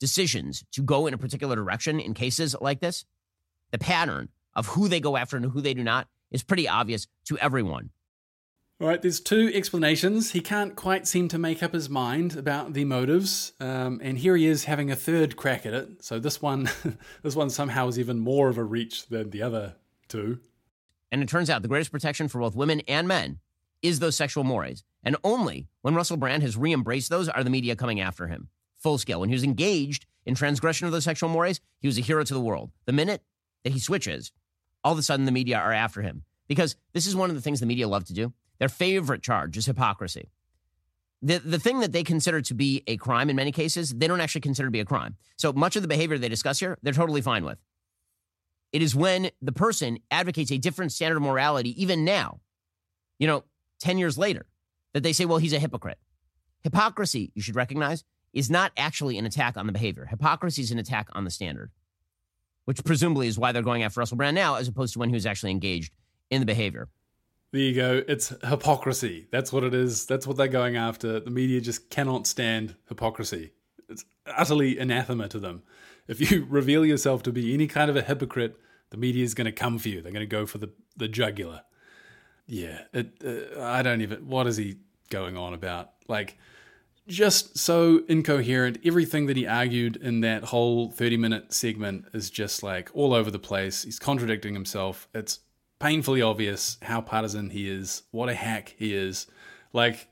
decisions 0.00 0.64
to 0.72 0.82
go 0.82 1.06
in 1.06 1.14
a 1.14 1.18
particular 1.18 1.54
direction 1.54 2.00
in 2.00 2.12
cases 2.12 2.56
like 2.60 2.80
this, 2.80 3.04
the 3.70 3.78
pattern 3.78 4.30
of 4.56 4.66
who 4.66 4.88
they 4.88 4.98
go 4.98 5.16
after 5.16 5.36
and 5.36 5.46
who 5.46 5.60
they 5.60 5.74
do 5.74 5.84
not 5.84 6.08
is 6.32 6.42
pretty 6.42 6.66
obvious 6.66 7.06
to 7.26 7.38
everyone. 7.38 7.90
All 8.80 8.88
right, 8.88 9.00
there's 9.00 9.20
two 9.20 9.52
explanations. 9.54 10.32
He 10.32 10.40
can't 10.40 10.74
quite 10.74 11.06
seem 11.06 11.28
to 11.28 11.38
make 11.38 11.62
up 11.62 11.72
his 11.72 11.88
mind 11.88 12.36
about 12.36 12.72
the 12.72 12.84
motives, 12.84 13.52
um, 13.60 14.00
and 14.02 14.18
here 14.18 14.36
he 14.36 14.46
is 14.46 14.64
having 14.64 14.90
a 14.90 14.96
third 14.96 15.36
crack 15.36 15.66
at 15.66 15.72
it. 15.72 16.02
So 16.02 16.18
this 16.18 16.42
one, 16.42 16.68
this 17.22 17.36
one 17.36 17.50
somehow 17.50 17.86
is 17.86 18.00
even 18.00 18.18
more 18.18 18.48
of 18.48 18.58
a 18.58 18.64
reach 18.64 19.06
than 19.06 19.30
the 19.30 19.42
other 19.42 19.76
two. 20.08 20.40
And 21.14 21.22
it 21.22 21.28
turns 21.28 21.48
out 21.48 21.62
the 21.62 21.68
greatest 21.68 21.92
protection 21.92 22.26
for 22.26 22.40
both 22.40 22.56
women 22.56 22.80
and 22.88 23.06
men 23.06 23.38
is 23.82 24.00
those 24.00 24.16
sexual 24.16 24.42
mores. 24.42 24.82
And 25.04 25.14
only 25.22 25.68
when 25.82 25.94
Russell 25.94 26.16
Brand 26.16 26.42
has 26.42 26.56
re 26.56 26.72
embraced 26.72 27.08
those 27.08 27.28
are 27.28 27.44
the 27.44 27.50
media 27.50 27.76
coming 27.76 28.00
after 28.00 28.26
him 28.26 28.48
full 28.78 28.98
scale. 28.98 29.20
When 29.20 29.28
he 29.28 29.34
was 29.36 29.44
engaged 29.44 30.06
in 30.26 30.34
transgression 30.34 30.86
of 30.86 30.92
those 30.92 31.04
sexual 31.04 31.28
mores, 31.28 31.60
he 31.78 31.86
was 31.86 31.98
a 31.98 32.00
hero 32.00 32.24
to 32.24 32.34
the 32.34 32.40
world. 32.40 32.72
The 32.86 32.92
minute 32.92 33.22
that 33.62 33.72
he 33.72 33.78
switches, 33.78 34.32
all 34.82 34.90
of 34.90 34.98
a 34.98 35.02
sudden 35.04 35.24
the 35.24 35.30
media 35.30 35.56
are 35.56 35.72
after 35.72 36.02
him. 36.02 36.24
Because 36.48 36.74
this 36.94 37.06
is 37.06 37.14
one 37.14 37.30
of 37.30 37.36
the 37.36 37.42
things 37.42 37.60
the 37.60 37.66
media 37.66 37.86
love 37.86 38.06
to 38.06 38.12
do. 38.12 38.32
Their 38.58 38.68
favorite 38.68 39.22
charge 39.22 39.56
is 39.56 39.66
hypocrisy. 39.66 40.32
The, 41.22 41.38
the 41.38 41.60
thing 41.60 41.78
that 41.78 41.92
they 41.92 42.02
consider 42.02 42.40
to 42.40 42.54
be 42.54 42.82
a 42.88 42.96
crime 42.96 43.30
in 43.30 43.36
many 43.36 43.52
cases, 43.52 43.94
they 43.94 44.08
don't 44.08 44.20
actually 44.20 44.40
consider 44.40 44.66
to 44.66 44.72
be 44.72 44.80
a 44.80 44.84
crime. 44.84 45.14
So 45.36 45.52
much 45.52 45.76
of 45.76 45.82
the 45.82 45.88
behavior 45.88 46.18
they 46.18 46.28
discuss 46.28 46.58
here, 46.58 46.76
they're 46.82 46.92
totally 46.92 47.20
fine 47.20 47.44
with. 47.44 47.58
It 48.74 48.82
is 48.82 48.92
when 48.92 49.30
the 49.40 49.52
person 49.52 50.00
advocates 50.10 50.50
a 50.50 50.58
different 50.58 50.90
standard 50.90 51.18
of 51.18 51.22
morality, 51.22 51.80
even 51.80 52.04
now, 52.04 52.40
you 53.20 53.28
know, 53.28 53.44
10 53.78 53.98
years 53.98 54.18
later, 54.18 54.46
that 54.94 55.04
they 55.04 55.12
say, 55.12 55.26
well, 55.26 55.38
he's 55.38 55.52
a 55.52 55.60
hypocrite. 55.60 56.00
Hypocrisy, 56.64 57.30
you 57.36 57.40
should 57.40 57.54
recognize, 57.54 58.02
is 58.32 58.50
not 58.50 58.72
actually 58.76 59.16
an 59.16 59.26
attack 59.26 59.56
on 59.56 59.68
the 59.68 59.72
behavior. 59.72 60.06
Hypocrisy 60.06 60.60
is 60.60 60.72
an 60.72 60.80
attack 60.80 61.06
on 61.12 61.22
the 61.22 61.30
standard, 61.30 61.70
which 62.64 62.82
presumably 62.82 63.28
is 63.28 63.38
why 63.38 63.52
they're 63.52 63.62
going 63.62 63.84
after 63.84 64.00
Russell 64.00 64.16
Brand 64.16 64.34
now, 64.34 64.56
as 64.56 64.66
opposed 64.66 64.94
to 64.94 64.98
when 64.98 65.08
he 65.08 65.14
was 65.14 65.24
actually 65.24 65.52
engaged 65.52 65.92
in 66.30 66.40
the 66.40 66.46
behavior. 66.46 66.88
There 67.52 67.60
you 67.60 67.76
go. 67.76 68.02
It's 68.08 68.30
hypocrisy. 68.42 69.28
That's 69.30 69.52
what 69.52 69.62
it 69.62 69.72
is. 69.72 70.04
That's 70.04 70.26
what 70.26 70.36
they're 70.36 70.48
going 70.48 70.76
after. 70.76 71.20
The 71.20 71.30
media 71.30 71.60
just 71.60 71.90
cannot 71.90 72.26
stand 72.26 72.74
hypocrisy. 72.88 73.52
It's 73.88 74.04
utterly 74.26 74.80
anathema 74.80 75.28
to 75.28 75.38
them. 75.38 75.62
If 76.08 76.30
you 76.30 76.44
reveal 76.48 76.84
yourself 76.84 77.22
to 77.24 77.32
be 77.32 77.54
any 77.54 77.66
kind 77.66 77.90
of 77.90 77.96
a 77.96 78.02
hypocrite, 78.02 78.56
the 78.90 78.96
media 78.96 79.24
is 79.24 79.34
going 79.34 79.46
to 79.46 79.52
come 79.52 79.78
for 79.78 79.88
you. 79.88 80.02
They're 80.02 80.12
going 80.12 80.20
to 80.20 80.26
go 80.26 80.46
for 80.46 80.58
the, 80.58 80.70
the 80.96 81.08
jugular. 81.08 81.62
Yeah, 82.46 82.82
it, 82.92 83.14
uh, 83.24 83.62
I 83.62 83.82
don't 83.82 84.02
even. 84.02 84.26
What 84.28 84.46
is 84.46 84.56
he 84.56 84.76
going 85.10 85.36
on 85.36 85.54
about? 85.54 85.92
Like, 86.08 86.36
just 87.08 87.58
so 87.58 88.02
incoherent. 88.08 88.78
Everything 88.84 89.26
that 89.26 89.36
he 89.36 89.46
argued 89.46 89.96
in 89.96 90.20
that 90.20 90.44
whole 90.44 90.90
30 90.90 91.16
minute 91.16 91.52
segment 91.52 92.06
is 92.12 92.30
just 92.30 92.62
like 92.62 92.90
all 92.94 93.14
over 93.14 93.30
the 93.30 93.38
place. 93.38 93.84
He's 93.84 93.98
contradicting 93.98 94.54
himself. 94.54 95.08
It's 95.14 95.40
painfully 95.78 96.22
obvious 96.22 96.78
how 96.82 97.00
partisan 97.00 97.50
he 97.50 97.68
is, 97.68 98.02
what 98.10 98.28
a 98.28 98.34
hack 98.34 98.74
he 98.78 98.94
is. 98.94 99.26
Like, 99.72 100.08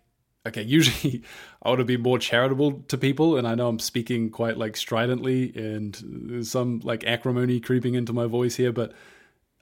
okay, 0.47 0.62
usually 0.62 1.22
I 1.62 1.70
would 1.70 1.86
be 1.86 1.97
more 1.97 2.18
charitable 2.18 2.84
to 2.88 2.99
people, 2.99 3.36
and 3.36 3.47
I 3.47 3.55
know 3.55 3.68
I'm 3.68 3.78
speaking 3.78 4.30
quite 4.30 4.57
like 4.57 4.76
stridently, 4.76 5.53
and 5.55 6.47
some 6.47 6.80
like 6.82 7.05
acrimony 7.05 7.61
creeping 7.61 7.95
into 7.95 8.12
my 8.12 8.26
voice 8.26 8.57
here, 8.57 8.72
but 8.72 8.93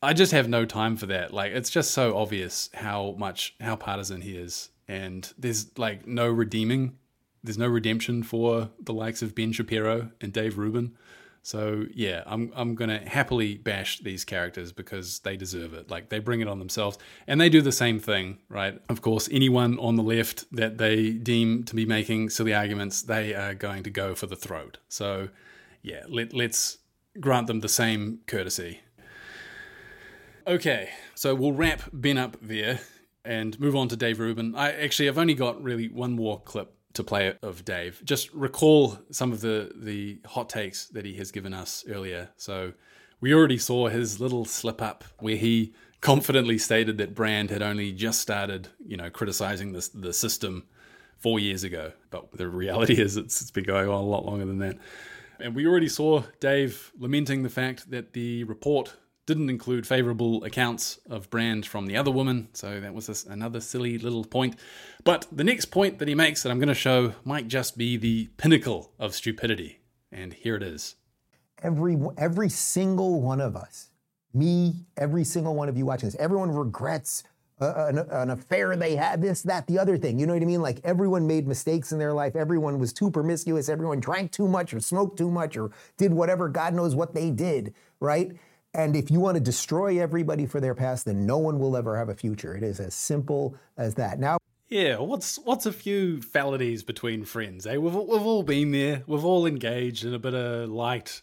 I 0.03 0.15
just 0.15 0.33
have 0.33 0.49
no 0.49 0.65
time 0.65 0.97
for 0.97 1.07
that. 1.07 1.33
Like, 1.33 1.53
it's 1.53 1.71
just 1.71 1.91
so 1.91 2.17
obvious 2.17 2.71
how 2.75 3.15
much 3.19 3.55
how 3.61 3.77
partisan 3.77 4.23
he 4.23 4.37
is, 4.37 4.71
and 4.89 5.33
there's 5.39 5.77
like 5.79 6.07
no 6.07 6.29
redeeming, 6.29 6.97
there's 7.43 7.59
no 7.59 7.69
redemption 7.69 8.23
for 8.23 8.71
the 8.81 8.93
likes 8.93 9.23
of 9.23 9.35
Ben 9.35 9.53
Shapiro 9.53 10.11
and 10.21 10.33
Dave 10.33 10.59
Rubin. 10.59 10.97
So 11.43 11.87
yeah, 11.95 12.23
I'm 12.27 12.53
I'm 12.55 12.75
gonna 12.75 13.09
happily 13.09 13.57
bash 13.57 14.01
these 14.01 14.25
characters 14.25 14.73
because 14.73 15.21
they 15.21 15.37
deserve 15.37 15.73
it. 15.73 15.91
Like 15.91 16.11
they 16.11 16.19
bring 16.19 16.41
it 16.41 16.49
on 16.49 16.59
themselves, 16.59 16.99
and 17.27 17.41
they 17.41 17.49
do 17.49 17.63
the 17.63 17.73
same 17.73 17.99
thing, 17.99 18.39
right? 18.49 18.81
Of 18.89 19.01
course, 19.01 19.29
anyone 19.33 19.79
on 19.79 19.97
the 19.97 20.03
left 20.03 20.45
that 20.53 20.79
they 20.79 21.11
deem 21.11 21.65
to 21.65 21.75
be 21.75 21.87
making 21.87 22.31
silly 22.31 22.53
arguments, 22.53 23.03
they 23.03 23.35
are 23.35 23.55
going 23.55 23.83
to 23.85 23.91
go 23.91 24.15
for 24.15 24.27
the 24.27 24.37
throat. 24.37 24.79
So 24.89 25.29
yeah, 25.83 26.03
let 26.09 26.35
let's 26.35 26.79
grant 27.19 27.47
them 27.47 27.61
the 27.61 27.69
same 27.69 28.21
courtesy. 28.27 28.81
Okay, 30.47 30.91
so 31.15 31.35
we'll 31.35 31.53
wrap 31.53 31.83
Ben 31.93 32.19
up 32.19 32.37
there 32.43 32.81
and 33.25 33.59
move 33.61 33.77
on 33.77 33.89
to 33.89 33.97
Dave 33.97 34.21
Rubin. 34.21 34.55
I 34.55 34.73
actually 34.73 35.09
I've 35.09 35.19
only 35.19 35.35
got 35.35 35.63
really 35.63 35.89
one 35.89 36.13
more 36.13 36.41
clip 36.41 36.75
to 36.95 37.05
play 37.05 37.35
of 37.43 37.65
Dave. 37.65 38.01
Just 38.05 38.33
recall 38.33 38.99
some 39.11 39.33
of 39.33 39.41
the 39.41 39.73
the 39.75 40.21
hot 40.27 40.49
takes 40.49 40.87
that 40.89 41.05
he 41.05 41.15
has 41.15 41.31
given 41.31 41.55
us 41.55 41.85
earlier. 41.89 42.31
So 42.37 42.73
we 43.21 43.35
already 43.35 43.59
saw 43.59 43.89
his 43.89 44.21
little 44.21 44.45
slip 44.45 44.83
up 44.83 45.05
where 45.19 45.37
he 45.37 45.73
confidently 46.01 46.59
stated 46.59 46.99
that 46.99 47.15
Brand 47.15 47.51
had 47.51 47.63
only 47.63 47.93
just 47.93 48.21
started, 48.21 48.69
you 48.85 48.97
know, 48.97 49.11
criticizing 49.11 49.73
the 49.73 49.89
the 49.95 50.13
system 50.13 50.65
four 51.19 51.39
years 51.39 51.63
ago. 51.65 51.93
But 52.11 52.33
the 52.33 52.49
reality 52.49 53.01
is, 53.01 53.17
it's, 53.17 53.41
it's 53.43 53.51
been 53.51 53.65
going 53.65 53.89
on 53.89 53.95
a 53.95 54.07
lot 54.07 54.25
longer 54.25 54.47
than 54.47 54.59
that. 54.59 54.79
And 55.39 55.55
we 55.55 55.67
already 55.67 55.89
saw 55.89 56.25
Dave 56.41 56.93
lamenting 56.99 57.43
the 57.43 57.49
fact 57.49 57.91
that 57.91 58.13
the 58.13 58.45
report 58.45 58.97
didn't 59.31 59.49
include 59.49 59.87
favorable 59.87 60.43
accounts 60.43 60.99
of 61.09 61.31
Brand 61.31 61.65
from 61.65 61.87
the 61.87 61.97
other 61.97 62.11
woman, 62.11 62.49
so 62.53 62.81
that 62.81 62.93
was 62.93 63.25
another 63.27 63.61
silly 63.61 63.97
little 63.97 64.25
point. 64.25 64.57
But 65.05 65.29
the 65.31 65.45
next 65.45 65.67
point 65.67 66.01
that 66.01 66.09
he 66.09 66.17
makes 66.17 66.43
that 66.43 66.51
I'm 66.51 66.59
going 66.59 66.67
to 66.67 66.75
show 66.75 67.15
might 67.25 67.47
just 67.47 67.79
be 67.79 67.97
the 67.97 68.29
pinnacle 68.39 68.91
of 68.99 69.15
stupidity, 69.15 69.79
and 70.11 70.33
here 70.33 70.57
it 70.57 70.65
is. 70.65 70.97
Every 71.63 71.97
every 72.19 72.49
single 72.49 73.23
one 73.23 73.41
of 73.41 73.55
us, 73.55 73.91
me, 74.35 74.87
every 74.97 75.23
single 75.23 75.55
one 75.55 75.69
of 75.69 75.79
you 75.79 75.87
watching 75.87 76.09
this, 76.09 76.17
everyone 76.19 76.51
regrets 76.51 77.23
an, 77.61 77.99
an, 77.99 78.31
affair 78.31 78.75
they 78.75 78.97
had, 78.97 79.23
this, 79.23 79.43
that, 79.43 79.67
the 79.69 79.79
other 79.79 79.97
thing. 79.97 80.19
You 80.19 80.27
know 80.27 80.33
what 80.33 80.43
I 80.43 80.47
mean? 80.47 80.63
Like 80.63 80.81
everyone 80.83 81.27
made 81.27 81.47
mistakes 81.47 81.93
in 81.93 81.99
their 81.99 82.15
life. 82.15 82.35
Everyone 82.35 82.79
was 82.79 82.93
too 82.93 83.11
promiscuous. 83.11 83.69
Everyone 83.69 84.01
drank 84.01 84.33
too 84.33 84.49
much 84.49 84.73
or 84.73 84.81
smoked 84.81 85.19
too 85.19 85.31
much 85.31 85.57
or 85.59 85.71
did 85.99 86.15
whatever 86.15 86.49
God 86.49 86.73
knows 86.75 86.95
what 86.95 87.15
they 87.15 87.31
did, 87.31 87.75
right? 88.01 88.33
And 88.73 88.95
if 88.95 89.11
you 89.11 89.19
want 89.19 89.35
to 89.35 89.41
destroy 89.41 90.01
everybody 90.01 90.47
for 90.47 90.61
their 90.61 90.75
past, 90.75 91.05
then 91.05 91.27
no 91.27 91.39
one 91.39 91.59
will 91.59 91.77
ever 91.77 91.99
have 91.99 92.09
a 92.09 92.15
future. 92.15 92.57
It 92.57 92.63
is 92.63 92.79
as 92.79 92.95
simple 92.95 93.57
as 93.77 93.95
that. 93.97 94.21
Now, 94.21 94.39
yeah, 94.69 94.99
what's 94.99 95.39
what's 95.41 95.67
a 95.67 95.73
few 95.73 96.23
felonies 96.23 96.85
between 96.85 97.25
friends? 97.25 97.67
Eh, 97.67 97.77
we've 97.77 97.95
we've 97.95 98.23
all 98.23 98.45
been 98.45 98.71
there. 98.71 99.03
We've 99.09 99.25
all 99.25 99.45
engaged 99.45 100.05
in 100.05 100.15
a 100.15 100.19
bit 100.19 100.35
of 100.35 100.69
light 100.69 101.23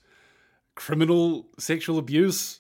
criminal 0.76 1.48
sexual 1.58 1.98
abuse. 1.98 2.60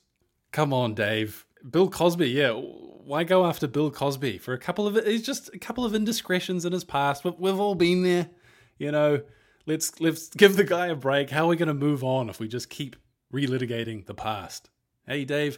Come 0.54 0.74
on, 0.74 0.94
Dave. 0.94 1.46
Bill 1.70 1.90
Cosby, 1.90 2.30
yeah. 2.30 2.52
Why 2.52 3.26
go 3.26 3.46
after 3.46 3.68
Bill 3.68 3.92
Cosby 3.92 4.38
for 4.38 4.54
a 4.54 4.58
couple 4.58 4.88
of 4.88 4.96
it's 4.96 5.26
just 5.26 5.54
a 5.54 5.60
couple 5.60 5.84
of 5.84 5.94
indiscretions 5.94 6.64
in 6.64 6.72
his 6.72 6.86
past? 6.86 7.26
We've, 7.26 7.38
we've 7.38 7.60
all 7.60 7.76
been 7.76 8.04
there, 8.04 8.30
you 8.78 8.92
know. 8.92 9.22
Let's 9.66 10.00
let's 10.00 10.30
give 10.30 10.56
the 10.56 10.64
guy 10.64 10.88
a 10.88 10.96
break. 10.96 11.30
How 11.30 11.46
are 11.46 11.50
we 11.50 11.58
going 11.58 11.68
to 11.68 11.74
move 11.74 12.04
on 12.04 12.30
if 12.30 12.40
we 12.40 12.48
just 12.48 12.70
keep 12.70 12.96
relitigating 13.34 14.06
the 14.06 14.14
past? 14.14 14.70
Hey, 15.10 15.24
Dave, 15.24 15.58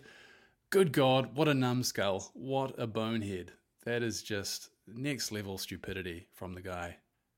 good 0.69 0.91
God, 0.91 1.35
what 1.35 1.47
a 1.47 1.55
numbskull. 1.55 2.29
What 2.35 2.75
a 2.77 2.85
bonehead. 2.85 3.53
That 3.83 4.03
is 4.03 4.21
just 4.21 4.69
next 4.85 5.31
level 5.31 5.57
stupidity 5.57 6.27
from 6.35 6.53
the 6.53 6.61
guy. 6.61 6.97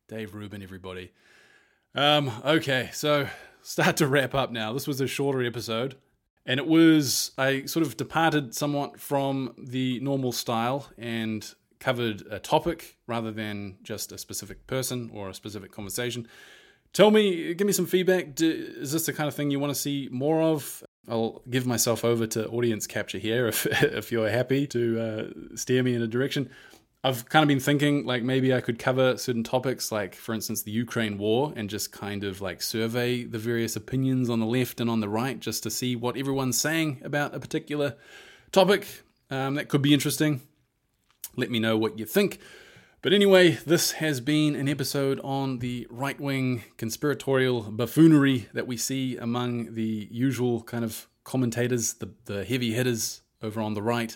Dave 0.09 0.35
Rubin, 0.35 0.61
everybody. 0.61 1.13
Um, 1.95 2.29
okay, 2.43 2.89
so 2.91 3.29
start 3.61 3.95
to 3.95 4.07
wrap 4.07 4.35
up 4.35 4.51
now. 4.51 4.73
This 4.73 4.89
was 4.89 4.99
a 4.99 5.07
shorter 5.07 5.41
episode, 5.41 5.95
and 6.45 6.59
it 6.59 6.67
was, 6.67 7.31
I 7.37 7.63
sort 7.63 7.87
of 7.87 7.95
departed 7.95 8.53
somewhat 8.53 8.99
from 8.99 9.53
the 9.57 10.01
normal 10.01 10.33
style 10.33 10.89
and 10.97 11.49
covered 11.79 12.23
a 12.29 12.39
topic 12.39 12.97
rather 13.07 13.31
than 13.31 13.77
just 13.83 14.11
a 14.11 14.17
specific 14.17 14.67
person 14.67 15.11
or 15.13 15.29
a 15.29 15.33
specific 15.33 15.71
conversation. 15.71 16.27
Tell 16.91 17.09
me, 17.09 17.53
give 17.53 17.65
me 17.65 17.71
some 17.71 17.85
feedback. 17.85 18.35
Do, 18.35 18.49
is 18.49 18.91
this 18.91 19.05
the 19.05 19.13
kind 19.13 19.29
of 19.29 19.33
thing 19.33 19.49
you 19.49 19.61
want 19.61 19.73
to 19.73 19.79
see 19.79 20.09
more 20.11 20.41
of? 20.41 20.83
I'll 21.07 21.41
give 21.49 21.65
myself 21.65 22.05
over 22.05 22.27
to 22.27 22.47
audience 22.49 22.87
capture 22.87 23.17
here 23.17 23.47
if 23.47 23.65
if 23.83 24.11
you're 24.11 24.29
happy 24.29 24.67
to 24.67 24.99
uh, 24.99 25.55
steer 25.55 25.83
me 25.83 25.95
in 25.95 26.01
a 26.01 26.07
direction. 26.07 26.49
I've 27.03 27.27
kind 27.29 27.41
of 27.41 27.47
been 27.47 27.59
thinking 27.59 28.05
like 28.05 28.21
maybe 28.21 28.53
I 28.53 28.61
could 28.61 28.77
cover 28.77 29.17
certain 29.17 29.43
topics, 29.43 29.91
like 29.91 30.13
for 30.13 30.35
instance 30.35 30.61
the 30.61 30.71
Ukraine 30.71 31.17
war, 31.17 31.51
and 31.55 31.69
just 31.69 31.91
kind 31.91 32.23
of 32.23 32.41
like 32.41 32.61
survey 32.61 33.23
the 33.23 33.39
various 33.39 33.75
opinions 33.75 34.29
on 34.29 34.39
the 34.39 34.45
left 34.45 34.79
and 34.79 34.89
on 34.89 34.99
the 34.99 35.09
right, 35.09 35.39
just 35.39 35.63
to 35.63 35.71
see 35.71 35.95
what 35.95 36.15
everyone's 36.15 36.59
saying 36.59 37.01
about 37.03 37.33
a 37.33 37.39
particular 37.39 37.95
topic. 38.51 38.87
Um, 39.31 39.55
that 39.55 39.67
could 39.67 39.81
be 39.81 39.93
interesting. 39.93 40.41
Let 41.35 41.49
me 41.49 41.59
know 41.59 41.77
what 41.77 41.97
you 41.97 42.05
think. 42.05 42.39
But 43.01 43.13
anyway, 43.13 43.57
this 43.65 43.93
has 43.93 44.21
been 44.21 44.55
an 44.55 44.69
episode 44.69 45.19
on 45.23 45.57
the 45.57 45.87
right 45.89 46.19
wing 46.19 46.63
conspiratorial 46.77 47.63
buffoonery 47.63 48.47
that 48.53 48.67
we 48.67 48.77
see 48.77 49.17
among 49.17 49.73
the 49.73 50.07
usual 50.11 50.61
kind 50.61 50.83
of 50.83 51.07
commentators, 51.23 51.93
the, 51.93 52.11
the 52.25 52.45
heavy 52.45 52.73
hitters 52.73 53.21
over 53.41 53.59
on 53.59 53.73
the 53.73 53.81
right. 53.81 54.15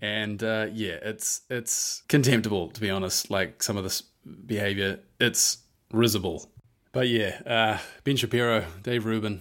And 0.00 0.40
uh, 0.40 0.68
yeah, 0.72 0.98
it's 1.02 1.40
it's 1.50 2.04
contemptible 2.06 2.68
to 2.68 2.80
be 2.80 2.90
honest. 2.90 3.28
Like 3.28 3.60
some 3.60 3.76
of 3.76 3.82
this 3.82 4.02
behavior, 4.46 5.00
it's 5.18 5.58
risible. 5.90 6.48
But 6.92 7.08
yeah, 7.08 7.40
uh, 7.44 7.78
Ben 8.04 8.16
Shapiro, 8.16 8.66
Dave 8.84 9.04
Rubin, 9.04 9.40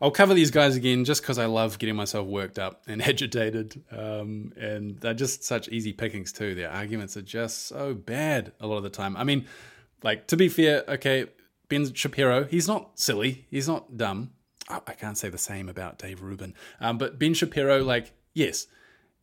I'll 0.00 0.10
cover 0.10 0.34
these 0.34 0.50
guys 0.50 0.76
again 0.76 1.04
just 1.04 1.22
because 1.22 1.38
I 1.38 1.46
love 1.46 1.78
getting 1.78 1.96
myself 1.96 2.26
worked 2.26 2.58
up 2.58 2.82
and 2.86 3.02
agitated. 3.06 3.82
Um, 3.90 4.52
and 4.56 4.98
they're 5.00 5.14
just 5.14 5.44
such 5.44 5.68
easy 5.68 5.92
pickings, 5.92 6.32
too. 6.32 6.54
Their 6.54 6.70
arguments 6.70 7.16
are 7.16 7.22
just 7.22 7.66
so 7.66 7.94
bad 7.94 8.52
a 8.60 8.66
lot 8.66 8.76
of 8.76 8.82
the 8.82 8.90
time. 8.90 9.16
I 9.16 9.24
mean, 9.24 9.46
like, 10.02 10.26
to 10.28 10.36
be 10.36 10.48
fair, 10.48 10.84
okay, 10.88 11.26
Ben 11.68 11.92
Shapiro, 11.92 12.44
he's 12.44 12.68
not 12.68 12.98
silly, 12.98 13.46
he's 13.50 13.68
not 13.68 13.96
dumb. 13.96 14.30
I 14.68 14.94
can't 14.94 15.16
say 15.16 15.28
the 15.28 15.38
same 15.38 15.68
about 15.68 15.98
Dave 15.98 16.22
Rubin. 16.22 16.52
Um, 16.80 16.98
but 16.98 17.20
Ben 17.20 17.34
Shapiro, 17.34 17.84
like, 17.84 18.12
yes, 18.34 18.66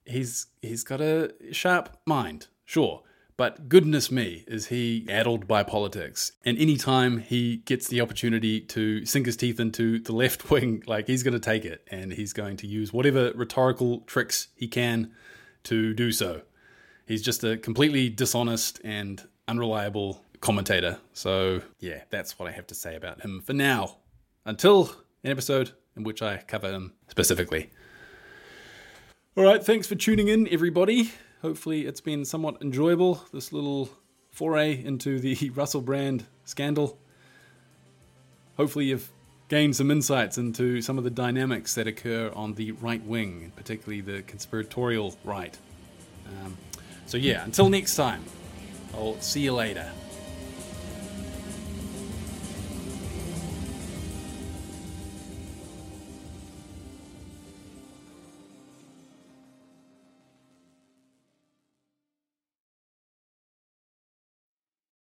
he's 0.05 0.47
he's 0.61 0.84
got 0.84 1.01
a 1.01 1.34
sharp 1.51 1.97
mind, 2.05 2.47
sure. 2.63 3.03
But 3.36 3.67
goodness 3.67 4.11
me, 4.11 4.43
is 4.47 4.67
he 4.67 5.07
addled 5.09 5.47
by 5.47 5.63
politics. 5.63 6.34
And 6.45 6.57
anytime 6.57 7.17
he 7.17 7.57
gets 7.57 7.88
the 7.88 8.01
opportunity 8.01 8.61
to 8.61 9.05
sink 9.05 9.25
his 9.25 9.36
teeth 9.36 9.59
into 9.59 9.99
the 9.99 10.13
left 10.13 10.49
wing, 10.51 10.84
like 10.86 11.07
he's 11.07 11.23
going 11.23 11.34
to 11.34 11.39
take 11.39 11.65
it 11.65 11.88
and 11.89 12.13
he's 12.13 12.34
going 12.34 12.57
to 12.57 12.67
use 12.67 12.93
whatever 12.93 13.31
rhetorical 13.34 14.01
tricks 14.01 14.49
he 14.55 14.67
can 14.67 15.11
to 15.63 15.93
do 15.93 16.11
so. 16.11 16.41
He's 17.07 17.21
just 17.21 17.43
a 17.43 17.57
completely 17.57 18.09
dishonest 18.09 18.79
and 18.84 19.21
unreliable 19.47 20.23
commentator. 20.39 20.99
So, 21.13 21.61
yeah, 21.79 22.03
that's 22.09 22.38
what 22.38 22.47
I 22.47 22.51
have 22.51 22.67
to 22.67 22.75
say 22.75 22.95
about 22.95 23.21
him 23.21 23.41
for 23.41 23.53
now. 23.53 23.97
Until 24.45 24.91
an 25.23 25.31
episode 25.31 25.71
in 25.95 26.03
which 26.03 26.21
I 26.21 26.38
cover 26.38 26.71
him 26.71 26.93
specifically. 27.07 27.71
All 29.36 29.43
right, 29.43 29.63
thanks 29.63 29.88
for 29.88 29.95
tuning 29.95 30.27
in, 30.27 30.47
everybody. 30.49 31.11
Hopefully, 31.43 31.85
it's 31.85 31.99
been 31.99 32.23
somewhat 32.23 32.61
enjoyable, 32.61 33.21
this 33.33 33.51
little 33.51 33.89
foray 34.31 34.81
into 34.81 35.19
the 35.19 35.49
Russell 35.55 35.81
Brand 35.81 36.25
scandal. 36.45 36.97
Hopefully, 38.55 38.85
you've 38.85 39.11
gained 39.49 39.75
some 39.75 39.91
insights 39.91 40.37
into 40.37 40.81
some 40.81 40.97
of 40.97 41.03
the 41.03 41.09
dynamics 41.09 41.75
that 41.75 41.85
occur 41.85 42.31
on 42.33 42.53
the 42.53 42.71
right 42.71 43.03
wing, 43.05 43.51
particularly 43.57 43.99
the 43.99 44.21
conspiratorial 44.21 45.17
right. 45.25 45.57
Um, 46.27 46.57
so, 47.07 47.17
yeah, 47.17 47.43
until 47.43 47.67
next 47.67 47.97
time, 47.97 48.23
I'll 48.93 49.19
see 49.19 49.41
you 49.41 49.53
later. 49.53 49.91